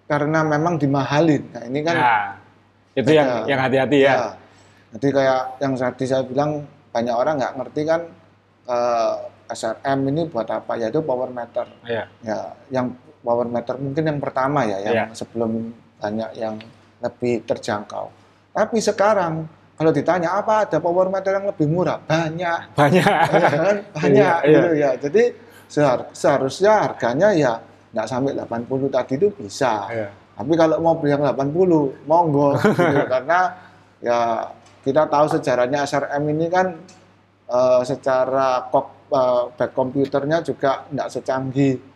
karena 0.09 0.41
memang 0.43 0.75
dimahalin. 0.75 1.45
Nah, 1.53 1.63
ini 1.69 1.79
kan 1.85 1.95
Nah, 1.95 2.27
itu 2.97 3.09
yang 3.13 3.27
beda. 3.29 3.47
yang 3.47 3.59
hati-hati 3.61 3.97
ya. 4.01 4.11
Ya. 4.11 4.29
Jadi 4.91 5.07
kayak 5.13 5.41
yang 5.61 5.73
tadi 5.77 6.03
saya 6.03 6.23
bilang 6.25 6.65
banyak 6.91 7.15
orang 7.15 7.39
nggak 7.39 7.53
ngerti 7.61 7.81
kan 7.87 8.01
eh, 8.67 9.13
SRM 9.51 9.99
ini 10.07 10.21
buat 10.25 10.47
apa? 10.47 10.75
Yaitu 10.75 10.99
power 10.99 11.29
meter. 11.29 11.67
Iya. 11.83 12.03
Ya, 12.21 12.39
yang 12.69 12.91
power 13.19 13.45
meter 13.45 13.75
mungkin 13.75 14.03
yang 14.03 14.17
pertama 14.17 14.63
ya, 14.63 14.77
yang 14.79 14.95
Iya. 14.95 15.05
sebelum 15.13 15.69
banyak 15.97 16.29
yang 16.35 16.55
lebih 16.99 17.43
terjangkau. 17.43 18.09
Tapi 18.51 18.77
sekarang 18.77 19.45
kalau 19.73 19.89
ditanya 19.89 20.35
apa 20.35 20.65
ada 20.65 20.77
power 20.77 21.07
meter 21.07 21.31
yang 21.33 21.47
lebih 21.47 21.65
murah? 21.65 21.99
Banyak. 22.03 22.73
Banyak. 22.73 23.05
Ya 23.33 23.49
kan? 23.51 23.77
Banyak 23.91 24.11
Iya, 24.13 24.31
iya. 24.41 24.51
gitu 24.51 24.69
ya. 24.73 24.91
Jadi 24.97 25.23
sehar- 25.65 26.09
seharusnya 26.11 26.71
harganya 26.83 27.29
ya 27.31 27.53
nggak 27.91 28.07
sampai 28.07 28.31
80 28.33 28.87
tadi 28.87 29.13
itu 29.15 29.27
bisa. 29.31 29.87
Iya. 29.87 30.09
Tapi 30.31 30.53
kalau 30.55 30.79
mau 30.79 30.95
beli 30.95 31.11
yang 31.11 31.21
80, 31.21 31.93
monggo 32.03 32.55
gitu. 32.57 33.03
karena 33.05 33.39
ya 34.01 34.19
kita 34.81 35.05
tahu 35.05 35.25
sejarahnya 35.29 35.85
SRM 35.85 36.23
ini 36.27 36.47
kan 36.47 36.73
eh, 37.47 37.81
secara 37.83 38.65
kok 38.67 39.00
eh, 39.11 39.43
back 39.53 39.71
komputernya 39.71 40.39
juga 40.41 40.87
nggak 40.87 41.07
secanggih 41.11 41.73
eh, 41.75 41.89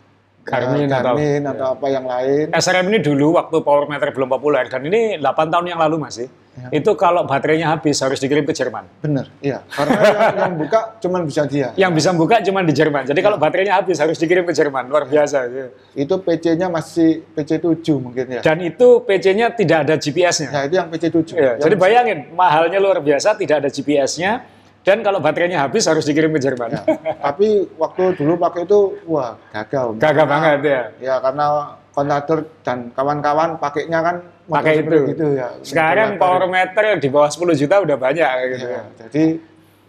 Garmin 0.46 0.86
atau- 0.86 1.16
Garmin 1.16 1.40
ya. 1.42 1.50
atau 1.50 1.66
apa 1.74 1.86
yang 1.88 2.04
lain. 2.04 2.46
SRM 2.52 2.86
ini 2.86 2.98
dulu 3.00 3.34
waktu 3.34 3.56
power 3.58 3.84
meter 3.86 4.08
belum 4.10 4.28
populer 4.28 4.64
dan 4.66 4.80
ini 4.80 5.16
8 5.16 5.24
tahun 5.48 5.66
yang 5.66 5.80
lalu 5.80 5.98
masih. 5.98 6.28
Ya. 6.56 6.72
Itu 6.72 6.96
kalau 6.96 7.20
baterainya 7.22 7.68
habis 7.68 8.00
harus 8.00 8.16
dikirim 8.16 8.40
ke 8.40 8.56
Jerman. 8.56 8.88
Bener, 8.96 9.28
iya. 9.44 9.60
Karena 9.68 9.92
yang, 10.00 10.16
yang 10.40 10.52
buka 10.56 10.96
cuman 10.96 11.28
bisa 11.28 11.44
dia. 11.44 11.68
Yang 11.76 11.92
bisa 11.94 12.10
buka 12.14 12.40
cuma 12.40 12.64
di 12.64 12.72
Jerman. 12.72 13.04
Jadi 13.04 13.20
kalau 13.20 13.36
baterainya 13.36 13.76
habis 13.76 14.00
harus 14.00 14.16
dikirim 14.16 14.40
ke 14.40 14.56
Jerman. 14.56 14.88
Luar 14.88 15.04
biasa. 15.04 15.52
gitu. 15.52 15.68
Itu 15.92 16.14
PC-nya 16.16 16.72
masih 16.72 17.28
PC7 17.28 17.84
mungkin 18.00 18.24
ya. 18.30 18.40
Dan 18.40 18.64
itu 18.64 19.04
PC-nya 19.04 19.52
tidak 19.52 19.84
ada 19.84 19.94
GPS-nya. 19.96 20.48
Ya 20.48 20.60
itu 20.64 20.74
yang 20.76 20.88
PC7. 20.88 21.16
Iya, 21.28 21.36
Yang- 21.36 21.60
jadi 21.60 21.74
bayangin, 21.76 22.18
mahalnya 22.32 22.78
luar 22.80 23.04
biasa, 23.04 23.36
tidak 23.36 23.60
ada 23.60 23.68
GPS-nya, 23.68 24.48
dan 24.86 25.02
kalau 25.02 25.18
baterainya 25.18 25.66
habis 25.66 25.82
harus 25.84 26.06
dikirim 26.06 26.30
ke 26.30 26.38
Jerman. 26.38 26.70
Ya, 26.70 26.82
tapi 27.18 27.66
waktu 27.74 28.14
dulu 28.14 28.38
pakai 28.38 28.62
itu 28.62 28.94
wah 29.04 29.34
gagal. 29.50 29.98
Gagah 29.98 30.06
Karena- 30.14 30.30
banget 30.30 30.58
ya. 30.62 30.82
Ya 31.02 31.14
karena 31.18 31.46
kontraktor 31.90 32.46
dan 32.62 32.94
kawan-kawan 32.94 33.58
pakainya 33.58 33.98
kan 33.98 34.16
Pakai 34.46 34.78
itu. 34.78 35.10
gitu 35.10 35.26
ya. 35.34 35.50
Sekarang 35.58 36.14
power 36.16 36.46
meter 36.46 37.02
di 37.02 37.10
bawah 37.10 37.26
10 37.26 37.58
juta 37.58 37.82
udah 37.82 37.98
banyak 37.98 38.30
gitu. 38.54 38.66
Ya, 38.70 38.82
jadi 39.02 39.24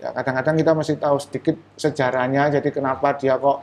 ya 0.02 0.10
kadang-kadang 0.12 0.56
kita 0.58 0.72
masih 0.74 0.96
tahu 0.98 1.18
sedikit 1.22 1.56
sejarahnya. 1.78 2.50
Jadi 2.50 2.74
kenapa 2.74 3.14
dia 3.14 3.38
kok 3.38 3.62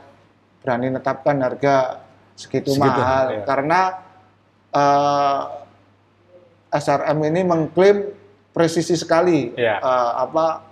berani 0.63 0.87
menetapkan 0.87 1.35
harga 1.43 1.99
segitu, 2.39 2.71
Segitu, 2.71 2.79
mahal? 2.79 3.25
ya. 3.27 3.41
Karena 3.43 3.79
eh, 4.71 5.41
SRM 6.71 7.17
ini 7.27 7.41
mengklaim 7.43 7.97
presisi 8.51 8.95
sekali. 8.95 9.51
Ya. 9.59 9.83
Eh, 9.83 10.11
apa 10.15 10.64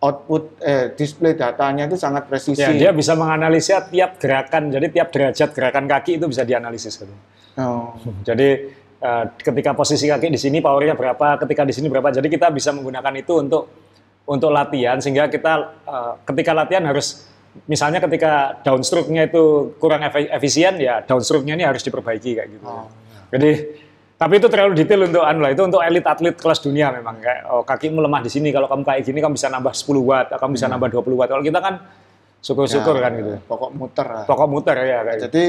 output 0.00 0.56
eh, 0.64 0.96
display 0.96 1.36
datanya 1.36 1.84
itu 1.84 2.00
sangat 2.00 2.24
presisi. 2.24 2.64
Ya, 2.64 2.72
dia 2.72 2.90
bisa 2.96 3.12
menganalisa 3.12 3.84
tiap 3.84 4.16
gerakan, 4.16 4.72
jadi 4.72 4.88
tiap 4.88 5.12
derajat 5.12 5.52
gerakan 5.52 5.84
kaki 5.84 6.16
itu 6.16 6.24
bisa 6.24 6.42
dianalisis. 6.42 7.04
gitu. 7.04 7.12
Oh, 7.60 7.92
Jadi 8.24 8.48
eh, 8.96 9.24
ketika 9.36 9.76
posisi 9.76 10.08
kaki 10.08 10.32
di 10.32 10.40
sini 10.40 10.64
powernya 10.64 10.96
berapa, 10.96 11.36
ketika 11.44 11.68
di 11.68 11.76
sini 11.76 11.92
berapa. 11.92 12.08
Jadi 12.08 12.32
kita 12.32 12.48
bisa 12.48 12.72
menggunakan 12.72 13.12
itu 13.20 13.32
untuk 13.36 13.62
untuk 14.24 14.48
latihan 14.48 14.96
sehingga 15.04 15.28
kita 15.28 15.52
eh, 15.84 16.12
ketika 16.24 16.56
latihan 16.56 16.88
harus 16.88 17.28
misalnya 17.68 18.00
ketika 18.00 18.62
downstroke-nya 18.62 19.26
itu 19.26 19.74
kurang 19.82 20.06
efisien 20.06 20.78
ya 20.78 21.02
downstroke-nya 21.02 21.58
ini 21.58 21.64
harus 21.66 21.84
diperbaiki 21.84 22.40
kayak 22.40 22.48
gitu. 22.56 22.64
Oh, 22.64 22.88
Jadi 23.28 23.50
tapi 24.20 24.36
itu 24.36 24.52
terlalu 24.52 24.76
detail 24.76 25.08
untuk 25.08 25.24
anu 25.24 25.40
lah, 25.40 25.56
itu 25.56 25.64
untuk 25.64 25.80
elit 25.80 26.04
atlet 26.04 26.36
kelas 26.36 26.60
dunia 26.60 26.92
memang 26.92 27.24
kayak 27.24 27.40
oh, 27.48 27.64
kakimu 27.64 28.04
lemah 28.04 28.20
di 28.20 28.28
sini 28.28 28.52
kalau 28.52 28.68
kamu 28.68 28.84
kayak 28.84 29.00
gini 29.08 29.16
kamu 29.24 29.32
bisa 29.32 29.48
nambah 29.48 29.72
10 29.72 29.96
watt, 30.04 30.26
kamu 30.36 30.50
bisa 30.60 30.68
nambah 30.68 30.88
20 30.92 31.16
watt. 31.16 31.28
Kalau 31.32 31.40
kita 31.40 31.56
kan 31.64 31.74
syukur-syukur 32.44 33.00
ya, 33.00 33.08
kan 33.08 33.12
gitu. 33.16 33.32
Pokok 33.48 33.70
muter. 33.72 34.06
lah. 34.12 34.24
Pokok 34.28 34.48
muter 34.52 34.76
ya 34.76 34.84
kayak 34.84 35.04
gitu. 35.08 35.22
Jadi 35.24 35.44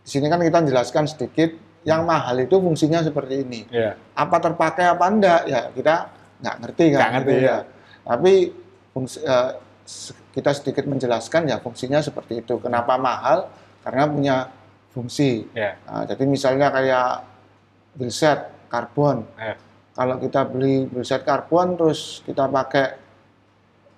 di 0.00 0.08
sini 0.08 0.26
kan 0.32 0.40
kita 0.40 0.58
jelaskan 0.64 1.04
sedikit 1.04 1.50
yang 1.84 2.08
mahal 2.08 2.40
itu 2.40 2.56
fungsinya 2.56 3.04
seperti 3.04 3.44
ini. 3.44 3.68
Iya. 3.68 4.00
Apa 4.16 4.40
terpakai 4.40 4.96
apa 4.96 5.04
enggak 5.12 5.40
ya 5.44 5.60
kita 5.76 5.94
nggak 6.40 6.56
ngerti 6.64 6.84
kan. 6.88 6.96
Nggak 6.96 7.12
ngerti, 7.20 7.34
gitu 7.36 7.44
ya. 7.44 7.56
Tapi 8.00 8.32
fungsi, 8.96 9.18
se- 9.84 10.16
kita 10.32 10.56
sedikit 10.56 10.88
menjelaskan 10.88 11.52
ya 11.52 11.60
fungsinya 11.60 12.00
seperti 12.00 12.40
itu. 12.40 12.56
Kenapa 12.64 12.96
mahal? 12.96 13.52
Karena 13.84 14.08
punya 14.08 14.36
fungsi. 14.96 15.52
Iya. 15.52 15.76
Nah, 15.84 16.08
jadi 16.08 16.24
misalnya 16.24 16.72
kayak 16.72 17.35
wheelset 17.96 18.52
karbon. 18.68 19.24
Iya. 19.36 19.56
Kalau 19.96 20.20
kita 20.20 20.44
beli 20.44 20.86
wheelset 20.92 21.24
karbon 21.24 21.76
terus 21.76 22.20
kita 22.24 22.46
pakai 22.46 22.86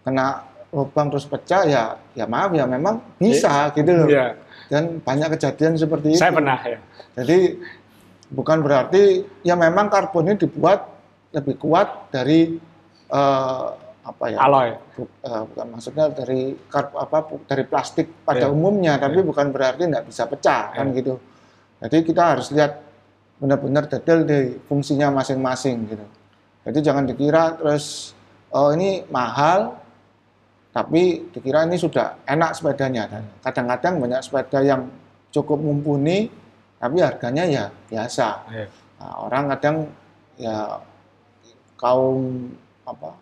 kena 0.06 0.46
lubang 0.68 1.08
terus 1.08 1.24
pecah 1.24 1.64
ya 1.64 1.96
ya 2.12 2.28
maaf 2.28 2.52
ya 2.52 2.64
memang 2.68 3.00
bisa 3.18 3.72
gitu 3.74 3.90
loh. 3.92 4.08
Iya. 4.08 4.36
Dan 4.68 5.00
banyak 5.00 5.34
kejadian 5.36 5.80
seperti 5.80 6.14
itu. 6.14 6.20
Saya 6.20 6.32
pernah 6.32 6.60
ya. 6.60 6.78
Jadi 7.18 7.56
bukan 8.28 8.60
berarti 8.60 9.24
ya 9.40 9.56
memang 9.56 9.88
karbon 9.88 10.28
ini 10.28 10.36
dibuat 10.36 10.84
lebih 11.32 11.56
kuat 11.56 12.12
dari 12.12 12.60
eh, 13.08 13.66
apa 14.04 14.24
ya? 14.32 14.38
Alloy. 14.40 14.76
Bu- 14.96 15.12
eh, 15.24 15.42
bukan 15.52 15.66
maksudnya 15.72 16.12
dari 16.12 16.52
kar, 16.68 16.92
apa 16.96 17.24
dari 17.48 17.64
plastik 17.64 18.24
pada 18.24 18.48
Iya. 18.48 18.52
umumnya, 18.52 19.00
tapi 19.00 19.20
bukan 19.24 19.48
berarti 19.52 19.88
nggak 19.88 20.04
bisa 20.08 20.28
pecah 20.28 20.72
kan 20.76 20.92
Iya. 20.92 20.96
gitu. 21.00 21.14
Jadi 21.80 21.96
kita 22.04 22.22
harus 22.36 22.48
lihat 22.52 22.87
benar-benar 23.38 23.86
detail 23.86 24.26
di 24.26 24.58
fungsinya 24.66 25.14
masing-masing 25.14 25.86
gitu. 25.86 26.06
Jadi 26.68 26.78
jangan 26.82 27.04
dikira 27.06 27.54
terus 27.54 28.12
oh 28.52 28.74
ini 28.74 29.06
mahal 29.08 29.78
tapi 30.74 31.30
dikira 31.32 31.64
ini 31.64 31.80
sudah 31.80 32.18
enak 32.28 32.54
sepedanya 32.54 33.08
dan 33.08 33.24
kadang-kadang 33.40 33.94
banyak 34.02 34.20
sepeda 34.20 34.60
yang 34.62 34.90
cukup 35.32 35.58
mumpuni 35.58 36.28
tapi 36.78 37.02
harganya 37.02 37.44
ya 37.46 37.64
biasa. 37.90 38.28
Iya. 38.52 38.66
Nah, 38.98 39.14
orang 39.26 39.44
kadang 39.54 39.76
ya 40.38 40.82
kaum 41.78 42.50
apa 42.82 43.14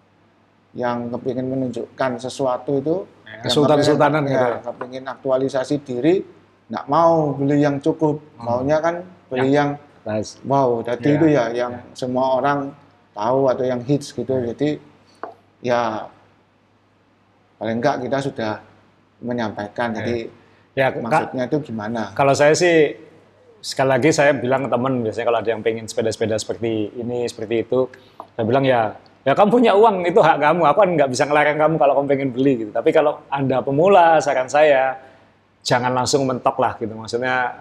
yang 0.76 1.08
kepingin 1.12 1.48
menunjukkan 1.48 2.20
sesuatu 2.20 2.80
itu 2.80 2.96
Ya, 3.26 3.42
yang 3.42 3.52
sultan-sultanan 3.52 4.22
gitu 4.22 4.38
ya, 4.38 4.58
kepingin 4.62 5.04
aktualisasi 5.10 5.82
diri 5.82 6.22
nggak 6.70 6.86
mau 6.86 7.34
beli 7.34 7.58
yang 7.58 7.82
cukup 7.82 8.22
maunya 8.38 8.78
kan 8.78 9.02
beli 9.26 9.50
yang 9.50 9.74
Nice. 10.06 10.38
wow 10.46 10.86
jadi 10.86 11.02
Ya, 11.02 11.16
itu 11.18 11.26
ya 11.26 11.44
yang 11.50 11.72
semua 11.98 12.38
orang 12.38 12.70
tahu 13.10 13.50
atau 13.50 13.64
yang 13.66 13.80
hits 13.82 14.14
gitu. 14.14 14.30
Jadi 14.30 14.78
ya 15.64 16.06
paling 17.58 17.82
enggak 17.82 18.04
kita 18.06 18.18
sudah 18.22 18.52
menyampaikan. 19.18 19.90
Jadi 19.96 20.30
Ya, 20.76 20.92
maksudnya 20.92 21.48
itu 21.48 21.72
gimana? 21.72 22.12
kalau 22.12 22.36
saya 22.36 22.52
sih 22.52 22.92
sekali 23.64 23.96
lagi 23.96 24.12
saya 24.12 24.36
bilang 24.36 24.68
ke 24.68 24.70
teman 24.70 25.00
biasanya 25.00 25.26
kalau 25.26 25.38
ada 25.40 25.50
yang 25.56 25.64
pengen 25.64 25.88
sepeda-sepeda 25.88 26.36
seperti 26.36 26.92
ini 26.92 27.24
seperti 27.24 27.64
itu 27.64 27.88
saya 28.36 28.44
bilang 28.44 28.60
ya 28.62 28.92
ya 29.24 29.32
kamu 29.32 29.48
punya 29.48 29.72
uang 29.72 30.04
itu 30.04 30.20
hak 30.20 30.36
kamu. 30.38 30.62
Aku 30.68 30.78
kan 30.84 30.90
nggak 31.00 31.10
bisa 31.10 31.24
ngelarang 31.24 31.58
kamu 31.58 31.74
kalau 31.80 31.92
kamu 31.96 32.06
pengen 32.12 32.30
beli 32.30 32.52
gitu. 32.60 32.70
Tapi 32.76 32.92
kalau 32.92 33.24
anda 33.32 33.64
pemula 33.64 34.20
saran 34.20 34.46
saya 34.52 35.00
jangan 35.64 35.96
langsung 35.96 36.28
mentok 36.28 36.60
lah 36.60 36.76
gitu. 36.76 36.92
Maksudnya 36.92 37.56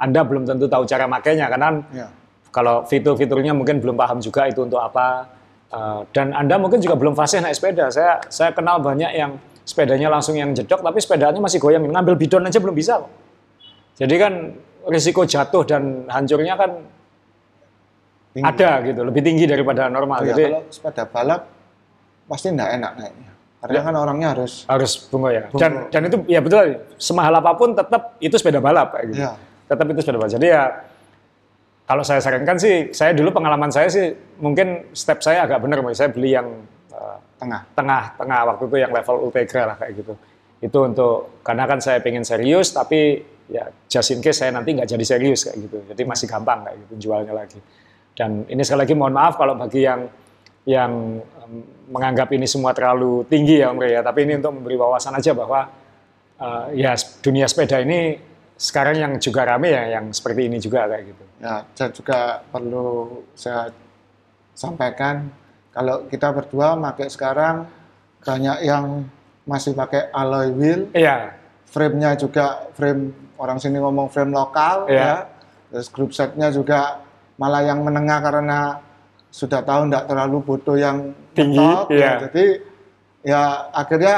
anda 0.00 0.20
belum 0.24 0.48
tentu 0.48 0.64
tahu 0.64 0.88
cara 0.88 1.04
makainya 1.04 1.52
karena 1.52 1.68
ya. 1.92 2.08
kalau 2.48 2.88
fitur-fiturnya 2.88 3.52
mungkin 3.52 3.84
belum 3.84 4.00
paham 4.00 4.18
juga 4.24 4.48
itu 4.48 4.64
untuk 4.64 4.80
apa. 4.80 5.28
Eh, 5.70 6.00
dan 6.16 6.32
anda 6.32 6.56
mungkin 6.56 6.80
juga 6.80 6.96
belum 6.96 7.12
fasih 7.12 7.44
naik 7.44 7.54
sepeda. 7.54 7.92
Saya 7.92 8.24
saya 8.32 8.50
kenal 8.56 8.80
banyak 8.80 9.12
yang 9.12 9.36
sepedanya 9.62 10.08
langsung 10.08 10.34
yang 10.34 10.56
jedok 10.56 10.80
tapi 10.80 10.98
sepedanya 11.04 11.36
masih 11.36 11.60
goyang. 11.60 11.84
Ngambil 11.84 12.16
bidon 12.16 12.48
aja 12.48 12.58
belum 12.58 12.72
bisa 12.72 13.04
kok. 13.04 13.12
Jadi 14.00 14.14
kan 14.16 14.32
risiko 14.88 15.28
jatuh 15.28 15.62
dan 15.68 16.08
hancurnya 16.08 16.56
kan 16.56 16.70
tinggi. 18.32 18.48
ada 18.48 18.70
gitu 18.88 19.00
lebih 19.04 19.20
tinggi 19.20 19.44
daripada 19.44 19.92
normal. 19.92 20.24
Oh 20.24 20.26
ya, 20.26 20.32
jadi 20.32 20.42
kalau 20.48 20.62
sepeda 20.72 21.04
balap 21.04 21.40
pasti 22.24 22.48
enggak 22.48 22.70
enak 22.80 22.92
naiknya. 22.96 23.30
Karena 23.60 23.80
kan 23.84 23.94
orangnya 24.00 24.28
harus 24.32 24.64
harus 24.64 24.92
bungo 25.12 25.28
ya. 25.28 25.44
Dan 25.52 25.84
Bungo. 25.84 25.92
dan 25.92 26.00
itu 26.08 26.16
ya 26.24 26.40
betul 26.40 26.80
semahal 26.96 27.36
apa 27.36 27.52
pun 27.52 27.76
tetap 27.76 28.16
itu 28.16 28.32
sepeda 28.40 28.64
balap 28.64 28.96
kayak 28.96 29.06
gitu. 29.12 29.20
Ya 29.28 29.36
tetap 29.70 29.86
itu 29.86 30.02
sepeda 30.02 30.18
balap 30.18 30.34
jadi 30.34 30.46
ya 30.50 30.62
kalau 31.90 32.06
saya 32.06 32.22
sarankan 32.22 32.54
sih, 32.54 32.94
saya 32.94 33.10
dulu 33.18 33.34
pengalaman 33.34 33.66
saya 33.74 33.90
sih 33.90 34.14
mungkin 34.38 34.94
step 34.94 35.26
saya 35.26 35.42
agak 35.42 35.58
benar, 35.58 35.82
saya 35.90 36.06
beli 36.14 36.38
yang 36.38 36.46
uh, 36.94 37.18
Tengah. 37.34 37.66
tengah 37.74 38.14
tengah 38.14 38.40
waktu 38.46 38.62
itu 38.70 38.76
yang 38.78 38.92
level 38.94 39.16
Ultegra 39.26 39.74
lah 39.74 39.76
kayak 39.80 39.98
gitu. 39.98 40.14
Itu 40.62 40.78
untuk 40.86 41.42
karena 41.42 41.66
kan 41.66 41.82
saya 41.82 41.98
pengen 41.98 42.22
serius 42.22 42.70
tapi 42.70 43.18
ya 43.50 43.74
just 43.90 44.14
in 44.14 44.22
case 44.22 44.38
saya 44.38 44.54
nanti 44.54 44.70
nggak 44.70 44.86
jadi 44.86 45.02
serius 45.02 45.50
kayak 45.50 45.66
gitu. 45.66 45.78
Jadi 45.90 46.02
masih 46.06 46.30
gampang 46.30 46.62
kayak 46.62 46.76
gitu 46.86 47.10
jualnya 47.10 47.34
lagi. 47.34 47.58
Dan 48.14 48.46
ini 48.46 48.62
sekali 48.62 48.86
lagi 48.86 48.94
mohon 48.94 49.16
maaf 49.16 49.34
kalau 49.34 49.58
bagi 49.58 49.82
yang 49.82 50.06
yang 50.70 51.18
menganggap 51.90 52.30
ini 52.30 52.46
semua 52.46 52.70
terlalu 52.70 53.26
tinggi 53.26 53.66
ya 53.66 53.74
Om 53.74 53.82
ya, 53.82 54.06
tapi 54.06 54.30
ini 54.30 54.38
untuk 54.38 54.62
memberi 54.62 54.78
wawasan 54.78 55.18
aja 55.18 55.34
bahwa 55.34 55.66
uh, 56.38 56.70
ya 56.70 56.94
dunia 57.18 57.50
sepeda 57.50 57.82
ini 57.82 58.29
sekarang 58.60 58.96
yang 59.00 59.12
juga 59.16 59.48
rame 59.48 59.72
ya 59.72 59.96
yang 59.96 60.12
seperti 60.12 60.52
ini 60.52 60.60
juga 60.60 60.84
kayak 60.84 61.04
gitu. 61.08 61.24
Ya, 61.40 61.64
saya 61.72 61.90
juga 61.96 62.18
perlu 62.52 62.88
saya 63.32 63.72
sampaikan 64.52 65.32
kalau 65.72 66.04
kita 66.04 66.28
berdua 66.28 66.76
pakai 66.76 67.08
sekarang 67.08 67.64
banyak 68.20 68.58
yang 68.68 69.08
masih 69.48 69.72
pakai 69.72 70.12
alloy 70.12 70.52
wheel, 70.52 70.92
Iya, 70.92 71.32
frame-nya 71.72 72.20
juga 72.20 72.68
frame 72.76 73.32
orang 73.40 73.56
sini 73.56 73.80
ngomong 73.80 74.12
frame 74.12 74.36
lokal 74.36 74.84
Iya. 74.92 75.00
ya. 75.00 75.14
Terus 75.72 75.88
group 75.88 76.12
set-nya 76.12 76.52
juga 76.52 77.00
malah 77.40 77.64
yang 77.64 77.80
menengah 77.80 78.20
karena 78.20 78.76
sudah 79.32 79.64
tahu 79.64 79.88
tidak 79.88 80.04
terlalu 80.04 80.36
butuh 80.44 80.76
yang 80.76 81.16
Tinggi, 81.32 81.56
mentok, 81.56 81.88
ya. 81.88 81.96
iya. 81.96 82.12
Jadi 82.28 82.44
ya 83.24 83.42
akhirnya 83.72 84.16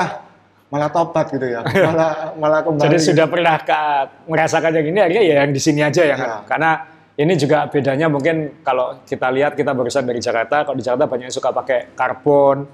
malah 0.73 0.89
tobat 0.89 1.29
gitu 1.29 1.45
ya. 1.45 1.61
Malah 1.87 2.33
malah 2.35 2.61
kembali. 2.64 2.89
Jadi 2.89 2.97
sudah 3.05 3.29
pernah 3.29 3.61
ka- 3.61 4.25
merasakan 4.25 4.73
yang 4.73 4.87
ini 4.89 4.99
akhirnya 4.99 5.23
ya 5.23 5.35
yang 5.45 5.53
di 5.53 5.61
sini 5.61 5.85
aja 5.85 6.01
ya 6.01 6.16
kan. 6.16 6.25
Iya. 6.25 6.39
Karena 6.49 6.70
ini 7.12 7.33
juga 7.37 7.68
bedanya 7.68 8.09
mungkin 8.09 8.64
kalau 8.64 9.05
kita 9.05 9.29
lihat 9.29 9.53
kita 9.53 9.77
barusan 9.77 10.09
dari 10.09 10.16
Jakarta, 10.16 10.64
kalau 10.64 10.73
di 10.73 10.81
Jakarta 10.81 11.05
banyak 11.05 11.29
yang 11.29 11.37
suka 11.37 11.53
pakai 11.53 11.93
karbon 11.93 12.64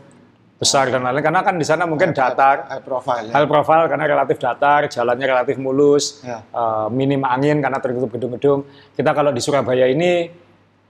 besar 0.58 0.90
dan 0.90 1.02
lain-lain 1.02 1.22
karena 1.22 1.42
kan 1.42 1.54
di 1.54 1.62
sana 1.62 1.86
mungkin 1.86 2.10
datar, 2.10 2.66
high 2.66 2.82
profile 2.82 3.30
ya. 3.30 3.32
high 3.34 3.46
profile 3.46 3.86
karena 3.86 4.04
relatif 4.06 4.38
datar, 4.38 4.86
jalannya 4.86 5.26
relatif 5.28 5.54
mulus, 5.54 6.22
Ya. 6.22 6.42
eh, 6.42 6.86
minim 6.90 7.22
angin 7.22 7.58
karena 7.58 7.78
tertutup 7.78 8.10
gedung-gedung. 8.10 8.62
Kita 8.94 9.10
kalau 9.10 9.30
di 9.30 9.38
Surabaya 9.38 9.86
ini 9.86 10.30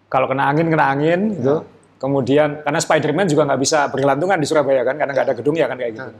kalau 0.09 0.25
kena 0.25 0.49
angin 0.49 0.69
kena 0.69 0.85
angin 0.89 1.21
gitu. 1.33 1.57
Kemudian 1.99 2.63
karena 2.63 2.79
Spiderman 2.79 3.27
juga 3.27 3.43
nggak 3.45 3.61
bisa 3.61 3.89
bergelantungan 3.89 4.39
di 4.39 4.47
Surabaya 4.47 4.85
kan 4.85 4.95
karena 4.95 5.13
nggak 5.13 5.27
ada 5.29 5.35
gedung 5.35 5.57
ya 5.57 5.67
kan 5.67 5.77
kayak 5.77 5.93
gitu. 5.97 6.11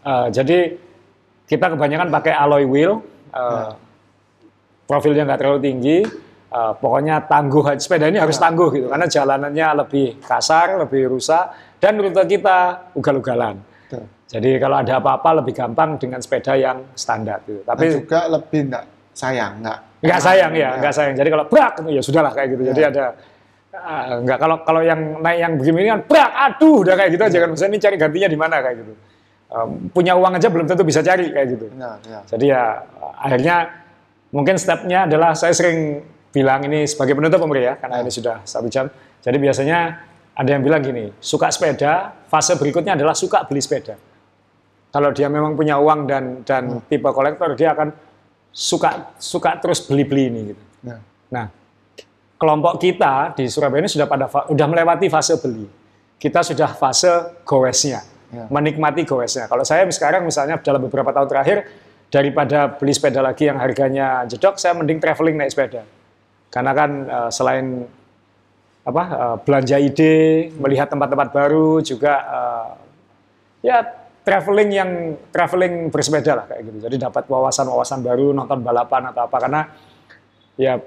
Eh, 0.00 0.26
jadi 0.32 0.58
kita 1.44 1.76
kebanyakan 1.76 2.08
pakai 2.08 2.32
alloy 2.32 2.64
wheel, 2.64 3.04
eh, 3.36 3.70
profilnya 4.88 5.28
nggak 5.28 5.40
terlalu 5.40 5.60
tinggi. 5.60 5.98
eh, 6.50 6.74
pokoknya 6.82 7.30
tangguh 7.30 7.62
sepeda 7.78 8.10
ini 8.10 8.18
harus 8.18 8.34
tangguh 8.34 8.74
gitu 8.74 8.90
karena 8.90 9.06
jalanannya 9.06 9.86
lebih 9.86 10.18
kasar, 10.18 10.82
lebih 10.82 11.06
rusak 11.06 11.78
dan 11.78 11.94
rute 11.94 12.26
kita 12.26 12.90
ugal-ugalan. 12.98 13.54
Jadi 14.26 14.58
kalau 14.58 14.82
ada 14.82 14.98
apa-apa 14.98 15.42
lebih 15.42 15.54
gampang 15.54 15.94
dengan 15.94 16.18
sepeda 16.18 16.58
yang 16.58 16.90
standar 16.98 17.38
gitu. 17.46 17.62
Dan 17.62 17.70
Tapi 17.70 17.86
juga 18.02 18.26
lebih 18.26 18.66
enggak 18.66 18.84
sayang, 19.14 19.52
enggak. 19.62 19.78
nggak 20.02 20.20
sayang 20.26 20.52
ya, 20.58 20.70
nggak 20.82 20.94
sayang. 20.94 21.14
Jadi 21.14 21.28
kalau 21.30 21.44
brak 21.46 21.72
ya 21.86 22.02
sudahlah 22.02 22.32
kayak 22.34 22.48
gitu. 22.50 22.62
Jadi 22.74 22.80
ada 22.82 23.04
nggak 24.26 24.38
kalau 24.42 24.56
kalau 24.66 24.82
yang 24.82 25.22
naik 25.22 25.38
yang 25.38 25.52
begini 25.54 25.86
kan 25.86 26.00
brak, 26.02 26.30
aduh 26.34 26.82
udah 26.82 26.94
kayak 26.98 27.10
gitu 27.14 27.22
aja 27.30 27.38
kan. 27.46 27.48
Misalnya 27.54 27.70
ini 27.74 27.80
cari 27.82 27.94
gantinya 27.98 28.28
di 28.30 28.38
mana 28.38 28.54
kayak 28.58 28.76
gitu. 28.82 28.92
Punya 29.90 30.14
uang 30.14 30.38
aja 30.38 30.46
belum 30.46 30.70
tentu 30.70 30.86
bisa 30.86 31.02
cari 31.02 31.34
kayak 31.34 31.46
gitu. 31.58 31.66
Benar, 31.74 31.98
ya. 32.06 32.20
Jadi 32.22 32.44
ya 32.46 32.86
akhirnya 33.18 33.56
mungkin 34.30 34.54
stepnya 34.54 35.10
adalah 35.10 35.34
saya 35.34 35.50
sering 35.50 36.06
bilang 36.30 36.62
ini 36.70 36.86
sebagai 36.86 37.18
penutup 37.18 37.42
Om 37.42 37.50
ya 37.58 37.74
karena 37.74 37.98
ini 38.06 38.10
sudah 38.14 38.46
satu 38.46 38.70
jam. 38.70 38.86
Jadi 39.20 39.36
biasanya 39.42 40.06
ada 40.38 40.50
yang 40.54 40.62
bilang 40.62 40.80
gini, 40.80 41.10
suka 41.18 41.50
sepeda, 41.50 42.14
fase 42.30 42.54
berikutnya 42.54 42.94
adalah 42.94 43.12
suka 43.12 43.42
beli 43.44 43.58
sepeda. 43.58 43.98
Kalau 44.90 45.10
dia 45.10 45.26
memang 45.26 45.58
punya 45.58 45.76
uang 45.82 46.06
dan 46.06 46.24
dan 46.46 46.82
tipe 46.86 47.10
kolektor, 47.10 47.52
dia 47.58 47.74
akan 47.74 47.90
suka 48.54 49.14
suka 49.18 49.58
terus 49.58 49.82
beli-beli 49.86 50.30
ini 50.30 50.40
gitu. 50.54 50.62
Ya. 50.86 50.96
Nah, 51.30 51.46
kelompok 52.38 52.78
kita 52.78 53.34
di 53.34 53.50
Surabaya 53.50 53.84
ini 53.84 53.90
sudah 53.90 54.06
pada 54.06 54.26
fa- 54.26 54.46
udah 54.50 54.66
melewati 54.70 55.06
fase 55.10 55.38
beli. 55.42 55.66
Kita 56.18 56.42
sudah 56.42 56.70
fase 56.74 57.42
goesnya, 57.46 58.02
Ya. 58.30 58.46
menikmati 58.46 59.02
goesnya. 59.02 59.50
Kalau 59.50 59.66
saya 59.66 59.82
sekarang 59.90 60.22
misalnya 60.22 60.62
dalam 60.62 60.78
beberapa 60.86 61.10
tahun 61.10 61.26
terakhir 61.26 61.58
daripada 62.14 62.70
beli 62.78 62.94
sepeda 62.94 63.18
lagi 63.18 63.50
yang 63.50 63.58
harganya 63.58 64.22
jedok, 64.30 64.54
saya 64.54 64.78
mending 64.78 65.02
traveling 65.02 65.34
naik 65.34 65.50
sepeda. 65.50 65.82
Karena 66.50 66.70
kan 66.70 66.90
eh, 67.10 67.30
selain 67.34 67.66
apa 68.86 69.02
eh, 69.10 69.36
belanja 69.42 69.76
ide, 69.82 70.16
melihat 70.62 70.86
tempat-tempat 70.86 71.28
baru 71.34 71.82
juga 71.82 72.14
eh, 72.22 72.68
ya 73.66 73.82
traveling 74.22 74.70
yang 74.70 74.90
traveling 75.34 75.90
bersepeda 75.90 76.32
lah 76.38 76.46
kayak 76.46 76.70
gitu. 76.70 76.78
Jadi 76.86 76.96
dapat 77.02 77.26
wawasan-wawasan 77.26 77.98
baru, 78.06 78.30
nonton 78.30 78.62
balapan 78.62 79.10
atau 79.10 79.26
apa 79.26 79.36
karena 79.42 79.60
ya 80.54 80.78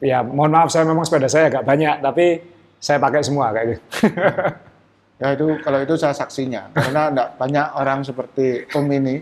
ya 0.00 0.22
mohon 0.22 0.48
maaf 0.54 0.70
saya 0.70 0.86
memang 0.86 1.02
sepeda 1.02 1.26
saya 1.26 1.50
agak 1.50 1.66
banyak 1.66 1.98
tapi 1.98 2.40
saya 2.78 2.96
pakai 3.02 3.20
semua 3.20 3.52
kayak 3.52 3.66
gitu. 3.74 3.82
Ya 5.18 5.34
itu 5.34 5.58
kalau 5.60 5.82
itu 5.82 5.98
saya 5.98 6.14
saksinya 6.14 6.70
karena 6.70 7.10
enggak 7.10 7.28
banyak 7.36 7.66
orang 7.74 8.00
seperti 8.06 8.66
Om 8.70 8.86
ini. 8.92 9.16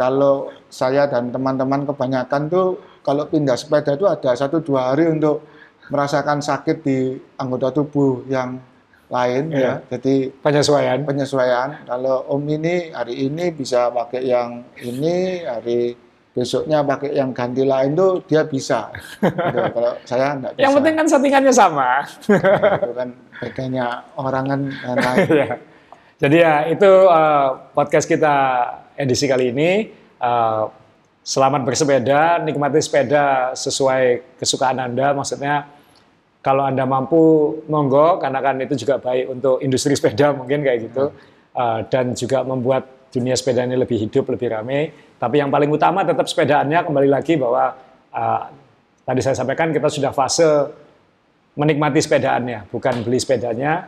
Kalau 0.00 0.48
saya 0.72 1.04
dan 1.04 1.28
teman-teman 1.28 1.84
kebanyakan 1.84 2.48
tuh 2.48 2.80
kalau 3.04 3.28
pindah 3.28 3.52
sepeda 3.52 3.92
itu 3.92 4.08
ada 4.08 4.32
satu 4.32 4.64
dua 4.64 4.96
hari 4.96 5.04
untuk 5.06 5.44
merasakan 5.92 6.40
sakit 6.40 6.80
di 6.80 6.98
anggota 7.36 7.68
tubuh 7.68 8.24
yang 8.24 8.56
lain 9.12 9.52
Iya. 9.52 9.60
ya. 9.60 9.72
Jadi 9.92 10.32
Penyesuaian. 10.40 11.04
penyesuaian. 11.04 11.84
Kalau 11.84 12.24
Om 12.32 12.44
ini 12.48 12.88
hari 12.90 13.28
ini 13.28 13.52
bisa 13.52 13.92
pakai 13.92 14.24
yang 14.24 14.64
ini, 14.80 15.44
hari 15.44 15.92
besoknya 16.34 16.82
pakai 16.82 17.14
yang 17.14 17.30
ganti 17.30 17.62
lain 17.62 17.94
tuh 17.94 18.18
dia 18.26 18.42
bisa. 18.42 18.90
Gitu. 19.22 19.62
Kalau 19.78 19.92
saya 20.02 20.34
enggak 20.34 20.52
bisa. 20.58 20.62
Yang 20.66 20.72
penting 20.82 20.94
kan 20.98 21.06
settingannya 21.06 21.54
sama. 21.54 21.90
itu 22.02 22.92
kan 22.98 23.08
bedanya 23.38 23.86
orang 24.18 24.44
kan 24.50 24.60
lain. 24.98 25.28
Ya. 25.44 25.48
Jadi 26.18 26.36
ya 26.42 26.54
itu 26.70 26.90
eh, 26.90 27.48
podcast 27.74 28.06
kita 28.10 28.34
edisi 28.98 29.30
kali 29.30 29.54
ini. 29.54 29.70
Eh, 30.18 30.64
selamat 31.24 31.62
bersepeda, 31.64 32.42
nikmati 32.42 32.82
sepeda 32.82 33.54
sesuai 33.54 34.36
kesukaan 34.42 34.82
Anda. 34.82 35.14
Maksudnya 35.14 35.70
kalau 36.42 36.66
Anda 36.66 36.84
mampu, 36.84 37.56
monggo, 37.70 38.20
karena 38.20 38.42
kan 38.44 38.60
itu 38.60 38.74
juga 38.76 39.00
baik 39.00 39.32
untuk 39.32 39.62
industri 39.64 39.94
sepeda 39.94 40.34
mungkin 40.34 40.66
kayak 40.66 40.90
gitu. 40.90 41.14
Eh, 41.54 41.80
dan 41.86 42.18
juga 42.18 42.42
membuat 42.42 42.93
dunia 43.14 43.38
sepeda 43.38 43.62
ini 43.62 43.78
lebih 43.78 44.10
hidup, 44.10 44.26
lebih 44.34 44.50
ramai. 44.50 44.90
Tapi 45.14 45.38
yang 45.38 45.54
paling 45.54 45.70
utama 45.70 46.02
tetap 46.02 46.26
sepedaannya 46.26 46.82
kembali 46.82 47.08
lagi 47.08 47.38
bahwa 47.38 47.70
eh, 48.10 48.42
tadi 49.06 49.20
saya 49.22 49.38
sampaikan 49.38 49.70
kita 49.70 49.86
sudah 49.86 50.10
fase 50.10 50.46
menikmati 51.54 52.02
sepedaannya, 52.02 52.66
bukan 52.74 53.06
beli 53.06 53.22
sepedanya, 53.22 53.86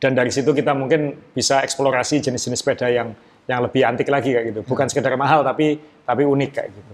dan 0.00 0.16
dari 0.16 0.32
situ 0.32 0.56
kita 0.56 0.72
mungkin 0.72 1.32
bisa 1.36 1.60
eksplorasi 1.60 2.24
jenis-jenis 2.24 2.60
sepeda 2.60 2.88
yang 2.88 3.12
yang 3.44 3.60
lebih 3.60 3.84
antik 3.84 4.08
lagi 4.08 4.32
kayak 4.32 4.52
gitu. 4.52 4.60
Bukan 4.64 4.88
sekedar 4.88 5.12
mahal 5.20 5.44
tapi 5.44 5.76
tapi 6.04 6.24
unik 6.24 6.50
kayak 6.52 6.68
gitu. 6.72 6.92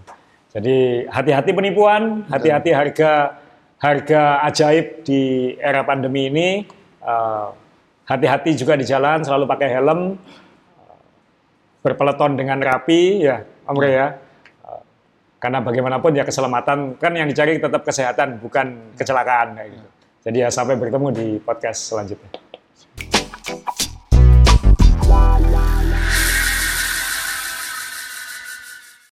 Jadi 0.58 0.76
hati-hati 1.06 1.50
penipuan 1.54 2.26
hati-hati 2.26 2.74
harga 2.74 3.38
harga 3.78 4.42
ajaib 4.50 5.06
di 5.06 5.54
era 5.58 5.86
pandemi 5.86 6.26
ini. 6.26 6.48
Eh, 7.02 7.48
hati-hati 8.10 8.58
juga 8.58 8.74
di 8.74 8.82
jalan 8.82 9.22
selalu 9.22 9.46
pakai 9.46 9.68
helm 9.70 10.18
berpeleton 11.80 12.36
dengan 12.36 12.60
rapi 12.60 13.24
ya 13.24 13.44
Om 13.68 13.76
Rey 13.80 13.94
ya. 13.96 14.08
Karena 15.40 15.64
bagaimanapun 15.64 16.12
ya 16.12 16.24
keselamatan 16.28 17.00
kan 17.00 17.16
yang 17.16 17.24
dicari 17.24 17.56
tetap 17.56 17.80
kesehatan 17.80 18.44
bukan 18.44 18.92
kecelakaan 18.92 19.56
gitu. 19.72 19.88
Jadi 20.20 20.36
ya 20.44 20.52
sampai 20.52 20.76
bertemu 20.76 21.08
di 21.16 21.26
podcast 21.40 21.88
selanjutnya 21.88 22.49